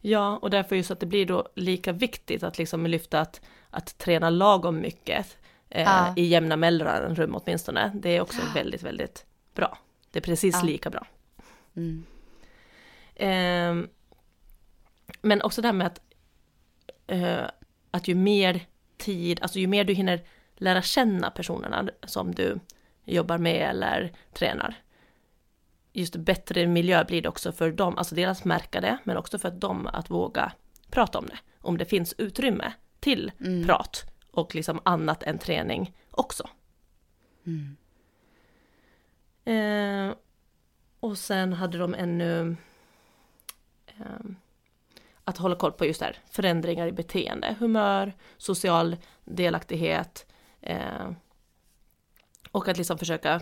Ja, 0.00 0.38
och 0.42 0.50
därför 0.50 0.76
just 0.76 0.90
att 0.90 1.00
det 1.00 1.06
blir 1.06 1.26
då 1.26 1.48
lika 1.54 1.92
viktigt 1.92 2.42
att 2.42 2.58
liksom 2.58 2.86
lyfta 2.86 3.20
att, 3.20 3.40
att 3.70 3.98
träna 3.98 4.30
lagom 4.30 4.80
mycket 4.80 5.36
eh, 5.74 5.82
ja. 5.82 6.14
i 6.16 6.26
jämna 6.26 6.56
mellanrum 6.56 7.34
åtminstone. 7.34 7.92
Det 7.94 8.16
är 8.16 8.20
också 8.20 8.40
väldigt, 8.54 8.82
väldigt 8.82 9.26
bra. 9.54 9.78
Det 10.10 10.18
är 10.18 10.22
precis 10.22 10.54
ja. 10.54 10.66
lika 10.66 10.90
bra. 10.90 11.06
Mm. 11.76 12.04
Eh, 13.14 13.88
men 15.22 15.42
också 15.42 15.62
det 15.62 15.68
här 15.68 15.72
med 15.72 15.86
att, 15.86 16.00
eh, 17.06 17.44
att 17.90 18.08
ju 18.08 18.14
mer 18.14 18.66
tid, 18.96 19.42
alltså 19.42 19.58
ju 19.58 19.66
mer 19.66 19.84
du 19.84 19.92
hinner 19.92 20.20
lära 20.56 20.82
känna 20.82 21.30
personerna 21.30 21.88
som 22.02 22.34
du 22.34 22.60
jobbar 23.04 23.38
med 23.38 23.70
eller 23.70 24.12
tränar, 24.32 24.74
just 25.92 26.16
bättre 26.16 26.66
miljö 26.66 27.04
blir 27.04 27.22
det 27.22 27.28
också 27.28 27.52
för 27.52 27.72
dem, 27.72 27.98
alltså 27.98 28.14
deras 28.14 28.44
märka 28.44 28.80
det, 28.80 28.98
men 29.04 29.16
också 29.16 29.38
för 29.38 29.48
att 29.48 29.60
de 29.60 29.86
att 29.86 30.10
våga 30.10 30.52
prata 30.90 31.18
om 31.18 31.26
det. 31.26 31.38
Om 31.60 31.78
det 31.78 31.84
finns 31.84 32.14
utrymme 32.18 32.72
till 33.00 33.32
mm. 33.40 33.66
prat 33.66 34.11
och 34.32 34.54
liksom 34.54 34.80
annat 34.82 35.22
än 35.22 35.38
träning 35.38 35.96
också. 36.10 36.48
Mm. 37.46 37.76
Eh, 39.44 40.16
och 41.00 41.18
sen 41.18 41.52
hade 41.52 41.78
de 41.78 41.94
ännu 41.94 42.56
eh, 43.86 44.26
att 45.24 45.38
hålla 45.38 45.56
koll 45.56 45.72
på 45.72 45.86
just 45.86 46.00
det 46.00 46.06
här, 46.06 46.18
förändringar 46.30 46.86
i 46.86 46.92
beteende, 46.92 47.56
humör, 47.58 48.12
social 48.36 48.96
delaktighet 49.24 50.26
eh, 50.60 51.10
och 52.50 52.68
att 52.68 52.76
liksom 52.76 52.98
försöka, 52.98 53.40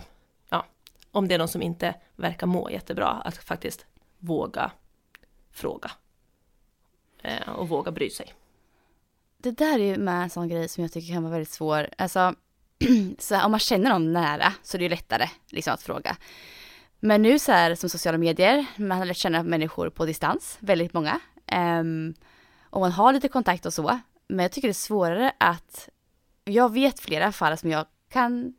ja, 0.49 0.65
om 1.11 1.27
det 1.27 1.35
är 1.35 1.39
någon 1.39 1.47
som 1.47 1.61
inte 1.61 1.95
verkar 2.15 2.47
må 2.47 2.69
jättebra, 2.69 3.09
att 3.09 3.37
faktiskt 3.37 3.85
våga 4.17 4.71
fråga 5.51 5.91
eh, 7.23 7.49
och 7.49 7.69
våga 7.69 7.91
bry 7.91 8.09
sig. 8.09 8.33
Det 9.43 9.51
där 9.51 9.79
är 9.79 9.83
ju 9.83 9.97
med 9.97 10.23
en 10.23 10.29
sån 10.29 10.47
grej 10.47 10.69
som 10.69 10.83
jag 10.83 10.91
tycker 10.91 11.13
kan 11.13 11.23
vara 11.23 11.31
väldigt 11.31 11.53
svår, 11.53 11.89
alltså 11.97 12.35
så 13.19 13.41
om 13.41 13.51
man 13.51 13.59
känner 13.59 13.89
någon 13.89 14.13
nära 14.13 14.53
så 14.63 14.77
är 14.77 14.79
det 14.79 14.83
ju 14.83 14.89
lättare 14.89 15.29
liksom 15.49 15.73
att 15.73 15.81
fråga. 15.81 16.17
Men 16.99 17.21
nu 17.21 17.39
så 17.39 17.51
här 17.51 17.75
som 17.75 17.89
sociala 17.89 18.17
medier, 18.17 18.65
man 18.77 18.97
har 18.97 19.05
lärt 19.05 19.17
känna 19.17 19.43
människor 19.43 19.89
på 19.89 20.05
distans, 20.05 20.57
väldigt 20.59 20.93
många. 20.93 21.19
Um, 21.79 22.13
och 22.61 22.81
man 22.81 22.91
har 22.91 23.13
lite 23.13 23.27
kontakt 23.27 23.65
och 23.65 23.73
så. 23.73 23.99
Men 24.27 24.43
jag 24.43 24.51
tycker 24.51 24.67
det 24.67 24.71
är 24.71 24.73
svårare 24.73 25.31
att, 25.37 25.89
jag 26.43 26.73
vet 26.73 26.99
flera 26.99 27.31
fall 27.31 27.57
som 27.57 27.71
jag 27.71 27.85
kan 28.09 28.53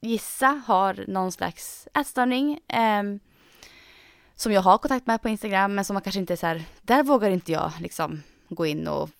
gissa 0.00 0.62
har 0.66 1.04
någon 1.08 1.32
slags 1.32 1.88
ätstörning. 1.94 2.60
Um, 3.00 3.20
som 4.34 4.52
jag 4.52 4.62
har 4.62 4.78
kontakt 4.78 5.06
med 5.06 5.22
på 5.22 5.28
Instagram 5.28 5.74
men 5.74 5.84
som 5.84 5.94
man 5.94 6.02
kanske 6.02 6.20
inte 6.20 6.34
är 6.34 6.36
så 6.36 6.46
här, 6.46 6.64
där 6.82 7.02
vågar 7.02 7.30
inte 7.30 7.52
jag 7.52 7.72
liksom 7.80 8.22
gå 8.48 8.66
in 8.66 8.88
och 8.88 9.10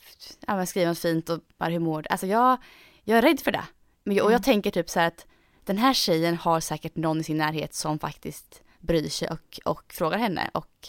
ja, 0.46 0.66
skriva 0.66 0.88
något 0.88 0.98
fint 0.98 1.28
och 1.28 1.40
bara 1.58 1.70
hur 1.70 1.78
mår 1.78 2.06
Alltså 2.10 2.26
jag, 2.26 2.58
jag 3.04 3.18
är 3.18 3.22
rädd 3.22 3.40
för 3.40 3.52
det. 3.52 3.64
Men 4.04 4.16
jag, 4.16 4.24
och 4.24 4.32
jag 4.32 4.36
mm. 4.36 4.42
tänker 4.42 4.70
typ 4.70 4.90
så 4.90 5.00
här 5.00 5.06
att 5.06 5.26
den 5.64 5.78
här 5.78 5.94
tjejen 5.94 6.36
har 6.36 6.60
säkert 6.60 6.96
någon 6.96 7.20
i 7.20 7.24
sin 7.24 7.38
närhet 7.38 7.74
som 7.74 7.98
faktiskt 7.98 8.62
bryr 8.78 9.08
sig 9.08 9.28
och, 9.28 9.60
och 9.64 9.92
frågar 9.92 10.18
henne 10.18 10.50
och 10.52 10.88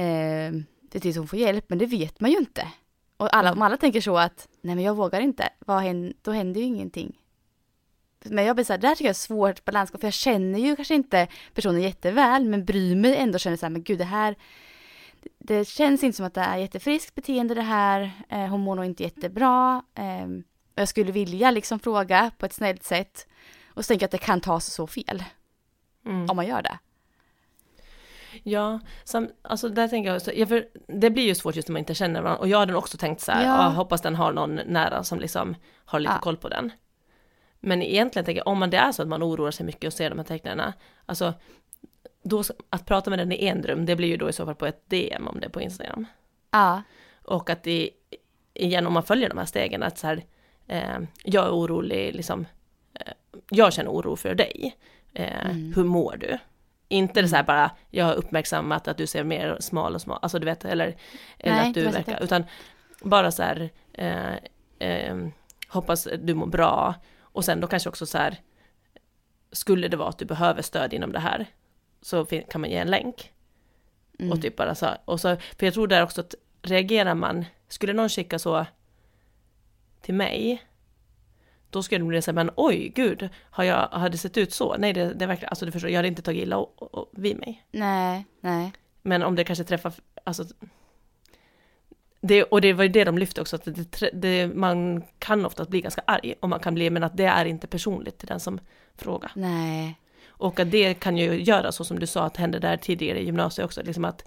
eh, 0.00 0.52
det 0.80 0.98
är 0.98 1.00
tills 1.00 1.16
hon 1.16 1.28
får 1.28 1.38
hjälp, 1.38 1.64
men 1.68 1.78
det 1.78 1.86
vet 1.86 2.20
man 2.20 2.30
ju 2.30 2.36
inte. 2.36 2.68
Och 3.16 3.36
alla, 3.36 3.52
om 3.52 3.62
alla 3.62 3.76
tänker 3.76 4.00
så 4.00 4.18
att, 4.18 4.48
nej 4.60 4.74
men 4.74 4.84
jag 4.84 4.96
vågar 4.96 5.20
inte, 5.20 5.48
vad 5.58 5.82
händer, 5.82 6.12
då 6.22 6.30
händer 6.30 6.60
ju 6.60 6.66
ingenting. 6.66 7.18
Men 8.24 8.44
jag 8.44 8.56
blir 8.56 8.64
så 8.64 8.72
här, 8.72 8.80
det 8.80 8.88
här 8.88 8.94
tycker 8.94 9.04
jag 9.04 9.10
är 9.10 9.14
svårt 9.14 9.64
balansgång, 9.64 10.00
för 10.00 10.06
jag 10.06 10.14
känner 10.14 10.58
ju 10.58 10.76
kanske 10.76 10.94
inte 10.94 11.28
personen 11.54 11.82
jätteväl, 11.82 12.44
men 12.44 12.64
bryr 12.64 12.96
mig 12.96 13.16
ändå, 13.16 13.38
känner 13.38 13.56
så 13.56 13.66
här, 13.66 13.70
men 13.70 13.82
gud 13.82 13.98
det 13.98 14.04
här, 14.04 14.36
det 15.38 15.68
känns 15.68 16.04
inte 16.04 16.16
som 16.16 16.26
att 16.26 16.34
det 16.34 16.40
är 16.40 16.56
jättefriskt 16.56 17.14
beteende 17.14 17.54
det 17.54 17.62
här, 17.62 18.10
eh, 18.28 18.46
hon 18.46 18.60
mår 18.60 18.74
nog 18.74 18.84
inte 18.84 19.02
jättebra. 19.02 19.82
Eh, 19.94 20.26
jag 20.74 20.88
skulle 20.88 21.12
vilja 21.12 21.50
liksom 21.50 21.78
fråga 21.78 22.30
på 22.38 22.46
ett 22.46 22.52
snällt 22.52 22.82
sätt 22.82 23.26
och 23.66 23.84
så 23.84 23.88
tänker 23.88 24.02
jag 24.02 24.06
att 24.08 24.20
det 24.20 24.26
kan 24.26 24.40
tas 24.40 24.66
så 24.66 24.86
fel. 24.86 25.24
Mm. 26.06 26.30
Om 26.30 26.36
man 26.36 26.46
gör 26.46 26.62
det. 26.62 26.78
Ja, 28.42 28.80
som, 29.04 29.28
alltså 29.42 29.68
där 29.68 29.88
tänker 29.88 30.12
jag, 30.12 30.22
så, 30.22 30.30
ja, 30.34 30.46
för 30.46 30.66
det 30.88 31.10
blir 31.10 31.24
ju 31.24 31.34
svårt 31.34 31.56
just 31.56 31.68
när 31.68 31.72
man 31.72 31.78
inte 31.78 31.94
känner 31.94 32.22
varandra 32.22 32.40
och 32.40 32.48
jag 32.48 32.58
hade 32.58 32.74
också 32.74 32.96
tänkt 32.96 33.20
så 33.20 33.32
här, 33.32 33.44
ja. 33.44 33.68
hoppas 33.68 34.00
den 34.00 34.14
har 34.14 34.32
någon 34.32 34.54
nära 34.54 35.04
som 35.04 35.18
liksom 35.18 35.56
har 35.84 36.00
lite 36.00 36.14
ja. 36.14 36.20
koll 36.20 36.36
på 36.36 36.48
den. 36.48 36.72
Men 37.60 37.82
egentligen 37.82 38.26
tänker 38.26 38.40
jag, 38.40 38.46
om 38.46 38.58
man 38.58 38.70
det 38.70 38.76
är 38.76 38.92
så 38.92 39.02
att 39.02 39.08
man 39.08 39.22
oroar 39.22 39.50
sig 39.50 39.66
mycket 39.66 39.86
och 39.86 39.92
ser 39.92 40.10
de 40.10 40.18
här 40.18 40.26
tecknen, 40.26 40.72
alltså 41.06 41.34
då, 42.24 42.42
att 42.70 42.86
prata 42.86 43.10
med 43.10 43.18
den 43.18 43.32
i 43.32 43.46
en 43.46 43.62
rum, 43.62 43.86
det 43.86 43.96
blir 43.96 44.08
ju 44.08 44.16
då 44.16 44.28
i 44.28 44.32
så 44.32 44.44
fall 44.44 44.54
på 44.54 44.66
ett 44.66 44.90
DM 44.90 45.28
om 45.28 45.40
det 45.40 45.46
är 45.46 45.50
på 45.50 45.60
Instagram. 45.60 46.06
Ja. 46.50 46.82
Och 47.24 47.50
att 47.50 47.62
det, 47.62 47.90
igen 48.54 48.86
om 48.86 48.92
man 48.92 49.02
följer 49.02 49.28
de 49.28 49.38
här 49.38 49.44
stegen, 49.44 49.82
att 49.82 49.98
så 49.98 50.06
här, 50.06 50.24
eh, 50.66 50.98
jag 51.24 51.46
är 51.46 51.50
orolig, 51.50 52.14
liksom, 52.14 52.46
eh, 52.94 53.12
jag 53.50 53.72
känner 53.72 53.90
oro 53.90 54.16
för 54.16 54.34
dig, 54.34 54.76
eh, 55.12 55.44
mm. 55.44 55.72
hur 55.76 55.84
mår 55.84 56.16
du? 56.16 56.38
Inte 56.88 57.22
det 57.22 57.28
så 57.28 57.36
här 57.36 57.42
mm. 57.42 57.46
bara, 57.46 57.70
jag 57.90 58.04
har 58.04 58.14
uppmärksammat 58.14 58.88
att 58.88 58.96
du 58.96 59.06
ser 59.06 59.24
mer 59.24 59.56
smal 59.60 59.94
och 59.94 60.00
smal, 60.00 60.18
alltså 60.22 60.38
du 60.38 60.44
vet, 60.44 60.64
eller, 60.64 60.96
eller 61.38 61.56
Nej, 61.56 61.68
att 61.68 61.74
du 61.74 61.84
verkar, 61.84 62.22
utan 62.22 62.44
bara 63.00 63.30
så 63.30 63.42
här, 63.42 63.70
eh, 63.92 64.34
eh, 64.78 65.16
hoppas 65.68 66.08
du 66.22 66.34
mår 66.34 66.46
bra, 66.46 66.94
och 67.20 67.44
sen 67.44 67.60
då 67.60 67.66
kanske 67.66 67.88
också 67.88 68.06
så 68.06 68.18
här, 68.18 68.36
skulle 69.52 69.88
det 69.88 69.96
vara 69.96 70.08
att 70.08 70.18
du 70.18 70.24
behöver 70.24 70.62
stöd 70.62 70.92
inom 70.92 71.12
det 71.12 71.18
här, 71.18 71.46
så 72.04 72.24
kan 72.24 72.60
man 72.60 72.70
ge 72.70 72.76
en 72.76 72.90
länk. 72.90 73.32
Mm. 74.18 74.32
Och 74.32 74.42
typ 74.42 74.56
bara 74.56 74.74
så, 74.74 74.88
och 75.04 75.20
så, 75.20 75.36
för 75.58 75.66
jag 75.66 75.74
tror 75.74 75.86
där 75.86 76.02
också 76.02 76.20
att 76.20 76.34
reagerar 76.62 77.14
man, 77.14 77.44
skulle 77.68 77.92
någon 77.92 78.08
skicka 78.08 78.38
så 78.38 78.66
till 80.00 80.14
mig, 80.14 80.62
då 81.70 81.82
skulle 81.82 82.04
det 82.04 82.08
bli 82.08 82.22
så 82.22 82.30
här, 82.30 82.34
men 82.34 82.50
oj 82.56 82.92
gud, 82.94 83.28
har 83.50 83.64
jag, 83.64 83.88
har 83.88 84.08
det 84.08 84.18
sett 84.18 84.36
ut 84.36 84.52
så? 84.52 84.76
Nej, 84.76 84.92
det, 84.92 85.14
det 85.14 85.26
verkligen, 85.26 85.48
alltså 85.48 85.66
du 85.66 85.72
förstår, 85.72 85.90
jag 85.90 85.98
hade 85.98 86.08
inte 86.08 86.22
tagit 86.22 86.42
illa 86.42 86.56
och, 86.56 86.82
och, 86.82 86.94
och 86.94 87.10
vid 87.12 87.38
mig. 87.38 87.64
Nej, 87.70 88.24
nej. 88.40 88.72
Men 89.02 89.22
om 89.22 89.34
det 89.34 89.44
kanske 89.44 89.64
träffar, 89.64 89.92
alltså, 90.24 90.44
det, 92.20 92.42
och 92.42 92.60
det 92.60 92.72
var 92.72 92.84
ju 92.84 92.90
det 92.90 93.04
de 93.04 93.18
lyfte 93.18 93.40
också, 93.40 93.56
att 93.56 93.64
det, 93.64 94.10
det, 94.12 94.48
man 94.54 95.02
kan 95.18 95.46
ofta 95.46 95.64
bli 95.64 95.80
ganska 95.80 96.02
arg 96.06 96.34
och 96.40 96.48
man 96.48 96.60
kan 96.60 96.74
bli, 96.74 96.90
men 96.90 97.04
att 97.04 97.16
det 97.16 97.24
är 97.24 97.44
inte 97.44 97.66
personligt 97.66 98.18
till 98.18 98.28
den 98.28 98.40
som 98.40 98.60
frågar. 98.96 99.32
Nej. 99.34 99.98
Och 100.36 100.60
att 100.60 100.70
det 100.70 100.94
kan 100.94 101.16
ju 101.16 101.42
göra 101.42 101.72
så 101.72 101.84
som 101.84 101.98
du 101.98 102.06
sa 102.06 102.24
att 102.24 102.36
hände 102.36 102.58
där 102.58 102.76
tidigare 102.76 103.20
i 103.20 103.24
gymnasiet 103.24 103.64
också, 103.64 103.82
liksom 103.82 104.04
att 104.04 104.24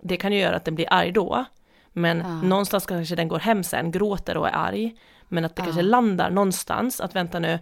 det 0.00 0.16
kan 0.16 0.32
ju 0.32 0.38
göra 0.38 0.56
att 0.56 0.64
den 0.64 0.74
blir 0.74 0.86
arg 0.90 1.12
då, 1.12 1.44
men 1.92 2.18
ja. 2.18 2.42
någonstans 2.42 2.86
kanske 2.86 3.16
den 3.16 3.28
går 3.28 3.38
hem 3.38 3.64
sen, 3.64 3.90
gråter 3.90 4.36
och 4.36 4.48
är 4.48 4.52
arg, 4.52 4.96
men 5.28 5.44
att 5.44 5.56
det 5.56 5.60
ja. 5.60 5.64
kanske 5.64 5.82
landar 5.82 6.30
någonstans, 6.30 7.00
att 7.00 7.14
vänta 7.14 7.38
nu, 7.38 7.58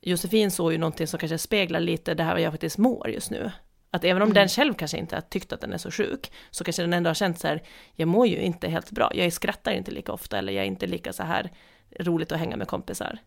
Josefin 0.00 0.50
såg 0.50 0.72
ju 0.72 0.78
någonting 0.78 1.06
som 1.06 1.18
kanske 1.18 1.38
speglar 1.38 1.80
lite 1.80 2.14
det 2.14 2.22
här 2.22 2.32
vad 2.32 2.40
jag 2.40 2.52
faktiskt 2.52 2.78
mår 2.78 3.10
just 3.10 3.30
nu. 3.30 3.50
Att 3.90 4.04
även 4.04 4.22
om 4.22 4.26
mm. 4.26 4.34
den 4.34 4.48
själv 4.48 4.74
kanske 4.74 4.98
inte 4.98 5.16
har 5.16 5.20
tyckt 5.20 5.52
att 5.52 5.60
den 5.60 5.72
är 5.72 5.78
så 5.78 5.90
sjuk, 5.90 6.32
så 6.50 6.64
kanske 6.64 6.82
den 6.82 6.92
ändå 6.92 7.10
har 7.10 7.14
känt 7.14 7.38
så 7.38 7.48
här, 7.48 7.62
jag 7.94 8.08
mår 8.08 8.26
ju 8.26 8.36
inte 8.36 8.68
helt 8.68 8.90
bra, 8.90 9.10
jag 9.14 9.32
skrattar 9.32 9.72
inte 9.72 9.90
lika 9.90 10.12
ofta, 10.12 10.38
eller 10.38 10.52
jag 10.52 10.62
är 10.62 10.66
inte 10.66 10.86
lika 10.86 11.12
så 11.12 11.22
här 11.22 11.52
roligt 12.00 12.32
att 12.32 12.38
hänga 12.38 12.56
med 12.56 12.68
kompisar. 12.68 13.18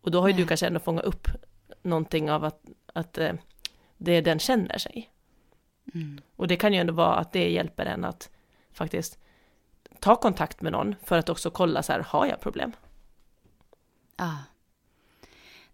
Och 0.00 0.10
då 0.10 0.20
har 0.20 0.28
ju 0.28 0.34
Nej. 0.34 0.42
du 0.42 0.48
kanske 0.48 0.66
ändå 0.66 0.80
fångat 0.80 1.04
upp 1.04 1.28
någonting 1.88 2.30
av 2.30 2.44
att, 2.44 2.64
att 2.92 3.18
eh, 3.18 3.32
det 3.96 4.20
den 4.20 4.38
känner 4.38 4.78
sig. 4.78 5.10
Mm. 5.94 6.20
Och 6.36 6.48
det 6.48 6.56
kan 6.56 6.72
ju 6.72 6.80
ändå 6.80 6.92
vara 6.92 7.14
att 7.14 7.32
det 7.32 7.50
hjälper 7.50 7.86
en 7.86 8.04
att 8.04 8.30
faktiskt 8.72 9.18
ta 10.00 10.16
kontakt 10.16 10.60
med 10.60 10.72
någon 10.72 10.94
för 11.02 11.18
att 11.18 11.28
också 11.28 11.50
kolla 11.50 11.82
så 11.82 11.92
här, 11.92 12.00
har 12.00 12.26
jag 12.26 12.40
problem? 12.40 12.72
Ja. 14.16 14.36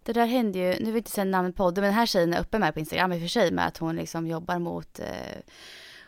Det 0.03 0.13
där 0.13 0.25
hände 0.25 0.59
ju, 0.59 0.65
nu 0.65 0.77
vill 0.77 0.87
jag 0.87 0.97
inte 0.97 1.11
säga 1.11 1.25
namnet 1.25 1.55
på 1.55 1.63
podden, 1.63 1.81
men 1.81 1.89
den 1.89 1.99
här 1.99 2.05
tjejen 2.05 2.33
är 2.33 2.41
uppe 2.41 2.59
med 2.59 2.73
på 2.73 2.79
Instagram 2.79 3.13
i 3.13 3.17
och 3.17 3.21
för 3.21 3.27
sig 3.27 3.51
med 3.51 3.67
att 3.67 3.77
hon 3.77 3.95
liksom 3.95 4.27
jobbar 4.27 4.59
mot 4.59 4.99
eh, 4.99 5.39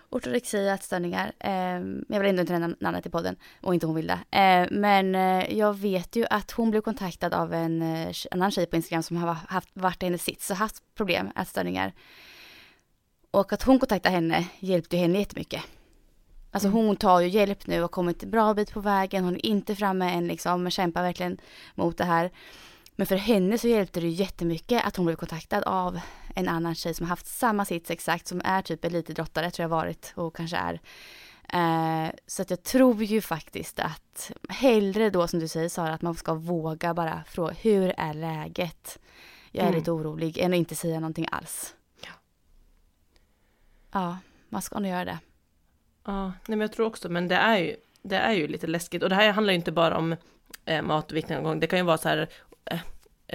ortorexi, 0.09 0.67
ätstörningar. 0.67 1.31
Eh, 1.39 1.51
jag 2.07 2.19
vill 2.19 2.29
ändå 2.29 2.41
inte 2.41 2.59
nämna 2.59 2.75
namnet 2.79 3.05
i 3.05 3.09
podden 3.09 3.35
och 3.61 3.73
inte 3.73 3.85
hon 3.85 3.95
vill 3.95 4.07
det. 4.07 4.37
Eh, 4.39 4.67
men 4.71 5.15
eh, 5.15 5.57
jag 5.57 5.77
vet 5.77 6.15
ju 6.15 6.25
att 6.29 6.51
hon 6.51 6.71
blev 6.71 6.81
kontaktad 6.81 7.33
av 7.33 7.53
en 7.53 7.81
eh, 7.81 8.15
annan 8.31 8.51
tjej 8.51 8.65
på 8.65 8.75
Instagram 8.75 9.03
som 9.03 9.17
har 9.17 9.33
haft, 9.33 9.69
varit 9.73 10.03
i 10.03 10.05
hennes 10.05 10.23
sits 10.23 10.49
och 10.49 10.57
haft 10.57 10.83
problem, 10.95 11.31
ätstörningar. 11.35 11.93
Och 13.31 13.53
att 13.53 13.63
hon 13.63 13.79
kontaktade 13.79 14.15
henne 14.15 14.47
hjälpte 14.59 14.97
henne 14.97 15.19
jättemycket. 15.19 15.61
Alltså 16.51 16.67
mm. 16.67 16.85
hon 16.85 16.95
tar 16.95 17.19
ju 17.19 17.27
hjälp 17.27 17.67
nu 17.67 17.83
och 17.83 17.91
kommit 17.91 18.23
en 18.23 18.31
bra 18.31 18.53
bit 18.53 18.73
på 18.73 18.79
vägen. 18.79 19.23
Hon 19.23 19.35
är 19.35 19.45
inte 19.45 19.75
framme 19.75 20.13
än 20.13 20.27
liksom, 20.27 20.63
men 20.63 20.71
kämpar 20.71 21.03
verkligen 21.03 21.37
mot 21.75 21.97
det 21.97 22.03
här. 22.03 22.31
Men 22.97 23.07
för 23.07 23.15
henne 23.15 23.57
så 23.57 23.67
hjälpte 23.67 23.99
det 23.99 24.07
jättemycket 24.07 24.85
att 24.85 24.95
hon 24.95 25.05
blev 25.05 25.15
kontaktad 25.15 25.63
av 25.63 25.99
en 26.35 26.47
annan 26.47 26.75
tjej 26.75 26.93
som 26.93 27.05
har 27.05 27.09
haft 27.09 27.27
samma 27.27 27.65
sits 27.65 27.91
exakt, 27.91 28.27
som 28.27 28.41
är 28.43 28.61
typ 28.61 28.85
elitidrottare 28.85 29.51
tror 29.51 29.63
jag 29.63 29.69
varit 29.69 30.13
och 30.15 30.35
kanske 30.35 30.57
är. 30.57 30.79
Eh, 31.53 32.11
så 32.27 32.41
att 32.41 32.49
jag 32.49 32.63
tror 32.63 33.03
ju 33.03 33.21
faktiskt 33.21 33.79
att 33.79 34.31
hellre 34.49 35.09
då 35.09 35.27
som 35.27 35.39
du 35.39 35.47
säger 35.47 35.69
Sara, 35.69 35.93
att 35.93 36.01
man 36.01 36.15
ska 36.15 36.33
våga 36.33 36.93
bara 36.93 37.23
fråga 37.27 37.53
hur 37.53 37.93
är 37.97 38.13
läget? 38.13 38.99
Jag 39.51 39.63
är 39.63 39.67
mm. 39.67 39.79
lite 39.79 39.91
orolig, 39.91 40.37
än 40.37 40.53
att 40.53 40.57
inte 40.57 40.75
säga 40.75 40.99
någonting 40.99 41.27
alls. 41.31 41.75
Ja. 42.01 42.11
Ja, 43.91 44.17
man 44.49 44.61
ska 44.61 44.79
nog 44.79 44.91
göra 44.91 45.05
det. 45.05 45.19
Ja, 46.05 46.25
nej 46.25 46.33
men 46.57 46.61
jag 46.61 46.71
tror 46.71 46.85
också, 46.85 47.09
men 47.09 47.27
det 47.27 47.35
är 47.35 47.57
ju, 47.57 47.75
det 48.01 48.17
är 48.17 48.33
ju 48.33 48.47
lite 48.47 48.67
läskigt 48.67 49.03
och 49.03 49.09
det 49.09 49.15
här 49.15 49.31
handlar 49.31 49.53
ju 49.53 49.57
inte 49.57 49.71
bara 49.71 49.97
om 49.97 50.15
eh, 50.65 50.81
mat 50.81 51.11
och 51.11 51.17
viktnedgång, 51.17 51.59
det 51.59 51.67
kan 51.67 51.79
ju 51.79 51.85
vara 51.85 51.97
så 51.97 52.09
här 52.09 52.29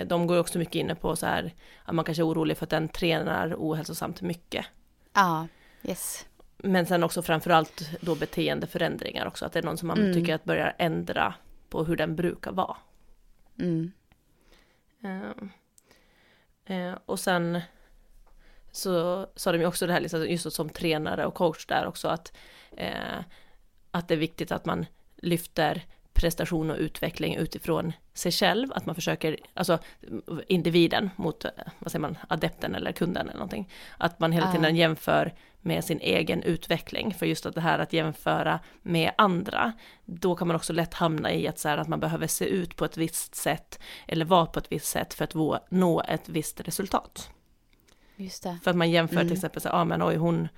de 0.06 0.26
går 0.26 0.38
också 0.38 0.58
mycket 0.58 0.74
inne 0.74 0.94
på 0.94 1.16
så 1.16 1.26
här, 1.26 1.54
att 1.84 1.94
man 1.94 2.04
kanske 2.04 2.22
är 2.22 2.26
orolig 2.26 2.56
för 2.56 2.66
att 2.66 2.70
den 2.70 2.88
tränar 2.88 3.54
ohälsosamt 3.58 4.20
mycket. 4.20 4.66
Ja, 5.12 5.48
yes. 5.82 6.26
Men 6.56 6.86
sen 6.86 7.04
också 7.04 7.22
framförallt 7.22 7.90
då 8.00 8.14
beteendeförändringar 8.14 9.26
också, 9.26 9.46
att 9.46 9.52
det 9.52 9.58
är 9.58 9.62
någon 9.62 9.78
som 9.78 9.88
man 9.88 10.00
mm. 10.00 10.12
tycker 10.12 10.34
att 10.34 10.44
börjar 10.44 10.74
ändra 10.78 11.34
på 11.68 11.84
hur 11.84 11.96
den 11.96 12.16
brukar 12.16 12.52
vara. 12.52 12.76
Mm. 13.58 13.92
Uh, 15.04 15.48
uh, 16.76 16.98
och 17.06 17.20
sen 17.20 17.60
så 18.72 19.26
sa 19.36 19.52
de 19.52 19.58
ju 19.58 19.66
också 19.66 19.86
det 19.86 19.92
här, 19.92 20.00
liksom, 20.00 20.26
just 20.26 20.52
som 20.52 20.70
tränare 20.70 21.26
och 21.26 21.34
coach 21.34 21.66
där 21.66 21.86
också, 21.86 22.08
att, 22.08 22.32
uh, 22.80 23.20
att 23.90 24.08
det 24.08 24.14
är 24.14 24.18
viktigt 24.18 24.52
att 24.52 24.64
man 24.64 24.86
lyfter 25.16 25.86
prestation 26.12 26.70
och 26.70 26.76
utveckling 26.76 27.36
utifrån 27.36 27.92
sig 28.14 28.32
själv, 28.32 28.72
att 28.72 28.86
man 28.86 28.94
försöker, 28.94 29.36
alltså 29.54 29.78
individen 30.46 31.10
mot, 31.16 31.44
vad 31.78 31.92
säger 31.92 32.00
man, 32.00 32.18
adepten 32.28 32.74
eller 32.74 32.92
kunden 32.92 33.28
eller 33.28 33.38
någonting. 33.38 33.68
Att 33.98 34.20
man 34.20 34.32
hela 34.32 34.52
tiden 34.52 34.76
jämför 34.76 35.34
med 35.60 35.84
sin 35.84 36.00
egen 36.00 36.42
utveckling, 36.42 37.14
för 37.14 37.26
just 37.26 37.46
att 37.46 37.54
det 37.54 37.60
här 37.60 37.78
att 37.78 37.92
jämföra 37.92 38.60
med 38.82 39.12
andra, 39.18 39.72
då 40.04 40.34
kan 40.34 40.48
man 40.48 40.56
också 40.56 40.72
lätt 40.72 40.94
hamna 40.94 41.32
i 41.32 41.48
att, 41.48 41.58
så 41.58 41.68
här, 41.68 41.78
att 41.78 41.88
man 41.88 42.00
behöver 42.00 42.26
se 42.26 42.44
ut 42.44 42.76
på 42.76 42.84
ett 42.84 42.96
visst 42.96 43.34
sätt, 43.34 43.78
eller 44.08 44.24
vara 44.24 44.46
på 44.46 44.58
ett 44.58 44.72
visst 44.72 44.86
sätt 44.86 45.14
för 45.14 45.24
att 45.24 45.70
nå 45.70 46.02
ett 46.08 46.28
visst 46.28 46.60
resultat. 46.60 47.30
För 48.64 48.70
att 48.70 48.76
man 48.76 48.90
jämför 48.90 49.16
mm. 49.16 49.26
till 49.26 49.36
exempel, 49.36 49.62
så, 49.62 49.68
ah, 49.68 49.84
men 49.84 50.02
oj 50.02 50.16
hon 50.16 50.48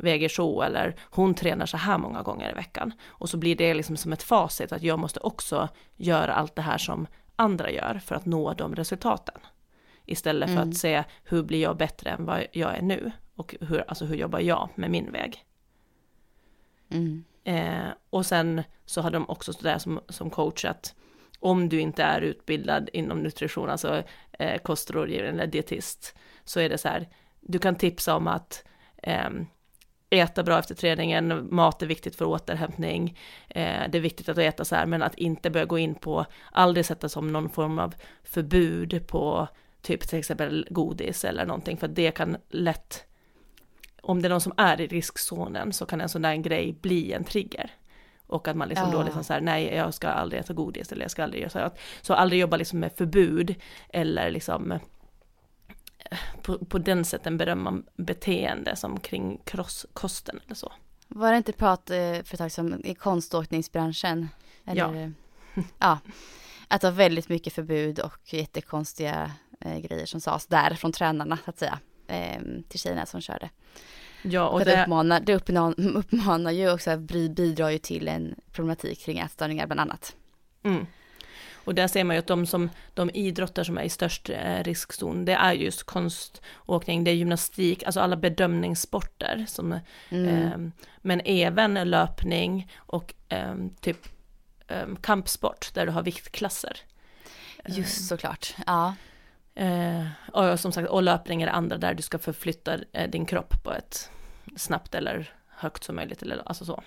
väger 0.00 0.28
så 0.28 0.62
eller 0.62 0.96
hon 1.10 1.34
tränar 1.34 1.66
så 1.66 1.76
här 1.76 1.98
många 1.98 2.22
gånger 2.22 2.50
i 2.50 2.54
veckan. 2.54 2.92
Och 3.06 3.30
så 3.30 3.36
blir 3.36 3.56
det 3.56 3.74
liksom 3.74 3.96
som 3.96 4.12
ett 4.12 4.22
facit 4.22 4.72
att 4.72 4.82
jag 4.82 4.98
måste 4.98 5.20
också 5.20 5.68
göra 5.96 6.34
allt 6.34 6.56
det 6.56 6.62
här 6.62 6.78
som 6.78 7.06
andra 7.36 7.70
gör 7.70 8.00
för 8.04 8.14
att 8.14 8.26
nå 8.26 8.52
de 8.52 8.74
resultaten. 8.74 9.40
Istället 10.06 10.48
för 10.48 10.56
mm. 10.56 10.68
att 10.68 10.76
se 10.76 11.04
hur 11.24 11.42
blir 11.42 11.62
jag 11.62 11.76
bättre 11.76 12.10
än 12.10 12.24
vad 12.24 12.46
jag 12.52 12.76
är 12.76 12.82
nu 12.82 13.12
och 13.34 13.54
hur, 13.60 13.84
alltså 13.88 14.04
hur 14.04 14.16
jobbar 14.16 14.40
jag 14.40 14.68
med 14.74 14.90
min 14.90 15.12
väg. 15.12 15.44
Mm. 16.90 17.24
Eh, 17.44 17.92
och 18.10 18.26
sen 18.26 18.62
så 18.84 19.00
har 19.00 19.10
de 19.10 19.28
också 19.28 19.52
sådär 19.52 19.78
som, 19.78 20.00
som 20.08 20.30
coach 20.30 20.64
att 20.64 20.94
om 21.40 21.68
du 21.68 21.80
inte 21.80 22.02
är 22.02 22.20
utbildad 22.20 22.90
inom 22.92 23.22
nutrition, 23.22 23.70
alltså 23.70 24.02
eh, 24.32 24.60
kostrådgivare 24.60 25.28
eller 25.28 25.46
dietist, 25.46 26.16
så 26.44 26.60
är 26.60 26.68
det 26.68 26.78
så 26.78 26.88
här, 26.88 27.08
du 27.40 27.58
kan 27.58 27.76
tipsa 27.76 28.16
om 28.16 28.28
att 28.28 28.64
eh, 29.02 29.30
äta 30.10 30.42
bra 30.42 30.58
efter 30.58 30.74
träningen, 30.74 31.48
mat 31.50 31.82
är 31.82 31.86
viktigt 31.86 32.16
för 32.16 32.24
återhämtning, 32.24 33.18
eh, 33.48 33.82
det 33.90 33.98
är 33.98 34.00
viktigt 34.00 34.28
att 34.28 34.38
äta 34.38 34.64
så 34.64 34.74
här, 34.74 34.86
men 34.86 35.02
att 35.02 35.14
inte 35.14 35.50
börja 35.50 35.66
gå 35.66 35.78
in 35.78 35.94
på, 35.94 36.26
aldrig 36.52 36.86
sätta 36.86 37.08
som 37.08 37.32
någon 37.32 37.50
form 37.50 37.78
av 37.78 37.94
förbud 38.24 39.06
på 39.06 39.48
typ 39.82 40.08
till 40.08 40.18
exempel 40.18 40.66
godis 40.70 41.24
eller 41.24 41.46
någonting, 41.46 41.76
för 41.76 41.88
det 41.88 42.10
kan 42.10 42.36
lätt, 42.48 43.04
om 44.02 44.22
det 44.22 44.28
är 44.28 44.30
någon 44.30 44.40
som 44.40 44.54
är 44.56 44.80
i 44.80 44.86
riskzonen 44.86 45.72
så 45.72 45.86
kan 45.86 46.00
en 46.00 46.08
sån 46.08 46.22
där 46.22 46.36
grej 46.36 46.76
bli 46.80 47.12
en 47.12 47.24
trigger. 47.24 47.70
Och 48.26 48.48
att 48.48 48.56
man 48.56 48.68
liksom 48.68 48.90
ja. 48.92 48.98
då 48.98 49.02
liksom 49.02 49.24
så 49.24 49.32
här, 49.32 49.40
nej 49.40 49.74
jag 49.74 49.94
ska 49.94 50.08
aldrig 50.08 50.40
äta 50.40 50.52
godis 50.52 50.92
eller 50.92 51.02
jag 51.02 51.10
ska 51.10 51.24
aldrig 51.24 51.40
göra 51.40 51.50
så 51.50 51.58
här. 51.58 51.70
Så 52.02 52.14
aldrig 52.14 52.40
jobba 52.40 52.56
liksom 52.56 52.80
med 52.80 52.92
förbud 52.92 53.54
eller 53.88 54.30
liksom 54.30 54.78
på, 56.42 56.58
på 56.58 56.78
den 56.78 57.04
sätten 57.04 57.36
berömma 57.36 57.82
beteende 57.96 58.76
som 58.76 59.00
kring 59.00 59.40
kosten 59.92 60.40
eller 60.44 60.54
så. 60.54 60.72
Var 61.08 61.30
det 61.30 61.36
inte 61.36 61.52
prat 61.52 61.90
eh, 61.90 61.96
för 61.96 62.34
ett 62.34 62.38
tag 62.38 62.52
som 62.52 62.84
i 62.84 62.94
konståkningsbranschen? 62.94 64.28
Eller, 64.64 65.12
ja. 65.54 65.62
ja. 65.78 65.98
Att 66.68 66.80
det 66.80 66.90
var 66.90 66.96
väldigt 66.96 67.28
mycket 67.28 67.52
förbud 67.52 67.98
och 67.98 68.34
jättekonstiga 68.34 69.32
eh, 69.60 69.78
grejer 69.78 70.06
som 70.06 70.20
sades 70.20 70.46
där 70.46 70.74
från 70.74 70.92
tränarna 70.92 71.38
så 71.44 71.50
att 71.50 71.58
säga. 71.58 71.78
Eh, 72.06 72.40
till 72.68 72.80
tjejerna 72.80 73.06
som 73.06 73.20
körde. 73.20 73.50
Ja, 74.22 74.48
och, 74.48 74.54
och 74.54 74.64
det... 74.64 74.82
Uppmanar, 74.82 75.20
det 75.20 75.34
uppmanar 75.94 76.50
ju 76.50 76.72
också, 76.72 76.96
bidrar 76.96 77.70
ju 77.70 77.78
till 77.78 78.08
en 78.08 78.34
problematik 78.52 79.00
kring 79.00 79.18
ätstörningar 79.18 79.66
bland 79.66 79.80
annat. 79.80 80.16
Mm. 80.62 80.86
Och 81.64 81.74
där 81.74 81.88
ser 81.88 82.04
man 82.04 82.16
ju 82.16 82.20
att 82.20 82.26
de, 82.26 82.46
som, 82.46 82.70
de 82.94 83.10
idrotter 83.14 83.64
som 83.64 83.78
är 83.78 83.82
i 83.82 83.88
störst 83.88 84.30
eh, 84.30 84.62
riskzon, 84.62 85.24
det 85.24 85.32
är 85.32 85.52
just 85.52 85.82
konståkning, 85.82 87.04
det 87.04 87.10
är 87.10 87.14
gymnastik, 87.14 87.82
alltså 87.82 88.00
alla 88.00 88.16
bedömningssporter. 88.16 89.44
Som, 89.48 89.80
mm. 90.08 90.28
eh, 90.28 90.72
men 90.98 91.20
även 91.24 91.90
löpning 91.90 92.72
och 92.76 93.14
eh, 93.28 93.54
typ 93.80 94.06
eh, 94.68 94.86
kampsport 95.00 95.74
där 95.74 95.86
du 95.86 95.92
har 95.92 96.02
viktklasser. 96.02 96.76
Just 97.66 98.08
såklart, 98.08 98.54
ja. 98.66 98.94
Eh, 99.54 100.06
och 100.32 100.60
som 100.60 100.72
sagt, 100.72 100.88
och 100.88 101.02
löpning 101.02 101.42
är 101.42 101.46
det 101.46 101.52
andra 101.52 101.76
där 101.76 101.94
du 101.94 102.02
ska 102.02 102.18
förflytta 102.18 102.78
eh, 102.92 103.10
din 103.10 103.26
kropp 103.26 103.62
på 103.62 103.72
ett 103.72 104.10
snabbt 104.56 104.94
eller 104.94 105.34
högt 105.48 105.84
som 105.84 105.96
möjligt, 105.96 106.22
eller 106.22 106.42
alltså 106.46 106.64
så 106.64 106.82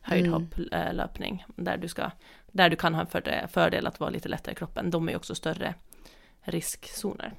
höjdhopplöpning, 0.00 1.44
mm. 1.48 1.64
där, 1.64 1.76
du 1.76 1.88
ska, 1.88 2.10
där 2.52 2.70
du 2.70 2.76
kan 2.76 2.94
ha 2.94 3.06
en 3.12 3.48
fördel 3.48 3.86
att 3.86 4.00
vara 4.00 4.10
lite 4.10 4.28
lättare 4.28 4.52
i 4.52 4.56
kroppen. 4.56 4.90
De 4.90 5.08
är 5.08 5.12
ju 5.12 5.16
också 5.16 5.34
större 5.34 5.74
riskzoner. 6.42 7.34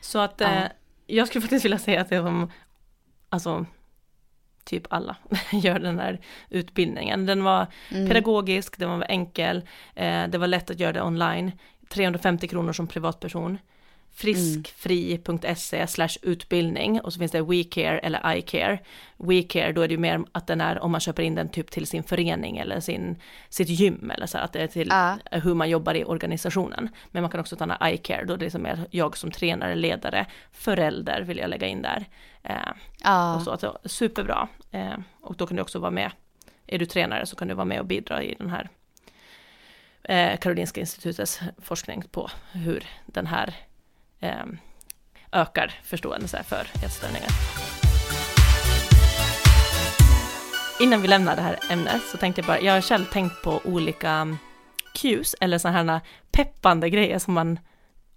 Så 0.00 0.18
att 0.18 0.40
eh, 0.40 0.64
jag 1.06 1.28
skulle 1.28 1.42
faktiskt 1.46 1.64
vilja 1.64 1.78
säga 1.78 2.00
att 2.00 2.08
det 2.08 2.18
som, 2.18 2.52
alltså 3.28 3.66
typ 4.64 4.86
alla 4.90 5.16
gör 5.52 5.78
den 5.78 5.98
här 5.98 6.20
utbildningen. 6.48 7.26
Den 7.26 7.44
var 7.44 7.66
mm. 7.90 8.08
pedagogisk, 8.08 8.78
den 8.78 8.90
var 8.90 9.06
enkel, 9.08 9.68
eh, 9.94 10.28
det 10.28 10.38
var 10.38 10.46
lätt 10.46 10.70
att 10.70 10.80
göra 10.80 10.92
det 10.92 11.02
online, 11.02 11.52
350 11.88 12.48
kronor 12.48 12.72
som 12.72 12.86
privatperson. 12.86 13.58
friskfri.se 14.12 15.86
slash 15.86 16.08
utbildning 16.22 17.00
och 17.00 17.12
så 17.12 17.18
finns 17.18 17.32
det 17.32 17.42
WeCare 17.42 17.98
eller 17.98 18.36
iCare. 18.36 18.78
WeCare, 19.16 19.72
då 19.72 19.82
är 19.82 19.88
det 19.88 19.94
ju 19.94 19.98
mer 20.00 20.24
att 20.32 20.46
den 20.46 20.60
är 20.60 20.78
om 20.82 20.90
man 20.92 21.00
köper 21.00 21.22
in 21.22 21.34
den 21.34 21.48
typ 21.48 21.70
till 21.70 21.86
sin 21.86 22.02
förening 22.02 22.58
eller 22.58 22.80
sin, 22.80 23.16
sitt 23.48 23.68
gym 23.68 24.10
eller 24.10 24.26
så, 24.26 24.38
att 24.38 24.52
det 24.52 24.62
är 24.62 24.66
till 24.66 24.88
Ja. 24.90 25.18
hur 25.30 25.54
man 25.54 25.70
jobbar 25.70 25.94
i 25.94 26.04
organisationen. 26.04 26.88
Men 27.10 27.22
man 27.22 27.30
kan 27.30 27.40
också 27.40 27.56
ta 27.56 27.76
iCare, 27.84 28.24
då 28.24 28.34
är 28.34 28.38
det 28.38 28.44
liksom 28.44 28.62
mer 28.62 28.86
jag 28.90 29.16
som 29.16 29.30
tränare, 29.30 29.74
ledare, 29.74 30.26
förälder 30.52 31.22
vill 31.22 31.38
jag 31.38 31.50
lägga 31.50 31.66
in 31.66 31.82
där. 31.82 32.04
Eh, 32.42 32.56
Ja. 33.04 33.34
och 33.34 33.42
så, 33.42 33.50
var 33.50 33.78
superbra. 33.88 34.48
Eh, 34.70 34.94
och 35.20 35.36
då 35.36 35.46
kan 35.46 35.56
du 35.56 35.62
också 35.62 35.78
vara 35.78 35.90
med, 35.90 36.10
är 36.66 36.78
du 36.78 36.86
tränare 36.86 37.26
så 37.26 37.36
kan 37.36 37.48
du 37.48 37.54
vara 37.54 37.64
med 37.64 37.80
och 37.80 37.86
bidra 37.86 38.22
i 38.22 38.34
den 38.38 38.50
här 38.50 38.68
eh, 40.02 40.38
Karolinska 40.38 40.80
institutets 40.80 41.40
forskning 41.58 42.02
på 42.10 42.30
hur 42.52 42.84
den 43.06 43.26
här 43.26 43.54
eh, 44.20 44.44
ökar 45.32 45.74
förståelse 45.84 46.42
för 46.42 46.66
ätstörningar. 46.84 47.28
Innan 50.80 51.02
vi 51.02 51.08
lämnar 51.08 51.36
det 51.36 51.42
här 51.42 51.58
ämnet 51.70 52.02
så 52.12 52.16
tänkte 52.16 52.40
jag 52.40 52.46
bara, 52.46 52.60
jag 52.60 52.72
har 52.74 52.80
själv 52.80 53.04
tänkt 53.04 53.42
på 53.42 53.60
olika 53.64 54.10
mm, 54.10 54.36
cues 54.94 55.34
eller 55.40 55.58
sådana 55.58 55.92
här 55.92 56.00
peppande 56.32 56.90
grejer 56.90 57.18
som 57.18 57.34
man 57.34 57.58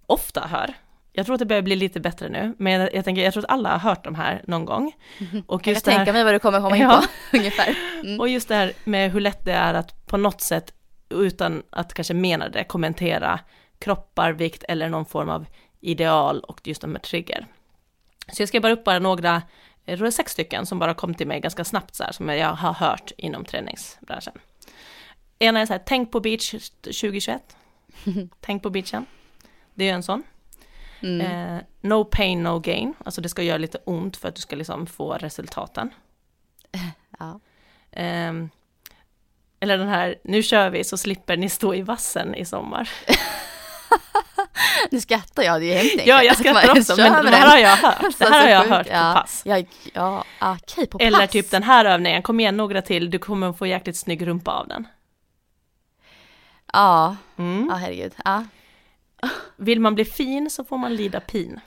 ofta 0.06 0.40
hör. 0.40 0.74
Jag 1.12 1.26
tror 1.26 1.34
att 1.34 1.38
det 1.38 1.46
börjar 1.46 1.62
bli 1.62 1.76
lite 1.76 2.00
bättre 2.00 2.28
nu, 2.28 2.54
men 2.58 2.72
jag, 2.72 2.94
jag 2.94 3.04
tänker, 3.04 3.22
jag 3.24 3.32
tror 3.32 3.44
att 3.44 3.50
alla 3.50 3.68
har 3.70 3.78
hört 3.78 4.04
de 4.04 4.14
här 4.14 4.42
någon 4.46 4.64
gång. 4.64 4.92
Och 5.46 5.66
jag 5.66 5.74
just 5.74 5.84
kan 5.84 5.92
det 5.92 5.98
här, 5.98 6.04
tänka 6.04 6.12
mig 6.12 6.24
vad 6.24 6.34
du 6.34 6.38
kommer 6.38 6.60
komma 6.60 6.76
in 6.76 6.82
Ja. 6.82 7.02
på, 7.30 7.36
ungefär. 7.36 7.76
Mm. 8.04 8.20
och 8.20 8.28
just 8.28 8.48
det 8.48 8.54
här 8.54 8.72
med 8.84 9.12
hur 9.12 9.20
lätt 9.20 9.44
det 9.44 9.52
är 9.52 9.74
att 9.74 10.06
på 10.06 10.16
något 10.16 10.40
sätt, 10.40 10.72
utan 11.10 11.62
att 11.70 11.94
kanske 11.94 12.14
mena 12.14 12.48
det, 12.48 12.64
kommentera 12.64 13.40
kroppar, 13.78 14.32
vikt 14.32 14.64
eller 14.68 14.88
någon 14.88 15.06
form 15.06 15.28
av 15.28 15.46
ideal 15.84 16.40
och 16.40 16.66
just 16.66 16.80
de 16.80 16.90
här 16.90 17.02
trigger. 17.02 17.46
Så 18.32 18.42
jag 18.42 18.48
ska 18.48 18.60
bara 18.60 18.72
upp 18.72 18.84
bara 18.84 18.98
några, 18.98 19.42
jag 19.84 19.98
tror 19.98 20.04
det 20.04 20.08
är 20.08 20.10
sex 20.10 20.32
stycken 20.32 20.66
som 20.66 20.78
bara 20.78 20.94
kom 20.94 21.14
till 21.14 21.26
mig 21.26 21.40
ganska 21.40 21.64
snabbt 21.64 21.94
så 21.94 22.04
här, 22.04 22.12
som 22.12 22.28
jag 22.28 22.54
har 22.54 22.72
hört 22.72 23.12
inom 23.16 23.44
träningsbranschen. 23.44 24.32
Ena 25.38 25.60
är 25.60 25.66
så 25.66 25.72
här, 25.72 25.82
tänk 25.86 26.12
på 26.12 26.20
beach 26.20 26.50
2021. 26.82 27.56
tänk 28.40 28.62
på 28.62 28.70
beachen. 28.70 29.06
Det 29.74 29.88
är 29.88 29.94
en 29.94 30.02
sån. 30.02 30.22
Mm. 31.00 31.20
Eh, 31.56 31.62
no 31.80 32.04
pain, 32.04 32.42
no 32.42 32.58
gain. 32.58 32.94
Alltså 33.04 33.20
det 33.20 33.28
ska 33.28 33.42
göra 33.42 33.58
lite 33.58 33.78
ont 33.78 34.16
för 34.16 34.28
att 34.28 34.34
du 34.34 34.40
ska 34.40 34.56
liksom 34.56 34.86
få 34.86 35.12
resultaten. 35.12 35.90
Ja. 37.18 37.40
Ehm, 37.90 38.50
eller 39.60 39.78
den 39.78 39.88
här, 39.88 40.18
nu 40.24 40.42
kör 40.42 40.70
vi 40.70 40.84
så 40.84 40.96
slipper 40.96 41.36
ni 41.36 41.48
stå 41.48 41.74
i 41.74 41.82
vassen 41.82 42.34
i 42.34 42.44
sommar. 42.44 42.90
Nu 44.90 45.00
skrattar 45.00 45.42
jag, 45.42 45.60
det 45.60 45.72
är 45.74 45.78
hemskt. 45.78 46.06
Ja, 46.06 46.22
jag 46.22 46.36
skrattar 46.36 46.78
också, 46.78 46.96
men 46.96 47.12
med 47.12 47.32
det 47.32 47.36
här 47.36 47.48
har 47.50 47.58
jag 47.58 47.76
hört. 47.76 48.18
Det 48.18 48.24
här 48.24 48.40
har 48.42 48.48
jag 48.48 48.64
hört 48.76 48.86
på 48.86 48.92
ja. 48.92 49.12
pass. 49.16 49.42
Ja, 49.44 49.58
ja, 49.92 50.24
ja 50.40 50.56
okej, 50.62 50.86
på 50.86 50.98
Eller 50.98 51.18
pass. 51.18 51.30
typ 51.30 51.50
den 51.50 51.62
här 51.62 51.84
övningen, 51.84 52.22
kom 52.22 52.40
igen 52.40 52.56
några 52.56 52.82
till, 52.82 53.10
du 53.10 53.18
kommer 53.18 53.52
få 53.52 53.66
jäkligt 53.66 53.96
snygg 53.96 54.26
rumpa 54.26 54.50
av 54.52 54.68
den. 54.68 54.88
Ja, 56.72 57.16
Mm. 57.36 57.66
ja 57.70 57.76
herregud. 57.76 58.14
Ja. 58.24 58.44
Vill 59.56 59.80
man 59.80 59.94
bli 59.94 60.04
fin 60.04 60.50
så 60.50 60.64
får 60.64 60.78
man 60.78 60.96
lida 60.96 61.20
pin. 61.20 61.60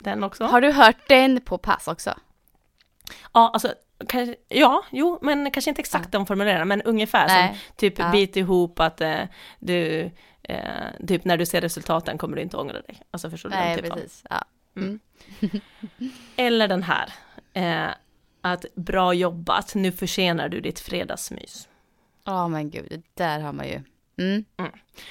Den 0.00 0.24
också. 0.24 0.44
Har 0.44 0.60
du 0.60 0.72
hört 0.72 1.08
den 1.08 1.40
på 1.40 1.58
pass 1.58 1.88
också? 1.88 2.14
Ja, 3.32 3.50
alltså, 3.52 3.74
kanske, 4.08 4.34
ja, 4.48 4.84
jo, 4.90 5.18
men 5.22 5.50
kanske 5.50 5.70
inte 5.70 5.80
exakt 5.80 6.12
de 6.12 6.26
formuleringarna, 6.26 6.64
men 6.64 6.82
ungefär 6.82 7.28
som 7.28 7.36
Nej. 7.36 7.60
typ 7.76 7.98
Ja. 7.98 8.10
bit 8.10 8.36
ihop 8.36 8.80
att 8.80 9.00
eh, 9.00 9.20
du, 9.58 10.10
eh, 10.48 11.06
typ 11.06 11.24
när 11.24 11.36
du 11.36 11.46
ser 11.46 11.60
resultaten 11.60 12.18
kommer 12.18 12.36
du 12.36 12.42
inte 12.42 12.56
ångra 12.56 12.72
dig. 12.72 13.00
Alltså 13.10 13.30
förstår 13.30 13.50
du? 13.50 13.56
Nej, 13.56 13.76
typen? 13.76 13.90
precis. 13.90 14.24
Ja. 14.30 14.44
Eller 16.36 16.68
den 16.68 16.82
här, 16.82 17.12
eh, 17.52 17.94
att 18.40 18.64
bra 18.74 19.14
jobbat, 19.14 19.74
nu 19.74 19.92
försenar 19.92 20.48
du 20.48 20.60
ditt 20.60 20.80
fredagsmys. 20.80 21.68
Ja, 22.24 22.48
men 22.48 22.70
gud, 22.70 22.86
det 22.88 23.02
där 23.14 23.40
har 23.40 23.52
man 23.52 23.68
ju. 23.68 23.82
Mm. 24.18 24.44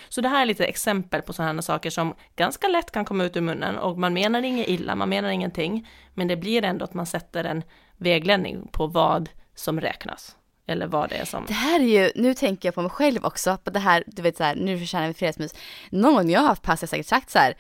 Så 0.10 0.22
det 0.22 0.30
här 0.30 0.42
är 0.42 0.46
lite 0.46 0.66
exempel 0.66 1.22
på 1.22 1.34
sådana 1.34 1.62
saker 1.62 1.90
som 1.90 2.16
ganska 2.36 2.68
lätt 2.68 2.92
kan 2.92 3.06
komma 3.06 3.24
ut 3.24 3.38
ur 3.38 3.42
munnen 3.42 3.78
och 3.78 4.00
man 4.00 4.14
menar 4.14 4.44
inget 4.44 4.68
illa, 4.68 4.96
man 4.96 5.10
menar 5.10 5.30
ingenting, 5.30 5.88
men 6.14 6.28
det 6.28 6.36
blir 6.36 6.64
ändå 6.64 6.86
att 6.86 6.94
man 6.94 7.06
sätter 7.06 7.44
en 7.44 7.64
vägledning 7.98 8.68
på 8.72 8.88
vad 8.88 9.30
som 9.56 9.82
räknas. 9.82 10.36
Eller 10.66 10.88
vad 10.88 11.10
det 11.10 11.16
är 11.16 11.26
som... 11.26 11.46
Det 11.48 11.54
här 11.54 11.80
är 11.80 11.84
ju, 11.84 12.12
nu 12.16 12.34
tänker 12.34 12.68
jag 12.68 12.76
på 12.76 12.82
mig 12.82 12.92
själv 12.92 13.26
också, 13.26 13.58
på 13.58 13.70
det 13.70 13.80
här, 13.80 14.04
du 14.08 14.22
vet 14.22 14.38
så 14.38 14.44
här, 14.44 14.56
nu 14.56 14.80
förtjänar 14.80 15.08
vi 15.08 15.14
fredagsmys. 15.14 15.56
Någon 15.90 16.14
gång 16.16 16.30
jag 16.30 16.40
har 16.42 16.48
haft 16.48 16.62
pass 16.62 16.82
har 16.82 16.88
säkert 16.88 17.06
sagt 17.08 17.30
så 17.30 17.40
här, 17.40 17.54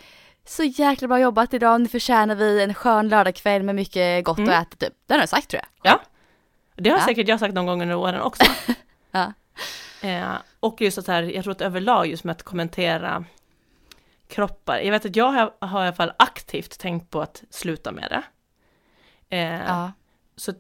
så 0.45 0.64
jäkla 0.64 1.08
bra 1.08 1.20
jobbat 1.20 1.54
idag, 1.54 1.82
nu 1.82 1.88
förtjänar 1.88 2.36
vi 2.36 2.64
en 2.64 2.74
skön 2.74 3.10
lördagkväll 3.10 3.64
med 3.64 3.76
mycket 3.76 4.26
gott 4.26 4.38
Mm. 4.38 4.49
att 4.49 4.68
äta 4.74 4.86
typ. 4.86 4.93
Det 5.08 5.14
har 5.14 5.20
jag 5.22 5.30
sagt 5.30 5.49
tror 5.49 5.62
jag. 5.84 5.91
Ja, 5.91 6.01
det 6.76 6.89
har 6.89 6.97
Ja. 6.97 7.06
säkert 7.06 7.28
jag 7.28 7.39
sagt 7.39 7.54
någon 7.54 7.66
gång 7.66 7.82
under 7.82 7.95
åren 7.95 8.22
också. 8.22 8.43
Ja. 9.12 9.34
Eh, 10.01 10.32
och 10.60 10.82
just 10.82 10.97
att 10.97 11.06
så 11.06 11.12
här, 11.12 11.24
jag 11.24 11.43
tror 11.43 11.51
att 11.51 11.62
överlag 11.62 12.08
just 12.08 12.24
med 12.24 12.32
att 12.32 12.43
kommentera 12.43 13.26
kroppar, 14.28 14.80
jag 14.80 14.91
vet 14.91 15.06
att 15.06 15.16
jag 15.16 15.32
har, 15.32 15.54
har 15.68 15.84
i 15.84 15.88
alla 15.88 15.95
fall 15.95 16.12
aktivt 16.18 16.80
tänkt 16.80 17.10
på 17.10 17.22
att 17.22 17.43
sluta 17.49 17.91
med 17.91 18.08
det. 18.10 18.24
Eh, 19.38 19.62
Ja. 19.68 19.91
Så 20.36 20.54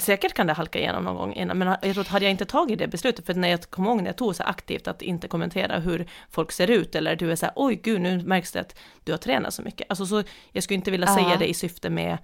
säkert 0.00 0.34
kan 0.34 0.46
det 0.46 0.52
halka 0.52 0.78
igenom 0.78 1.04
någon 1.04 1.16
gång 1.16 1.34
innan, 1.34 1.58
men 1.58 1.68
jag 1.68 1.80
tror 1.92 2.00
att 2.00 2.08
hade 2.08 2.24
jag 2.24 2.30
inte 2.30 2.44
tagit 2.44 2.78
det 2.78 2.86
beslutet, 2.88 3.26
för 3.26 3.34
när 3.34 3.48
jag 3.48 3.70
kommer 3.70 3.88
ihåg 3.90 3.98
när 3.98 4.06
jag 4.06 4.16
tog 4.16 4.36
så 4.36 4.42
aktivt 4.42 4.88
att 4.88 5.02
inte 5.02 5.28
kommentera 5.28 5.78
hur 5.78 6.06
folk 6.30 6.52
ser 6.52 6.70
ut, 6.70 6.94
eller 6.94 7.16
du 7.16 7.32
är 7.32 7.36
så 7.36 7.46
här, 7.46 7.52
oj 7.56 7.74
gud, 7.82 8.00
nu 8.00 8.22
märks 8.22 8.52
det 8.52 8.60
att 8.60 8.78
du 9.04 9.12
har 9.12 9.18
tränat 9.18 9.54
så 9.54 9.62
mycket. 9.62 9.86
Alltså 9.90 10.06
så, 10.06 10.22
jag 10.52 10.64
skulle 10.64 10.76
inte 10.76 10.90
vilja 10.90 11.06
Ja. 11.06 11.14
säga 11.14 11.36
det 11.36 11.48
i 11.48 11.54
syfte 11.54 11.90
med 11.90 12.18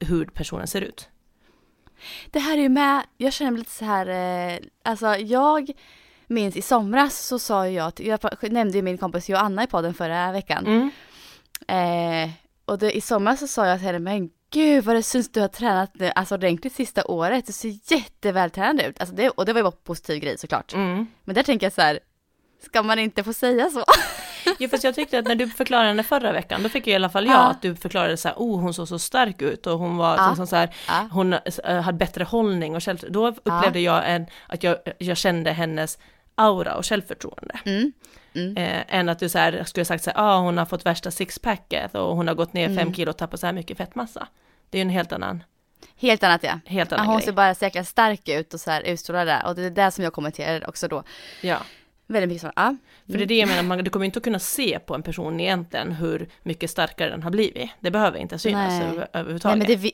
hur 0.00 0.24
personen 0.24 0.66
ser 0.66 0.80
ut. 0.80 1.08
Det 2.30 2.38
här 2.38 2.58
är 2.58 2.62
ju 2.62 2.68
med, 2.68 3.02
jag 3.16 3.32
känner 3.32 3.50
mig 3.50 3.58
lite 3.58 3.70
så 3.70 3.84
här, 3.84 4.06
eh, 4.52 4.58
alltså 4.82 5.06
jag 5.16 5.70
minns 6.26 6.56
i 6.56 6.62
somras 6.62 7.26
så 7.26 7.38
sa 7.38 7.68
jag, 7.68 7.92
jag 8.00 8.52
nämnde 8.52 8.78
ju 8.78 8.82
min 8.82 8.98
kompis 8.98 9.28
Joanna 9.28 9.64
i 9.64 9.66
podden 9.66 9.94
förra 9.94 10.32
veckan. 10.32 10.66
Mm. 10.66 10.90
Eh, 11.68 12.30
och 12.64 12.78
det, 12.78 12.96
i 12.96 13.00
somras 13.00 13.40
så 13.40 13.46
sa 13.46 13.66
jag 13.66 13.78
till 13.78 13.86
henne, 13.86 13.98
men 13.98 14.30
gud 14.52 14.84
vad 14.84 14.96
det 14.96 15.02
syns 15.02 15.32
du 15.32 15.40
har 15.40 15.48
tränat 15.48 15.90
nu, 15.94 16.12
alltså 16.14 16.34
ordentligt 16.34 16.72
sista 16.72 17.04
året, 17.04 17.46
du 17.46 17.52
ser 17.52 17.92
jättevältränad 17.92 18.80
ut. 18.86 19.00
Alltså 19.00 19.14
det, 19.16 19.28
och 19.30 19.44
det 19.46 19.52
var 19.52 19.58
ju 19.58 19.64
bara 19.64 19.72
en 19.72 19.84
positiv 19.84 20.18
grej 20.20 20.38
såklart. 20.38 20.72
Mm. 20.74 21.06
Men 21.24 21.34
där 21.34 21.42
tänker 21.42 21.66
jag 21.66 21.72
så 21.72 21.80
här, 21.82 21.98
ska 22.66 22.82
man 22.82 22.98
inte 22.98 23.24
få 23.24 23.32
säga 23.32 23.70
så? 23.70 23.84
Jo 24.58 24.68
fast 24.68 24.84
jag 24.84 24.94
tyckte 24.94 25.18
att 25.18 25.24
när 25.24 25.34
du 25.34 25.48
förklarade 25.48 25.88
henne 25.88 26.02
förra 26.02 26.32
veckan, 26.32 26.62
då 26.62 26.68
fick 26.68 26.86
jag 26.86 26.92
i 26.92 26.96
alla 26.96 27.08
fall 27.10 27.26
jag 27.26 27.34
Ja. 27.34 27.38
att 27.50 27.62
du 27.62 27.76
förklarade 27.76 28.16
så 28.16 28.28
här, 28.28 28.34
oh 28.38 28.60
hon 28.60 28.74
såg 28.74 28.88
så 28.88 28.98
stark 28.98 29.42
ut 29.42 29.66
och 29.66 29.78
hon 29.78 29.96
var 29.96 30.16
Ja. 30.16 30.28
liksom 30.28 30.46
så 30.46 30.56
här, 30.56 30.74
Ja. 30.88 31.08
hon 31.12 31.32
eh, 31.32 31.80
hade 31.80 31.98
bättre 31.98 32.24
hållning 32.24 32.76
och 32.76 32.82
själv, 32.84 32.98
då 33.08 33.28
upplevde 33.28 33.80
jag 33.80 34.10
en, 34.10 34.26
att 34.48 34.62
jag, 34.62 34.76
jag 34.98 35.16
kände 35.16 35.50
hennes 35.52 35.98
aura 36.34 36.74
och 36.74 36.86
självförtroende. 36.86 37.60
Mm. 37.64 37.92
Mm. 38.34 38.56
Eh, 38.56 38.82
än 38.88 39.08
att 39.08 39.18
du 39.18 39.28
så 39.28 39.38
här, 39.38 39.64
skulle 39.64 39.84
sagt 39.84 40.04
så 40.04 40.10
här, 40.10 40.16
ah, 40.18 40.38
hon 40.38 40.58
har 40.58 40.64
fått 40.66 40.86
värsta 40.86 41.10
sixpacket 41.10 41.94
och 41.94 42.16
hon 42.16 42.28
har 42.28 42.34
gått 42.34 42.52
ner 42.52 42.68
fem 42.68 42.78
Mm. 42.78 42.94
kilo 42.94 43.10
och 43.10 43.16
tappat 43.16 43.40
så 43.40 43.46
här 43.46 43.52
mycket 43.52 43.76
fettmassa. 43.76 44.28
Det 44.70 44.78
är 44.78 44.80
ju 44.80 44.82
en 44.82 44.90
helt 44.90 45.12
annan, 45.12 45.44
Helt 45.96 46.22
annat 46.22 46.42
ja. 46.42 46.58
helt 46.66 46.92
annan 46.92 47.06
hon 47.06 47.16
grej. 47.16 47.24
ser 47.24 47.32
bara 47.32 47.54
så 47.54 47.64
jäkla 47.64 47.84
stark 47.84 48.28
ut 48.28 48.54
och 48.54 48.60
så 48.60 48.70
här 48.70 48.82
utstrålar 48.82 49.26
det. 49.26 49.42
Och 49.46 49.54
det 49.54 49.62
är 49.62 49.70
det 49.70 49.90
som 49.90 50.04
jag 50.04 50.12
kommenterade 50.12 50.66
också 50.66 50.88
då. 50.88 51.02
Ja. 51.40 51.58
Väldigt 52.06 52.28
mycket 52.28 52.42
så, 52.42 52.52
ja. 52.56 52.76
För 53.06 53.18
det 53.18 53.24
är 53.24 53.26
det 53.26 53.36
jag 53.38 53.48
menar, 53.48 53.62
man, 53.62 53.84
du 53.84 53.90
kommer 53.90 54.06
inte 54.06 54.18
att 54.18 54.24
kunna 54.24 54.38
se 54.38 54.78
på 54.78 54.94
en 54.94 55.02
person 55.02 55.40
egentligen 55.40 55.92
hur 55.92 56.28
mycket 56.42 56.70
starkare 56.70 57.10
den 57.10 57.22
har 57.22 57.30
blivit. 57.30 57.70
Det 57.80 57.90
behöver 57.90 58.18
inte 58.18 58.38
synas 58.38 58.72
Nej. 58.80 58.82
över, 58.88 58.98
Nej 58.98 59.08
överhuvudtaget. 59.12 59.68
men, 59.68 59.80
det. 59.82 59.92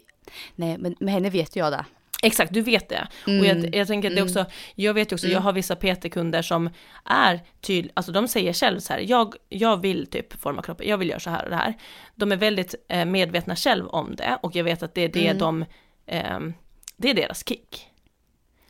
Nej 0.54 0.78
men 0.78 0.96
med 1.00 1.14
henne 1.14 1.30
vet 1.30 1.56
jag 1.56 1.72
det. 1.72 1.84
Exakt, 2.22 2.54
du 2.54 2.60
vet 2.60 2.88
det. 2.88 3.08
Och 3.22 3.28
Mm. 3.28 3.44
jag, 3.62 3.74
jag 3.74 3.86
tänker 3.86 4.10
att 4.10 4.16
det 4.16 4.22
också, 4.22 4.46
jag 4.74 4.94
vet 4.94 5.12
ju 5.12 5.14
också, 5.14 5.28
jag 5.28 5.40
har 5.40 5.52
vissa 5.52 5.76
PT-kunder 5.76 6.42
som 6.42 6.70
är 7.04 7.40
tydliga, 7.60 7.92
alltså 7.96 8.12
de 8.12 8.28
säger 8.28 8.52
själv 8.52 8.80
så 8.80 8.92
här, 8.92 9.00
jag, 9.00 9.34
jag 9.48 9.82
vill 9.82 10.06
typ 10.06 10.40
forma 10.40 10.62
kroppen, 10.62 10.88
jag 10.88 10.98
vill 10.98 11.08
göra 11.08 11.20
så 11.20 11.30
här 11.30 11.44
och 11.44 11.50
det 11.50 11.56
här. 11.56 11.74
De 12.14 12.32
är 12.32 12.36
väldigt 12.36 12.74
eh, 12.88 13.04
medvetna 13.04 13.56
själv 13.56 13.88
om 13.88 14.16
det 14.16 14.38
och 14.42 14.56
jag 14.56 14.64
vet 14.64 14.82
att 14.82 14.94
det 14.94 15.00
är 15.04 15.08
det 15.08 15.26
Mm. 15.26 15.38
de, 15.38 15.64
ehm, 16.06 16.54
det 16.96 17.10
är 17.10 17.14
deras 17.14 17.48
kick. 17.48 17.88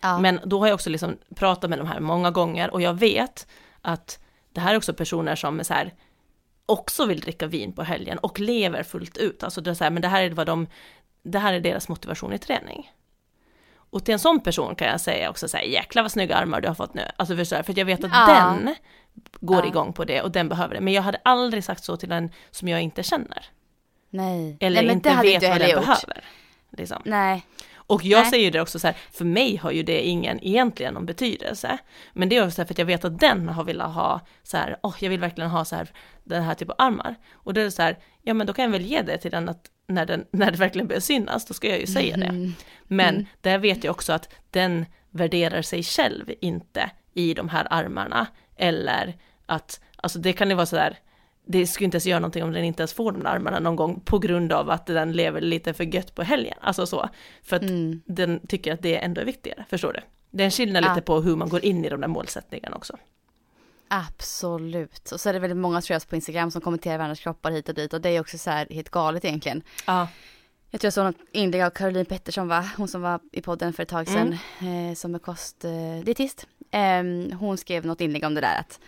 Ja. 0.00 0.18
Men 0.18 0.40
då 0.44 0.60
har 0.60 0.66
jag 0.66 0.74
också 0.74 0.90
liksom 0.90 1.18
pratat 1.36 1.70
med 1.70 1.78
de 1.78 1.86
här 1.88 2.00
många 2.00 2.30
gånger 2.30 2.70
och 2.70 2.82
jag 2.82 2.94
vet 2.94 3.46
att 3.82 4.18
det 4.52 4.60
här 4.60 4.72
är 4.74 4.76
också 4.76 4.94
personer 4.94 5.36
som 5.36 5.64
så 5.64 5.74
här, 5.74 5.94
också 6.66 7.06
vill 7.06 7.20
dricka 7.20 7.46
vin 7.46 7.72
på 7.72 7.82
helgen 7.82 8.18
och 8.18 8.40
lever 8.40 8.82
fullt 8.82 9.16
ut. 9.16 9.42
Alltså 9.44 9.60
det 9.60 9.70
är 9.70 9.74
så 9.74 9.84
här, 9.84 9.90
men 9.90 10.02
det 10.02 10.08
här 10.08 10.22
är 10.22 10.30
vad 10.30 10.46
de, 10.46 10.66
det 11.22 11.38
här 11.38 11.52
är 11.52 11.60
deras 11.60 11.88
motivation 11.88 12.32
i 12.32 12.38
träning. 12.38 12.90
Och 13.90 14.04
till 14.04 14.12
en 14.12 14.18
sån 14.18 14.40
person 14.40 14.74
kan 14.74 14.88
jag 14.88 15.00
säga 15.00 15.30
också 15.30 15.48
så 15.48 15.56
här, 15.56 15.64
jäklar 15.64 16.02
vad 16.02 16.12
snygga 16.12 16.36
armar 16.36 16.60
du 16.60 16.68
har 16.68 16.74
fått 16.74 16.94
nu. 16.94 17.02
Alltså 17.16 17.36
för, 17.36 17.44
så 17.44 17.54
här, 17.54 17.62
för 17.62 17.78
jag 17.78 17.84
vet 17.84 18.04
att 18.04 18.10
Ja. 18.14 18.26
den 18.26 18.74
går 19.40 19.60
Ja. 19.62 19.66
igång 19.66 19.92
på 19.92 20.04
det 20.04 20.22
och 20.22 20.30
den 20.30 20.48
behöver 20.48 20.74
det. 20.74 20.80
Men 20.80 20.92
jag 20.94 21.02
hade 21.02 21.18
aldrig 21.24 21.64
sagt 21.64 21.84
så 21.84 21.96
till 21.96 22.12
en 22.12 22.30
som 22.50 22.68
jag 22.68 22.82
inte 22.82 23.02
känner. 23.02 23.44
Nej. 24.10 24.56
Eller 24.60 24.82
Nej, 24.82 24.92
inte 24.92 25.08
vet 25.22 25.42
vad 25.42 25.60
den 25.60 25.70
gjort. 25.70 25.80
behöver. 25.80 26.24
Liksom. 26.76 27.02
Nej. 27.04 27.46
Och 27.76 28.04
jag 28.04 28.20
Nej. 28.20 28.30
säger 28.30 28.44
ju 28.44 28.50
det 28.50 28.60
också 28.60 28.78
så 28.78 28.86
här, 28.86 28.96
för 29.12 29.24
mig 29.24 29.56
har 29.56 29.70
ju 29.70 29.82
det 29.82 30.02
ingen 30.02 30.44
egentligen 30.44 30.94
någon 30.94 31.06
betydelse. 31.06 31.78
Men 32.12 32.28
det 32.28 32.36
är 32.36 32.46
också 32.46 32.64
för 32.64 32.74
att 32.74 32.78
jag 32.78 32.86
vet 32.86 33.04
att 33.04 33.18
den 33.18 33.48
har 33.48 33.64
velat 33.64 33.94
ha 33.94 34.20
så 34.42 34.56
här, 34.56 34.76
åh 34.82 34.94
jag 35.00 35.10
vill 35.10 35.20
verkligen 35.20 35.50
ha 35.50 35.64
så 35.64 35.76
här, 35.76 35.88
den 36.24 36.42
här 36.42 36.54
typen 36.54 36.74
av 36.78 36.86
armar. 36.86 37.14
Och 37.32 37.54
då 37.54 37.60
är 37.60 37.64
det 37.64 37.70
så 37.70 37.82
här, 37.82 37.98
ja 38.22 38.34
men 38.34 38.46
då 38.46 38.52
kan 38.52 38.64
jag 38.64 38.70
väl 38.72 38.82
ge 38.86 39.02
det 39.02 39.18
till 39.18 39.30
den 39.30 39.48
att 39.48 39.64
när, 39.88 40.06
den, 40.06 40.24
när 40.32 40.50
det 40.50 40.58
verkligen 40.58 40.88
börjar 40.88 41.00
synas, 41.00 41.44
då 41.46 41.54
ska 41.54 41.68
jag 41.68 41.80
ju 41.80 41.86
säga 41.86 42.16
det. 42.16 42.26
Mm. 42.26 42.52
Men 42.84 43.14
Mm. 43.14 43.26
där 43.40 43.58
vet 43.58 43.84
jag 43.84 43.90
också 43.90 44.12
att 44.12 44.28
den 44.50 44.86
värderar 45.10 45.62
sig 45.62 45.82
själv 45.82 46.30
inte 46.40 46.90
i 47.14 47.34
de 47.34 47.48
här 47.48 47.66
armarna. 47.70 48.26
Eller 48.56 49.16
att, 49.46 49.80
alltså 49.96 50.18
det 50.18 50.32
kan 50.32 50.48
ju 50.48 50.54
vara 50.54 50.66
sådär, 50.66 50.98
det 51.46 51.66
skulle 51.66 51.84
inte 51.84 51.96
ens 51.96 52.06
göra 52.06 52.20
någonting 52.20 52.42
om 52.44 52.52
den 52.52 52.64
inte 52.64 52.80
ens 52.82 52.92
får 52.94 53.12
de 53.12 53.22
där 53.22 53.30
armarna 53.30 53.58
någon 53.58 53.76
gång 53.76 54.00
på 54.00 54.18
grund 54.18 54.52
av 54.52 54.70
att 54.70 54.86
den 54.86 55.12
lever 55.12 55.40
lite 55.40 55.72
för 55.74 55.84
gött 55.84 56.14
på 56.14 56.22
helgen. 56.22 56.58
Alltså 56.60 56.86
så. 56.86 57.08
För 57.42 57.56
att 57.56 57.62
Mm. 57.62 58.02
den 58.06 58.40
tycker 58.46 58.72
att 58.72 58.82
det 58.82 58.96
ändå 58.96 59.20
är 59.20 59.24
viktigare, 59.24 59.64
förstår 59.70 59.92
du? 59.92 60.00
Det 60.30 60.42
är 60.42 60.44
en 60.44 60.50
skillnad 60.50 60.84
lite 60.84 61.00
på 61.00 61.20
hur 61.20 61.36
man 61.36 61.48
går 61.48 61.64
in 61.64 61.84
i 61.84 61.88
de 61.88 62.00
där 62.00 62.08
målsättningarna 62.08 62.76
också. 62.76 62.96
Absolut. 63.88 65.12
Och 65.12 65.20
så 65.20 65.28
är 65.28 65.32
det 65.32 65.38
väldigt 65.38 65.56
många 65.56 65.80
tror 65.80 65.94
jag 65.94 66.08
på 66.08 66.16
Instagram 66.16 66.50
som 66.50 66.60
kommenterar 66.60 66.98
varandras 66.98 67.20
kroppar 67.20 67.50
hit 67.50 67.68
och 67.68 67.74
dit 67.74 67.92
och 67.92 68.00
det 68.00 68.08
är 68.08 68.20
också 68.20 68.38
så 68.38 68.50
här 68.50 68.66
helt 68.70 68.88
galet 68.88 69.24
egentligen. 69.24 69.62
Ja. 69.86 70.08
Jag 70.70 70.80
tror 70.80 70.86
jag 70.86 70.92
såg 70.92 71.04
något 71.04 71.16
inlägg 71.32 71.62
av 71.62 71.70
Caroline 71.70 72.06
Pettersson 72.06 72.48
va, 72.48 72.70
hon 72.76 72.88
som 72.88 73.02
var 73.02 73.20
i 73.32 73.42
podden 73.42 73.72
för 73.72 73.82
ett 73.82 73.88
tag 73.88 74.08
sedan 74.08 74.32
eh, 74.60 74.94
som 74.94 75.14
är 75.14 75.18
kostdietist. 75.18 76.46
Eh, 76.70 77.38
hon 77.38 77.58
skrev 77.58 77.86
något 77.86 78.00
inlägg 78.00 78.24
om 78.24 78.34
det 78.34 78.40
där 78.40 78.60
att 78.60 78.80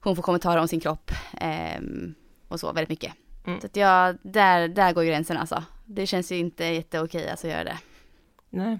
hon 0.00 0.16
får 0.16 0.22
kommentarer 0.22 0.60
om 0.60 0.68
sin 0.68 0.80
kropp 0.80 1.10
eh, 1.40 1.80
och 2.48 2.60
så 2.60 2.72
väldigt 2.72 2.88
mycket. 2.88 3.12
Mm. 3.46 3.60
Så 3.60 3.66
att 3.66 3.76
jag, 3.76 4.16
där, 4.22 4.68
där 4.68 4.92
går 4.92 5.04
gränsen 5.04 5.36
alltså. 5.36 5.64
Det 5.84 6.06
känns 6.06 6.32
ju 6.32 6.36
inte 6.36 6.64
jätteokej 6.64 7.30
alltså 7.30 7.46
att 7.46 7.52
göra 7.52 7.64
det. 7.64 7.78
Nej. 8.50 8.78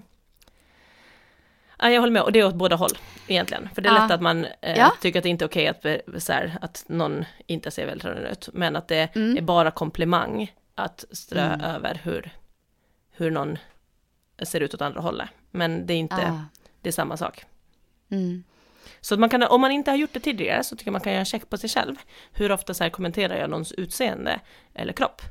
Ja, 1.79 1.89
jag 1.89 1.99
håller 2.01 2.13
med, 2.13 2.21
och 2.21 2.31
det 2.31 2.39
är 2.39 2.45
åt 2.47 2.55
båda 2.55 2.75
håll 2.75 2.91
egentligen. 3.27 3.69
För 3.75 3.81
det 3.81 3.89
är 3.89 3.93
Ja. 3.95 4.01
lätt 4.01 4.11
att 4.11 4.21
man 4.21 4.45
eh, 4.61 4.77
Ja. 4.77 4.91
tycker 5.01 5.19
att 5.19 5.23
det 5.23 5.29
inte 5.29 5.45
är 5.45 5.47
okej 5.47 5.67
att, 5.67 5.85
så 6.23 6.33
här, 6.33 6.57
att 6.61 6.83
någon 6.87 7.25
inte 7.47 7.71
ser 7.71 7.85
vältränad 7.85 8.31
ut, 8.31 8.49
men 8.53 8.75
att 8.75 8.87
det 8.87 9.15
Mm. 9.15 9.37
är 9.37 9.41
bara 9.41 9.71
komplimang 9.71 10.53
att 10.75 11.05
strö 11.11 11.41
Mm. 11.41 11.61
över 11.61 11.99
hur, 12.03 12.31
hur 13.11 13.31
någon 13.31 13.57
ser 14.43 14.59
ut 14.61 14.73
åt 14.73 14.81
andra 14.81 15.01
hållet. 15.01 15.29
Men 15.51 15.85
det 15.85 15.93
är 15.93 15.97
inte, 15.97 16.15
Ah. 16.27 16.39
det 16.81 16.89
är 16.89 16.93
samma 16.93 17.17
sak. 17.17 17.45
Mm. 18.11 18.43
Så 19.01 19.13
att 19.13 19.19
man 19.19 19.29
kan, 19.29 19.43
om 19.43 19.61
man 19.61 19.71
inte 19.71 19.91
har 19.91 19.97
gjort 19.97 20.13
det 20.13 20.19
tidigare 20.19 20.63
så 20.63 20.75
tycker 20.75 20.87
jag 20.87 20.91
man 20.91 21.01
kan 21.01 21.11
göra 21.13 21.19
en 21.19 21.25
check 21.25 21.49
på 21.49 21.57
sig 21.57 21.69
själv. 21.69 21.95
Hur 22.31 22.51
ofta 22.51 22.73
så 22.73 22.83
här 22.83 22.89
kommenterar 22.89 23.37
jag 23.37 23.49
någons 23.49 23.71
utseende 23.71 24.39
eller 24.73 24.93
kropp? 24.93 25.21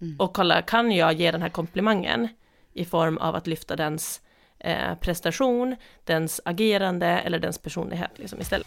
Mm. 0.00 0.16
Och 0.20 0.34
kolla, 0.34 0.62
kan 0.62 0.92
jag 0.92 1.12
ge 1.12 1.30
den 1.30 1.42
här 1.42 1.48
komplimangen 1.48 2.28
i 2.72 2.84
form 2.84 3.18
av 3.18 3.34
att 3.34 3.46
lyfta 3.46 3.76
dens 3.76 4.20
eh, 4.58 4.94
prestation, 4.94 5.76
dens 6.04 6.40
agerande 6.44 7.06
eller 7.06 7.38
dens 7.38 7.58
personlighet 7.58 8.10
liksom 8.16 8.40
istället. 8.40 8.66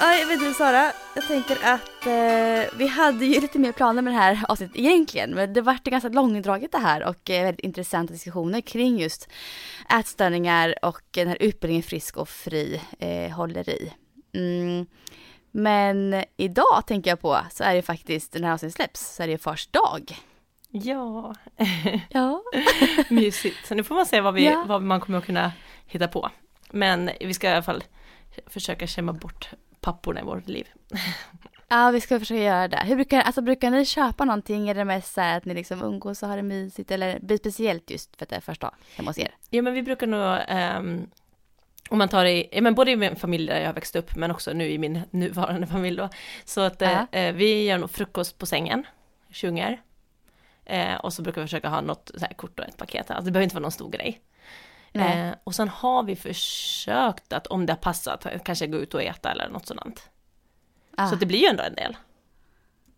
Ja, 0.00 0.14
jag 0.14 0.26
vet 0.26 0.42
inte 0.42 0.54
Sara, 0.54 0.92
jag 1.14 1.26
tänker 1.26 1.56
att 1.62 2.06
eh, 2.06 2.78
vi 2.78 2.86
hade 2.86 3.26
ju 3.26 3.40
lite 3.40 3.58
mer 3.58 3.72
planer 3.72 4.02
med 4.02 4.12
det 4.12 4.18
här 4.18 4.44
avsnittet 4.48 4.76
egentligen, 4.76 5.30
men 5.30 5.52
det 5.52 5.60
vart 5.60 5.86
ju 5.86 5.90
ganska 5.90 6.08
långdraget 6.08 6.72
det 6.72 6.78
här 6.78 7.04
och 7.04 7.30
eh, 7.30 7.44
väldigt 7.44 7.64
intressanta 7.64 8.12
diskussioner 8.12 8.60
kring 8.60 8.98
just 8.98 9.28
ätstörningar 9.98 10.74
och 10.82 11.02
den 11.10 11.28
här 11.28 11.36
utbildningen 11.40 11.82
Frisk 11.82 12.16
och 12.16 12.28
Fri 12.28 12.80
eh, 12.98 13.30
håller 13.30 13.68
i. 13.68 13.92
Mm. 14.34 14.86
Men 15.50 16.24
idag 16.36 16.86
tänker 16.86 17.10
jag 17.10 17.20
på 17.20 17.38
så 17.52 17.64
är 17.64 17.74
det 17.74 17.82
faktiskt, 17.82 18.34
när 18.34 18.42
här 18.42 18.54
avsnittet 18.54 18.76
släpps, 18.76 19.14
så 19.14 19.22
är 19.22 19.26
det 19.26 19.32
ju 19.32 19.38
fars 19.38 19.66
dag. 19.66 20.16
Ja, 20.76 21.34
Ja. 22.10 22.42
mysigt. 23.08 23.66
Så 23.66 23.74
nu 23.74 23.82
får 23.84 23.94
man 23.94 24.06
se 24.06 24.20
vad, 24.20 24.34
vi, 24.34 24.44
Ja. 24.44 24.64
vad 24.68 24.82
man 24.82 25.00
kommer 25.00 25.18
att 25.18 25.26
kunna 25.26 25.52
hitta 25.86 26.08
på. 26.08 26.30
Men 26.70 27.10
vi 27.20 27.34
ska 27.34 27.48
i 27.48 27.52
alla 27.52 27.62
fall 27.62 27.84
försöka 28.46 28.86
kämma 28.86 29.12
bort 29.12 29.48
papporna 29.80 30.20
i 30.20 30.24
vårt 30.24 30.48
liv. 30.48 30.68
Ja, 31.68 31.90
vi 31.90 32.00
ska 32.00 32.18
försöka 32.18 32.40
göra 32.42 32.68
det. 32.68 32.76
Hur 32.84 32.94
brukar, 32.96 33.20
alltså, 33.20 33.42
brukar 33.42 33.70
ni 33.70 33.84
köpa 33.86 34.24
någonting? 34.24 34.68
Är 34.68 34.74
det 34.74 34.84
mest 34.84 35.14
så 35.14 35.20
här 35.20 35.36
att 35.36 35.44
ni 35.44 35.54
liksom 35.54 35.82
umgås 35.82 36.22
och 36.22 36.28
har 36.28 36.36
det 36.36 36.42
mysigt? 36.42 36.90
Eller 36.90 37.18
blir 37.18 37.28
det 37.28 37.38
speciellt 37.38 37.90
just 37.90 38.16
för 38.16 38.24
att 38.24 38.28
det 38.30 38.36
är 38.36 38.40
första 38.40 38.66
dag 38.66 38.74
hemma 38.96 39.10
hos 39.10 39.18
er? 39.18 39.34
Ja 39.50 39.62
men 39.62 39.74
vi 39.74 39.82
brukar 39.82 40.06
nog, 40.06 40.38
ehm, 40.48 41.06
om 41.90 41.98
man 41.98 42.08
tar 42.08 42.24
i, 42.24 42.48
ja, 42.52 42.60
men 42.60 42.74
både 42.74 42.90
i 42.90 42.96
min 42.96 43.16
familj 43.16 43.46
där 43.46 43.60
jag 43.60 43.66
har 43.66 43.72
växt 43.74 43.96
upp 43.96 44.16
men 44.16 44.30
också 44.30 44.52
nu 44.52 44.68
i 44.70 44.78
min 44.78 45.00
nuvarande 45.10 45.66
familj 45.66 45.96
då. 45.96 46.08
Så 46.44 46.60
att 46.60 46.82
eh, 46.82 46.92
Ja. 47.12 47.18
eh, 47.18 47.34
vi 47.34 47.64
gör 47.64 47.78
nog 47.78 47.90
frukost 47.90 48.38
på 48.38 48.46
sängen, 48.46 48.86
sjunger. 49.32 49.80
Eh, 50.66 50.94
och 50.94 51.12
så 51.12 51.22
brukar 51.22 51.40
vi 51.40 51.46
försöka 51.46 51.68
ha 51.68 51.80
något 51.80 52.10
så 52.14 52.24
här 52.24 52.34
kort 52.34 52.58
och 52.60 52.66
ett 52.68 52.76
paket, 52.76 53.10
alltså 53.10 53.24
det 53.24 53.30
behöver 53.30 53.44
inte 53.44 53.54
vara 53.54 53.62
någon 53.62 53.72
stor 53.72 53.90
grej. 53.90 54.20
Eh, 54.92 55.30
och 55.44 55.54
sen 55.54 55.68
har 55.68 56.02
vi 56.02 56.16
försökt 56.16 57.32
att 57.32 57.46
om 57.46 57.66
det 57.66 57.72
har 57.72 57.78
passat, 57.78 58.26
kanske 58.44 58.66
gå 58.66 58.78
ut 58.78 58.94
och 58.94 59.02
äta 59.02 59.30
eller 59.32 59.48
något 59.48 59.66
sådant. 59.66 60.08
Ah. 60.96 61.08
Så 61.08 61.14
det 61.16 61.26
blir 61.26 61.38
ju 61.38 61.46
ändå 61.46 61.62
en 61.62 61.74
del. 61.74 61.96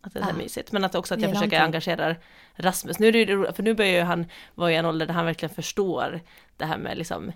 Att 0.01 0.14
det 0.14 0.21
är 0.21 0.31
Ah. 0.31 0.33
mysigt. 0.33 0.73
Men 0.73 0.85
att 0.85 0.95
också 0.95 1.14
att 1.14 1.21
jag 1.21 1.33
försöker 1.33 1.61
engagera 1.61 2.17
Rasmus. 2.55 2.99
Nu 2.99 3.09
är 3.09 3.12
det 3.12 3.19
ju 3.19 3.27
roligt, 3.27 3.57
för 3.57 3.62
nu 3.62 3.75
börjar 3.75 3.93
ju 3.93 4.01
han 4.03 4.27
vara 4.55 4.73
i 4.73 4.77
en 4.77 4.87
ålder 4.87 5.07
där 5.07 5.14
han 5.14 5.27
verkligen 5.27 5.55
förstår 5.55 6.21
det 6.57 6.64
här 6.64 6.79
med 6.79 6.99
liksom 6.99 7.33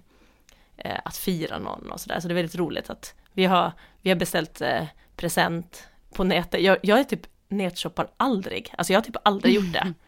eh, 0.76 0.98
att 1.04 1.16
fira 1.16 1.58
någon 1.58 1.90
och 1.92 2.00
sådär. 2.00 2.20
Så 2.20 2.28
det 2.28 2.32
är 2.32 2.36
väldigt 2.36 2.56
roligt 2.56 2.90
att 2.90 3.14
vi 3.32 3.44
har, 3.44 3.72
vi 4.02 4.10
har 4.10 4.16
beställt 4.16 4.60
eh, 4.60 4.84
present 5.16 5.88
på 6.14 6.24
nätet. 6.24 6.62
Jag, 6.62 6.78
jag 6.82 7.00
är 7.00 7.04
typ 7.04 7.26
nätshoppar 7.48 8.08
aldrig. 8.16 8.74
Alltså 8.78 8.92
jag 8.92 9.00
har 9.00 9.04
typ 9.04 9.16
aldrig 9.22 9.54
gjort 9.54 9.72
det. 9.72 9.92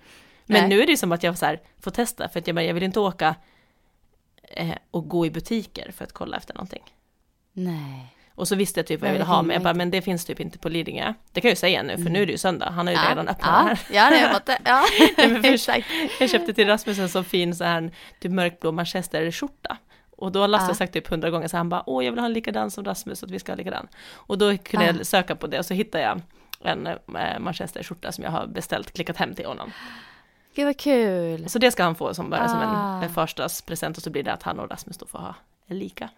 Men 0.53 0.61
Nej. 0.61 0.69
nu 0.69 0.83
är 0.83 0.87
det 0.87 0.93
ju 0.93 0.97
som 0.97 1.13
att 1.13 1.23
jag 1.23 1.39
så 1.39 1.47
här, 1.47 1.61
får 1.81 1.91
testa 1.91 2.29
för 2.29 2.39
att 2.41 2.47
jag, 2.47 2.65
jag 2.65 2.75
vill 2.75 2.83
inte 2.83 3.01
åka 3.01 3.35
eh, 4.43 4.75
och 4.91 5.09
gå 5.09 5.27
i 5.27 5.31
butiker 5.31 5.93
för 5.93 6.05
att 6.05 6.13
kolla 6.13 6.37
efter 6.37 6.55
någonting. 6.55 6.83
Nej. 7.53 8.15
Och 8.35 8.49
så 8.49 8.55
visste 8.57 8.81
jag 8.81 8.87
typ 8.87 9.01
vad 9.01 9.09
jag 9.09 9.13
ville 9.13 9.25
ha, 9.25 9.43
men 9.43 9.55
jag 9.55 9.63
bara, 9.63 9.75
men 9.75 9.91
det 9.91 10.03
finns 10.03 10.25
typ 10.25 10.41
inte 10.41 10.59
på 10.59 10.69
Lidingö. 10.69 11.15
Det 11.33 11.41
kan 11.41 11.49
jag 11.49 11.53
ju 11.53 11.57
säga 11.57 11.83
nu, 11.83 11.97
för 11.97 12.11
nu 12.11 12.23
är 12.23 12.27
det 12.27 12.33
ju 12.33 12.39
söndag, 12.39 12.71
han 12.71 12.87
har 12.87 12.95
ju 12.95 13.01
Ja, 13.01 13.11
redan 13.11 13.29
öppnat 13.29 13.51
ja, 13.53 13.69
här. 13.69 13.79
ja, 13.93 14.11
det 14.11 14.17
har 14.17 14.23
jag 14.23 14.33
fått 14.33 14.47
det. 14.47 14.59
Ja, 14.65 14.85
exakt. 15.53 15.87
Jag 16.21 16.31
köpte 16.31 16.53
till 16.55 16.67
Rasmus 16.67 16.99
en 16.99 17.09
så 17.09 17.23
fin 17.25 17.55
så 17.57 17.65
här, 17.65 17.91
typ 18.21 18.33
mörkblå 18.33 18.73
manchesterskjorta. 18.73 19.77
Och 20.17 20.33
då 20.33 20.41
har 20.41 20.49
Lasse 20.49 20.67
Ja. 20.71 20.75
sagt 20.75 20.93
typ 20.93 21.09
hundra 21.09 21.31
gånger 21.31 21.49
så 21.49 21.57
han 21.57 21.69
bara, 21.69 21.83
åh 21.87 22.05
jag 22.05 22.13
vill 22.13 22.19
ha 22.19 22.27
en 22.27 22.33
likadan 22.33 22.71
som 22.71 22.85
Rasmus, 22.85 23.19
så 23.19 23.27
att 23.27 23.33
vi 23.33 23.39
ska 23.39 23.53
ha 23.53 23.57
likadan. 23.57 23.89
Och 24.13 24.39
då 24.39 24.57
kunde 24.59 24.87
Ja. 24.87 24.93
jag 24.97 25.07
söka 25.07 25.37
på 25.37 25.47
det 25.47 25.59
och 25.59 25.67
så 25.67 25.75
hittade 25.75 26.05
jag 26.05 26.21
en 26.65 26.87
eh, 26.87 27.39
manchesterskjorta 27.39 28.13
som 28.13 28.25
jag 28.25 28.31
har 28.31 28.47
beställt, 28.47 28.93
klickat 28.93 29.17
hem 29.17 29.35
till 29.35 29.47
honom. 29.47 29.73
Gud 30.55 30.65
vad 30.67 30.77
kul. 30.79 31.49
Så 31.49 31.59
det 31.59 31.71
ska 31.71 31.83
han 31.83 31.95
få 31.95 32.15
som 32.15 32.31
bara 32.31 32.49
som 32.49 32.61
en, 32.61 32.69
Ah. 32.69 33.03
en 33.03 33.15
förstadspresent 33.15 33.97
och 33.97 34.03
så 34.03 34.11
blir 34.11 34.23
det 34.23 34.33
att 34.33 34.43
han 34.43 34.59
och 34.59 34.71
Rasmus 34.71 34.99
då 34.99 35.07
får 35.07 35.19
ha 35.19 35.35
lika. 35.67 36.09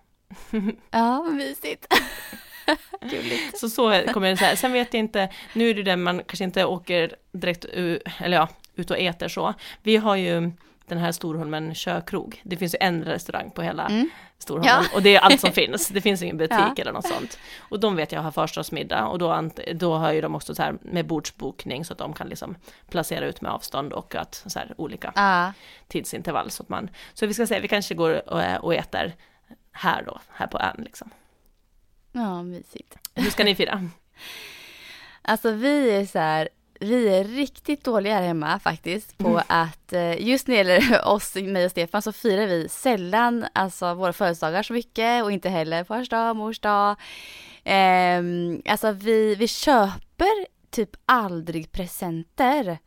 Ja, 0.91 1.22
vad 1.24 1.35
mysigt. 1.35 1.87
Gulligt. 3.01 3.59
Så 3.59 3.68
så 3.68 4.03
kommer 4.12 4.30
det 4.30 4.37
så 4.37 4.45
här. 4.45 4.57
Sen 4.57 4.72
vet 4.72 4.95
jag 4.95 4.99
inte, 4.99 5.28
nu 5.53 5.70
är 5.70 5.74
det 5.74 5.82
det 5.82 5.97
man 5.97 6.18
kanske 6.26 6.45
inte 6.45 6.64
åker 6.64 7.16
direkt 7.32 7.64
u, 7.72 8.01
eller 8.18 8.37
ja, 8.37 8.49
ut 8.74 8.91
och 8.91 8.99
äter 8.99 9.28
så. 9.28 9.55
Vi 9.82 9.97
har 9.97 10.16
ju 10.16 10.53
den 10.87 10.99
här 10.99 11.12
Storholmen 11.12 11.74
kökrog. 11.74 12.41
Det 12.45 12.57
finns 12.57 12.74
ju 12.74 12.78
en 12.80 13.05
restaurang 13.05 13.51
på 13.51 13.62
hela 13.62 13.87
Mm. 13.87 14.11
Storholmen 14.39 14.68
Ja. 14.74 14.97
och 14.97 15.03
det 15.03 15.16
är 15.16 15.20
allt 15.20 15.41
som 15.41 15.53
finns. 15.53 15.89
Det 15.89 16.01
finns 16.01 16.22
ingen 16.22 16.37
butik 16.43 16.59
Ja. 16.59 16.74
eller 16.78 16.93
något 16.93 17.07
sånt. 17.09 17.39
Och 17.59 17.80
de 17.80 17.97
vet 17.97 18.12
jag 18.12 18.20
har 18.20 18.30
förstadsmiddag 18.30 19.07
och 19.07 19.18
då, 19.18 19.51
då 19.74 19.95
har 19.95 20.12
ju 20.12 20.20
de 20.20 20.35
också 20.35 20.55
så 20.55 20.62
här 20.62 20.74
med 20.82 21.07
bordsbokning 21.07 21.85
så 21.85 21.93
att 21.93 21.99
de 21.99 22.12
kan 22.12 22.28
liksom 22.28 22.57
placera 22.89 23.26
ut 23.26 23.41
med 23.41 23.53
avstånd 23.53 23.93
och 23.93 24.14
att 24.14 24.43
så 24.47 24.59
här 24.59 24.74
olika 24.76 25.12
Ja, 25.14 25.53
tidsintervall 25.89 26.51
så 26.51 26.62
att 26.62 26.68
man, 26.68 26.91
så 27.14 27.26
vi 27.26 27.35
ska 27.35 27.47
säga 27.47 27.61
vi 27.61 27.68
kanske 27.68 27.95
går 27.95 28.28
och, 28.32 28.64
och 28.64 28.74
äter 28.74 29.12
här 29.72 30.03
då, 30.03 30.20
här 30.30 30.47
på 30.47 30.59
ön 30.59 30.76
liksom. 30.85 31.11
ja, 32.12 32.43
mysigt. 32.43 32.99
Hur 33.14 33.30
ska 33.30 33.45
ni 33.45 33.55
fira? 33.55 33.89
Alltså 35.26 35.51
vi 35.51 35.91
är 35.91 36.07
så 36.07 36.18
här, 36.18 36.49
vi 36.80 37.08
är 37.18 37.24
riktigt 37.24 37.84
dåliga 37.84 38.14
här 38.14 38.22
hemma 38.22 38.58
faktiskt 38.58 39.18
på 39.18 39.28
Mm. 39.28 39.42
att 39.46 39.92
eh, 39.92 40.26
just 40.28 40.46
när 40.48 40.64
det 40.64 40.72
gäller 40.72 41.08
oss, 41.08 41.34
mig 41.34 41.64
och 41.64 41.70
Stefan 41.70 42.02
så 42.02 42.12
firar 42.12 42.46
vi 42.46 42.68
sällan 42.68 43.46
alltså 43.52 43.94
våra 43.94 44.12
födelsedagar 44.12 44.62
så 44.62 44.72
mycket 44.72 45.24
och 45.24 45.32
inte 45.32 45.48
heller 45.48 45.84
fars 45.84 46.08
dag, 46.08 46.36
mors 46.36 46.58
dag. 46.60 46.96
Ehm, 47.64 48.62
alltså 48.66 48.92
vi, 48.92 49.34
vi 49.34 49.48
köper 49.48 50.46
typ 50.70 50.90
aldrig 51.06 51.72
presenter. 51.72 52.78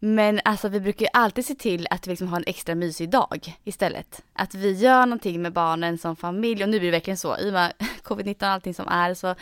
Men 0.00 0.40
alltså 0.44 0.68
vi 0.68 0.80
brukar 0.80 1.06
ju 1.06 1.10
alltid 1.12 1.46
se 1.46 1.54
till 1.54 1.86
att 1.90 2.06
vi 2.06 2.10
liksom 2.10 2.28
har 2.28 2.36
en 2.36 2.44
extra 2.46 2.74
mysig 2.74 3.10
dag 3.10 3.56
istället. 3.64 4.22
Att 4.32 4.54
vi 4.54 4.72
gör 4.72 5.06
någonting 5.06 5.42
med 5.42 5.52
barnen 5.52 5.98
som 5.98 6.16
familj 6.16 6.62
och 6.62 6.68
nu 6.68 6.78
blir 6.78 6.88
det 6.88 6.96
verkligen 6.96 7.16
så. 7.16 7.38
I 7.38 7.48
och 7.48 7.52
med 7.52 7.72
covid-19 8.02 8.42
och 8.42 8.48
allting 8.48 8.74
som 8.74 8.88
är. 8.88 9.14
Så 9.14 9.34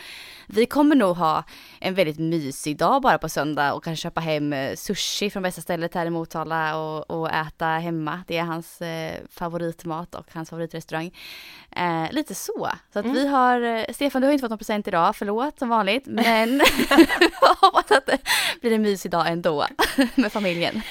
vi 0.47 0.65
kommer 0.65 0.95
nog 0.95 1.17
ha 1.17 1.43
en 1.79 1.95
väldigt 1.95 2.19
mysig 2.19 2.77
dag 2.77 3.01
bara 3.01 3.17
på 3.17 3.29
söndag 3.29 3.73
och 3.73 3.83
kanske 3.83 4.03
köpa 4.03 4.21
hem 4.21 4.53
eh, 4.53 4.75
sushi 4.75 5.29
från 5.29 5.43
bästa 5.43 5.61
stället 5.61 5.93
här 5.93 6.05
i 6.05 6.09
Motala 6.09 6.77
och, 6.77 7.11
och 7.11 7.31
äta 7.31 7.65
hemma. 7.65 8.23
Det 8.27 8.37
är 8.37 8.43
hans 8.43 8.81
eh, 8.81 9.13
favoritmat 9.29 10.15
och 10.15 10.25
hans 10.33 10.49
favoritrestaurang. 10.49 11.11
Eh, 11.71 12.11
lite 12.11 12.35
så. 12.35 12.69
Så 12.93 12.99
att 12.99 13.05
mm. 13.05 13.17
vi 13.17 13.27
har, 13.27 13.61
eh, 13.61 13.83
Stefan 13.93 14.21
du 14.21 14.27
har 14.27 14.33
inte 14.33 14.41
fått 14.41 14.49
någon 14.49 14.57
present 14.57 14.87
idag, 14.87 15.15
förlåt 15.15 15.59
som 15.59 15.69
vanligt. 15.69 16.05
Men 16.05 16.61
hoppas 17.61 17.91
att 17.91 18.05
det 18.05 18.17
blir 18.61 18.71
en 18.71 18.81
mysig 18.81 19.11
dag 19.11 19.27
ändå 19.27 19.67
med 20.15 20.31
familjen. 20.31 20.46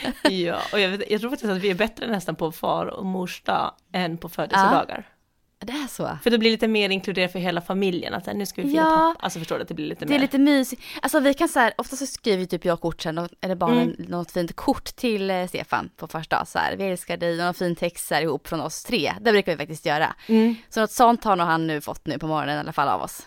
ja, 0.30 0.60
och 0.72 0.80
jag, 0.80 0.88
vet, 0.88 1.10
jag 1.10 1.20
tror 1.20 1.30
faktiskt 1.30 1.52
att 1.52 1.58
vi 1.58 1.70
är 1.70 1.74
bättre 1.74 2.06
nästan 2.06 2.36
på 2.36 2.52
far 2.52 2.86
och 2.86 3.06
mors 3.06 3.42
dag 3.42 3.74
än 3.92 4.18
på 4.18 4.28
födelsedagar. 4.28 5.04
Ja. 5.08 5.12
Det 5.58 5.72
är 5.72 5.86
så? 5.86 6.18
För 6.22 6.30
det 6.30 6.38
blir 6.38 6.50
lite 6.50 6.68
mer 6.68 6.88
inkluderat 6.90 7.32
för 7.32 7.38
hela 7.38 7.60
familjen, 7.60 8.14
att 8.14 8.26
nu 8.26 8.46
ska 8.46 8.62
vi 8.62 8.70
fira 8.70 8.82
ja, 8.82 9.14
pappa. 9.14 9.24
Alltså 9.24 9.38
förstår 9.38 9.56
du, 9.56 9.62
att 9.62 9.68
det 9.68 9.74
blir 9.74 9.86
lite 9.86 10.04
mer. 10.04 10.08
Det 10.08 10.14
är 10.14 10.20
lite 10.20 10.38
mysigt. 10.38 10.82
Alltså 11.02 11.20
vi 11.20 11.34
kan 11.34 11.48
så 11.48 11.58
här, 11.58 11.72
ofta 11.78 11.96
så 11.96 12.06
skriver 12.06 12.44
typ 12.44 12.64
jag 12.64 12.80
kort 12.80 13.02
sen, 13.02 13.28
eller 13.40 13.54
barnen 13.54 13.94
mm. 13.94 14.10
något 14.10 14.30
fint 14.30 14.56
kort 14.56 14.84
till 14.84 15.30
eh, 15.30 15.46
Stefan 15.46 15.90
på 15.96 16.08
första 16.08 16.38
dag 16.38 16.48
så 16.48 16.58
här, 16.58 16.76
vi 16.76 16.84
älskar 16.84 17.16
dig 17.16 17.30
och 17.30 17.44
någon 17.44 17.54
fin 17.54 17.76
text 17.76 18.06
så 18.06 18.14
här, 18.14 18.22
ihop 18.22 18.48
från 18.48 18.60
oss 18.60 18.84
tre. 18.84 19.12
Det 19.20 19.32
brukar 19.32 19.52
vi 19.52 19.58
faktiskt 19.58 19.86
göra. 19.86 20.14
Mm. 20.26 20.54
Så 20.68 20.80
något 20.80 20.90
sånt 20.90 21.24
har 21.24 21.36
nog 21.36 21.46
han 21.46 21.66
nu 21.66 21.80
fått 21.80 22.06
nu 22.06 22.18
på 22.18 22.26
morgonen 22.26 22.56
i 22.56 22.60
alla 22.60 22.72
fall 22.72 22.88
av 22.88 23.02
oss. 23.02 23.26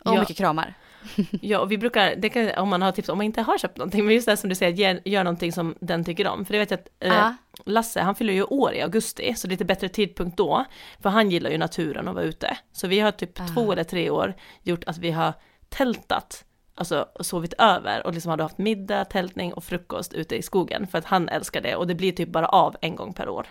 Och 0.00 0.14
ja. 0.14 0.20
mycket 0.20 0.36
kramar. 0.36 0.74
ja, 1.42 1.58
och 1.60 1.72
vi 1.72 1.78
brukar, 1.78 2.16
det 2.16 2.28
kan, 2.28 2.50
om 2.50 2.68
man 2.68 2.82
har 2.82 2.92
tips, 2.92 3.08
om 3.08 3.18
man 3.18 3.24
inte 3.24 3.42
har 3.42 3.58
köpt 3.58 3.78
någonting, 3.78 4.04
men 4.04 4.14
just 4.14 4.26
det 4.26 4.36
som 4.36 4.48
du 4.48 4.54
säger, 4.54 4.72
gör, 4.72 5.00
gör 5.04 5.24
någonting 5.24 5.52
som 5.52 5.74
den 5.80 6.04
tycker 6.04 6.26
om. 6.26 6.44
För 6.44 6.52
det 6.52 6.58
vet 6.58 6.70
jag 6.70 6.80
att 6.80 6.88
eh, 7.00 7.30
Lasse, 7.64 8.00
han 8.00 8.14
fyller 8.14 8.32
ju 8.32 8.42
år 8.42 8.74
i 8.74 8.82
augusti, 8.82 9.34
så 9.36 9.48
lite 9.48 9.64
bättre 9.64 9.88
tidpunkt 9.88 10.36
då. 10.36 10.64
För 11.02 11.10
han 11.10 11.30
gillar 11.30 11.50
ju 11.50 11.58
naturen 11.58 12.08
och 12.08 12.14
vara 12.14 12.24
ute. 12.24 12.56
Så 12.72 12.88
vi 12.88 13.00
har 13.00 13.10
typ 13.10 13.40
ah. 13.40 13.46
två 13.54 13.72
eller 13.72 13.84
tre 13.84 14.10
år 14.10 14.34
gjort 14.62 14.84
att 14.84 14.98
vi 14.98 15.10
har 15.10 15.32
tältat, 15.68 16.44
alltså 16.74 17.08
sovit 17.20 17.54
över 17.58 18.06
och 18.06 18.14
liksom 18.14 18.30
hade 18.30 18.42
haft 18.42 18.58
middag, 18.58 19.04
tältning 19.04 19.54
och 19.54 19.64
frukost 19.64 20.14
ute 20.14 20.36
i 20.36 20.42
skogen. 20.42 20.86
För 20.86 20.98
att 20.98 21.04
han 21.04 21.28
älskar 21.28 21.60
det 21.60 21.76
och 21.76 21.86
det 21.86 21.94
blir 21.94 22.12
typ 22.12 22.28
bara 22.28 22.48
av 22.48 22.76
en 22.80 22.96
gång 22.96 23.12
per 23.12 23.28
år. 23.28 23.46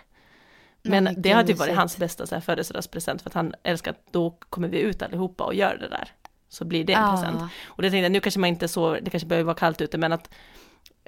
Men, 0.82 1.04
Men 1.04 1.22
det 1.22 1.32
har 1.32 1.42
typ 1.42 1.58
varit 1.58 1.76
hans 1.76 1.96
bästa 1.96 2.26
så 2.26 2.34
här, 2.34 2.42
födelsedagspresent 2.42 3.22
för 3.22 3.30
att 3.30 3.34
han 3.34 3.54
älskar 3.62 3.90
att 3.90 4.06
då 4.10 4.30
kommer 4.30 4.68
vi 4.68 4.80
ut 4.80 5.02
allihopa 5.02 5.44
och 5.44 5.54
gör 5.54 5.76
det 5.76 5.88
där 5.88 6.08
så 6.54 6.64
blir 6.64 6.84
det 6.84 6.92
en 6.92 7.04
ah. 7.04 7.16
present. 7.16 7.42
Och 7.64 7.82
det 7.82 7.90
tänkte 7.90 8.04
jag, 8.04 8.12
nu 8.12 8.20
kanske 8.20 8.40
man 8.40 8.48
inte 8.48 8.68
så, 8.68 8.94
det 8.94 9.10
kanske 9.10 9.26
behöver 9.26 9.44
vara 9.44 9.56
kallt 9.56 9.80
ute, 9.80 9.98
men 9.98 10.12
att 10.12 10.30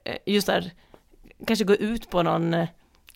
eh, 0.04 0.16
just 0.26 0.46
där, 0.46 0.72
kanske 1.46 1.64
gå 1.64 1.74
ut 1.74 2.10
på 2.10 2.22
någon 2.22 2.54
eh, 2.54 2.68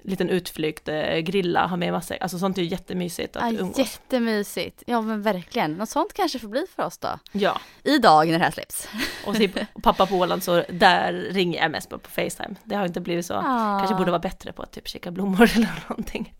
liten 0.03 0.29
utflykt, 0.29 0.89
eh, 0.89 1.19
grilla, 1.19 1.67
ha 1.67 1.77
med 1.77 1.93
massa, 1.93 2.17
alltså 2.21 2.39
sånt 2.39 2.59
är 2.59 2.63
ju 2.63 2.69
jättemysigt 2.69 3.37
att 3.37 3.53
ja, 3.53 3.61
umgås. 3.61 3.79
Jättemysigt, 3.79 4.83
ja 4.87 5.01
men 5.01 5.23
verkligen. 5.23 5.73
Något 5.73 5.89
sånt 5.89 6.13
kanske 6.13 6.39
får 6.39 6.49
bli 6.49 6.65
för 6.77 6.83
oss 6.83 6.99
då. 6.99 7.19
Ja. 7.33 7.61
Idag 7.85 8.29
när 8.29 8.39
det 8.39 8.45
här 8.45 8.51
släpps. 8.51 8.89
Och 9.27 9.35
typ 9.35 9.59
pappa 9.83 10.07
på 10.07 10.17
Åland 10.17 10.43
så 10.43 10.65
där 10.69 11.13
ringer 11.13 11.63
jag 11.63 11.71
mest 11.71 11.91
på, 11.91 11.99
på 11.99 12.11
Facetime. 12.11 12.55
Det 12.65 12.75
har 12.75 12.87
inte 12.87 13.01
blivit 13.01 13.27
så, 13.27 13.33
ja. 13.33 13.77
kanske 13.79 13.97
borde 13.97 14.11
vara 14.11 14.21
bättre 14.21 14.53
på 14.53 14.63
att 14.63 14.73
typ 14.73 14.89
kika 14.89 15.11
blommor 15.11 15.51
eller 15.55 15.85
någonting. 15.89 16.35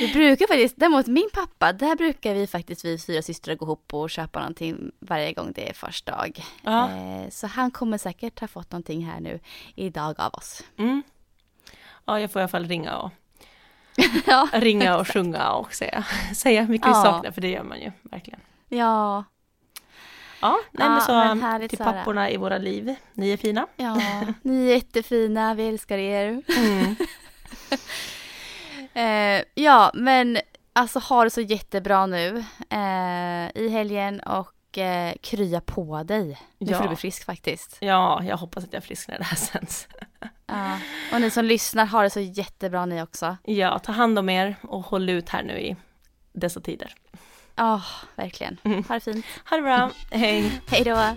Vi 0.00 0.12
brukar 0.12 0.46
faktiskt, 0.46 0.74
däremot 0.76 1.06
min 1.06 1.28
pappa, 1.32 1.72
där 1.72 1.96
brukar 1.96 2.34
vi 2.34 2.46
faktiskt 2.46 2.84
vi 2.84 2.98
fyra 2.98 3.22
systrar 3.22 3.54
gå 3.54 3.66
ihop 3.66 3.94
och 3.94 4.10
köpa 4.10 4.38
någonting 4.38 4.90
varje 5.00 5.32
gång 5.32 5.52
det 5.54 5.68
är 5.68 5.72
första 5.72 6.14
dag. 6.16 6.44
Ja. 6.62 6.90
Eh, 6.90 7.30
så 7.30 7.46
han 7.46 7.70
kommer 7.70 7.98
säkert 7.98 8.40
ha 8.40 8.48
fått 8.48 8.72
någonting 8.72 9.06
här 9.06 9.20
nu 9.20 9.40
idag 9.74 10.20
av 10.20 10.34
oss. 10.34 10.62
Mm 10.78 11.02
ja, 12.04 12.20
jag 12.20 12.30
får 12.30 12.40
i 12.40 12.42
alla 12.42 12.48
fall 12.48 12.66
ringa 12.66 12.96
och 12.96 13.10
ja, 14.26 14.48
ringa 14.52 14.94
och 14.94 15.00
exakt. 15.00 15.12
sjunga 15.12 15.50
och 15.52 15.74
säga, 15.74 16.04
säga 16.34 16.66
mycket 16.66 16.86
ja. 16.86 17.02
vi 17.02 17.08
saknar, 17.08 17.30
för 17.30 17.40
det 17.40 17.48
gör 17.48 17.62
man 17.62 17.80
ju 17.80 17.92
verkligen. 18.02 18.40
Ja. 18.68 19.24
Ja, 20.40 20.60
nej, 20.70 20.88
men 20.88 21.00
så 21.00 21.12
men 21.12 21.68
till 21.68 21.78
papporna 21.78 22.30
i 22.30 22.36
våra 22.36 22.58
liv, 22.58 22.94
ni 23.12 23.32
är 23.32 23.36
fina. 23.36 23.66
Ja, 23.76 24.00
ni 24.42 24.68
är 24.68 24.74
jättefina, 24.74 25.54
vi 25.54 25.68
älskar 25.68 25.98
er. 25.98 26.42
Mm. 26.56 26.96
eh, 28.94 29.44
ja, 29.54 29.90
men 29.94 30.38
alltså 30.72 30.98
ha 30.98 31.24
det 31.24 31.30
så 31.30 31.40
jättebra 31.40 32.06
nu 32.06 32.44
eh, 32.70 33.62
i 33.62 33.68
helgen 33.68 34.20
och 34.20 34.78
eh, 34.78 35.14
krya 35.22 35.60
på 35.60 36.02
dig. 36.02 36.40
Nu 36.58 36.70
ja. 36.70 36.76
får 36.76 36.82
du 36.82 36.88
bli 36.88 36.96
frisk 36.96 37.24
faktiskt. 37.24 37.76
Ja, 37.80 38.22
jag 38.24 38.36
hoppas 38.36 38.64
att 38.64 38.72
jag 38.72 38.82
är 38.82 38.86
frisk 38.86 39.08
när 39.08 39.18
det 39.18 39.24
här 39.24 39.36
sänds. 39.36 39.88
Ja. 40.46 40.78
Och 41.12 41.20
ni 41.20 41.30
som 41.30 41.44
lyssnar 41.44 41.86
har 41.86 42.04
det 42.04 42.10
så 42.10 42.20
jättebra 42.20 42.86
ni 42.86 43.02
också. 43.02 43.36
Ja, 43.44 43.78
ta 43.78 43.92
hand 43.92 44.18
om 44.18 44.28
er 44.28 44.56
och 44.62 44.82
håll 44.82 45.08
ut 45.08 45.28
här 45.28 45.42
nu 45.42 45.58
i 45.60 45.76
dessa 46.32 46.60
tider. 46.60 46.94
Ja, 47.56 47.74
oh, 47.74 47.84
verkligen. 48.16 48.56
Mm. 48.62 48.84
Ha 48.84 48.94
det 48.94 49.00
fint. 49.00 49.26
Ha 49.50 49.56
det 49.56 49.62
bra. 49.62 49.90
Hej. 50.10 50.60
Hej 50.66 50.84
då. 50.84 51.16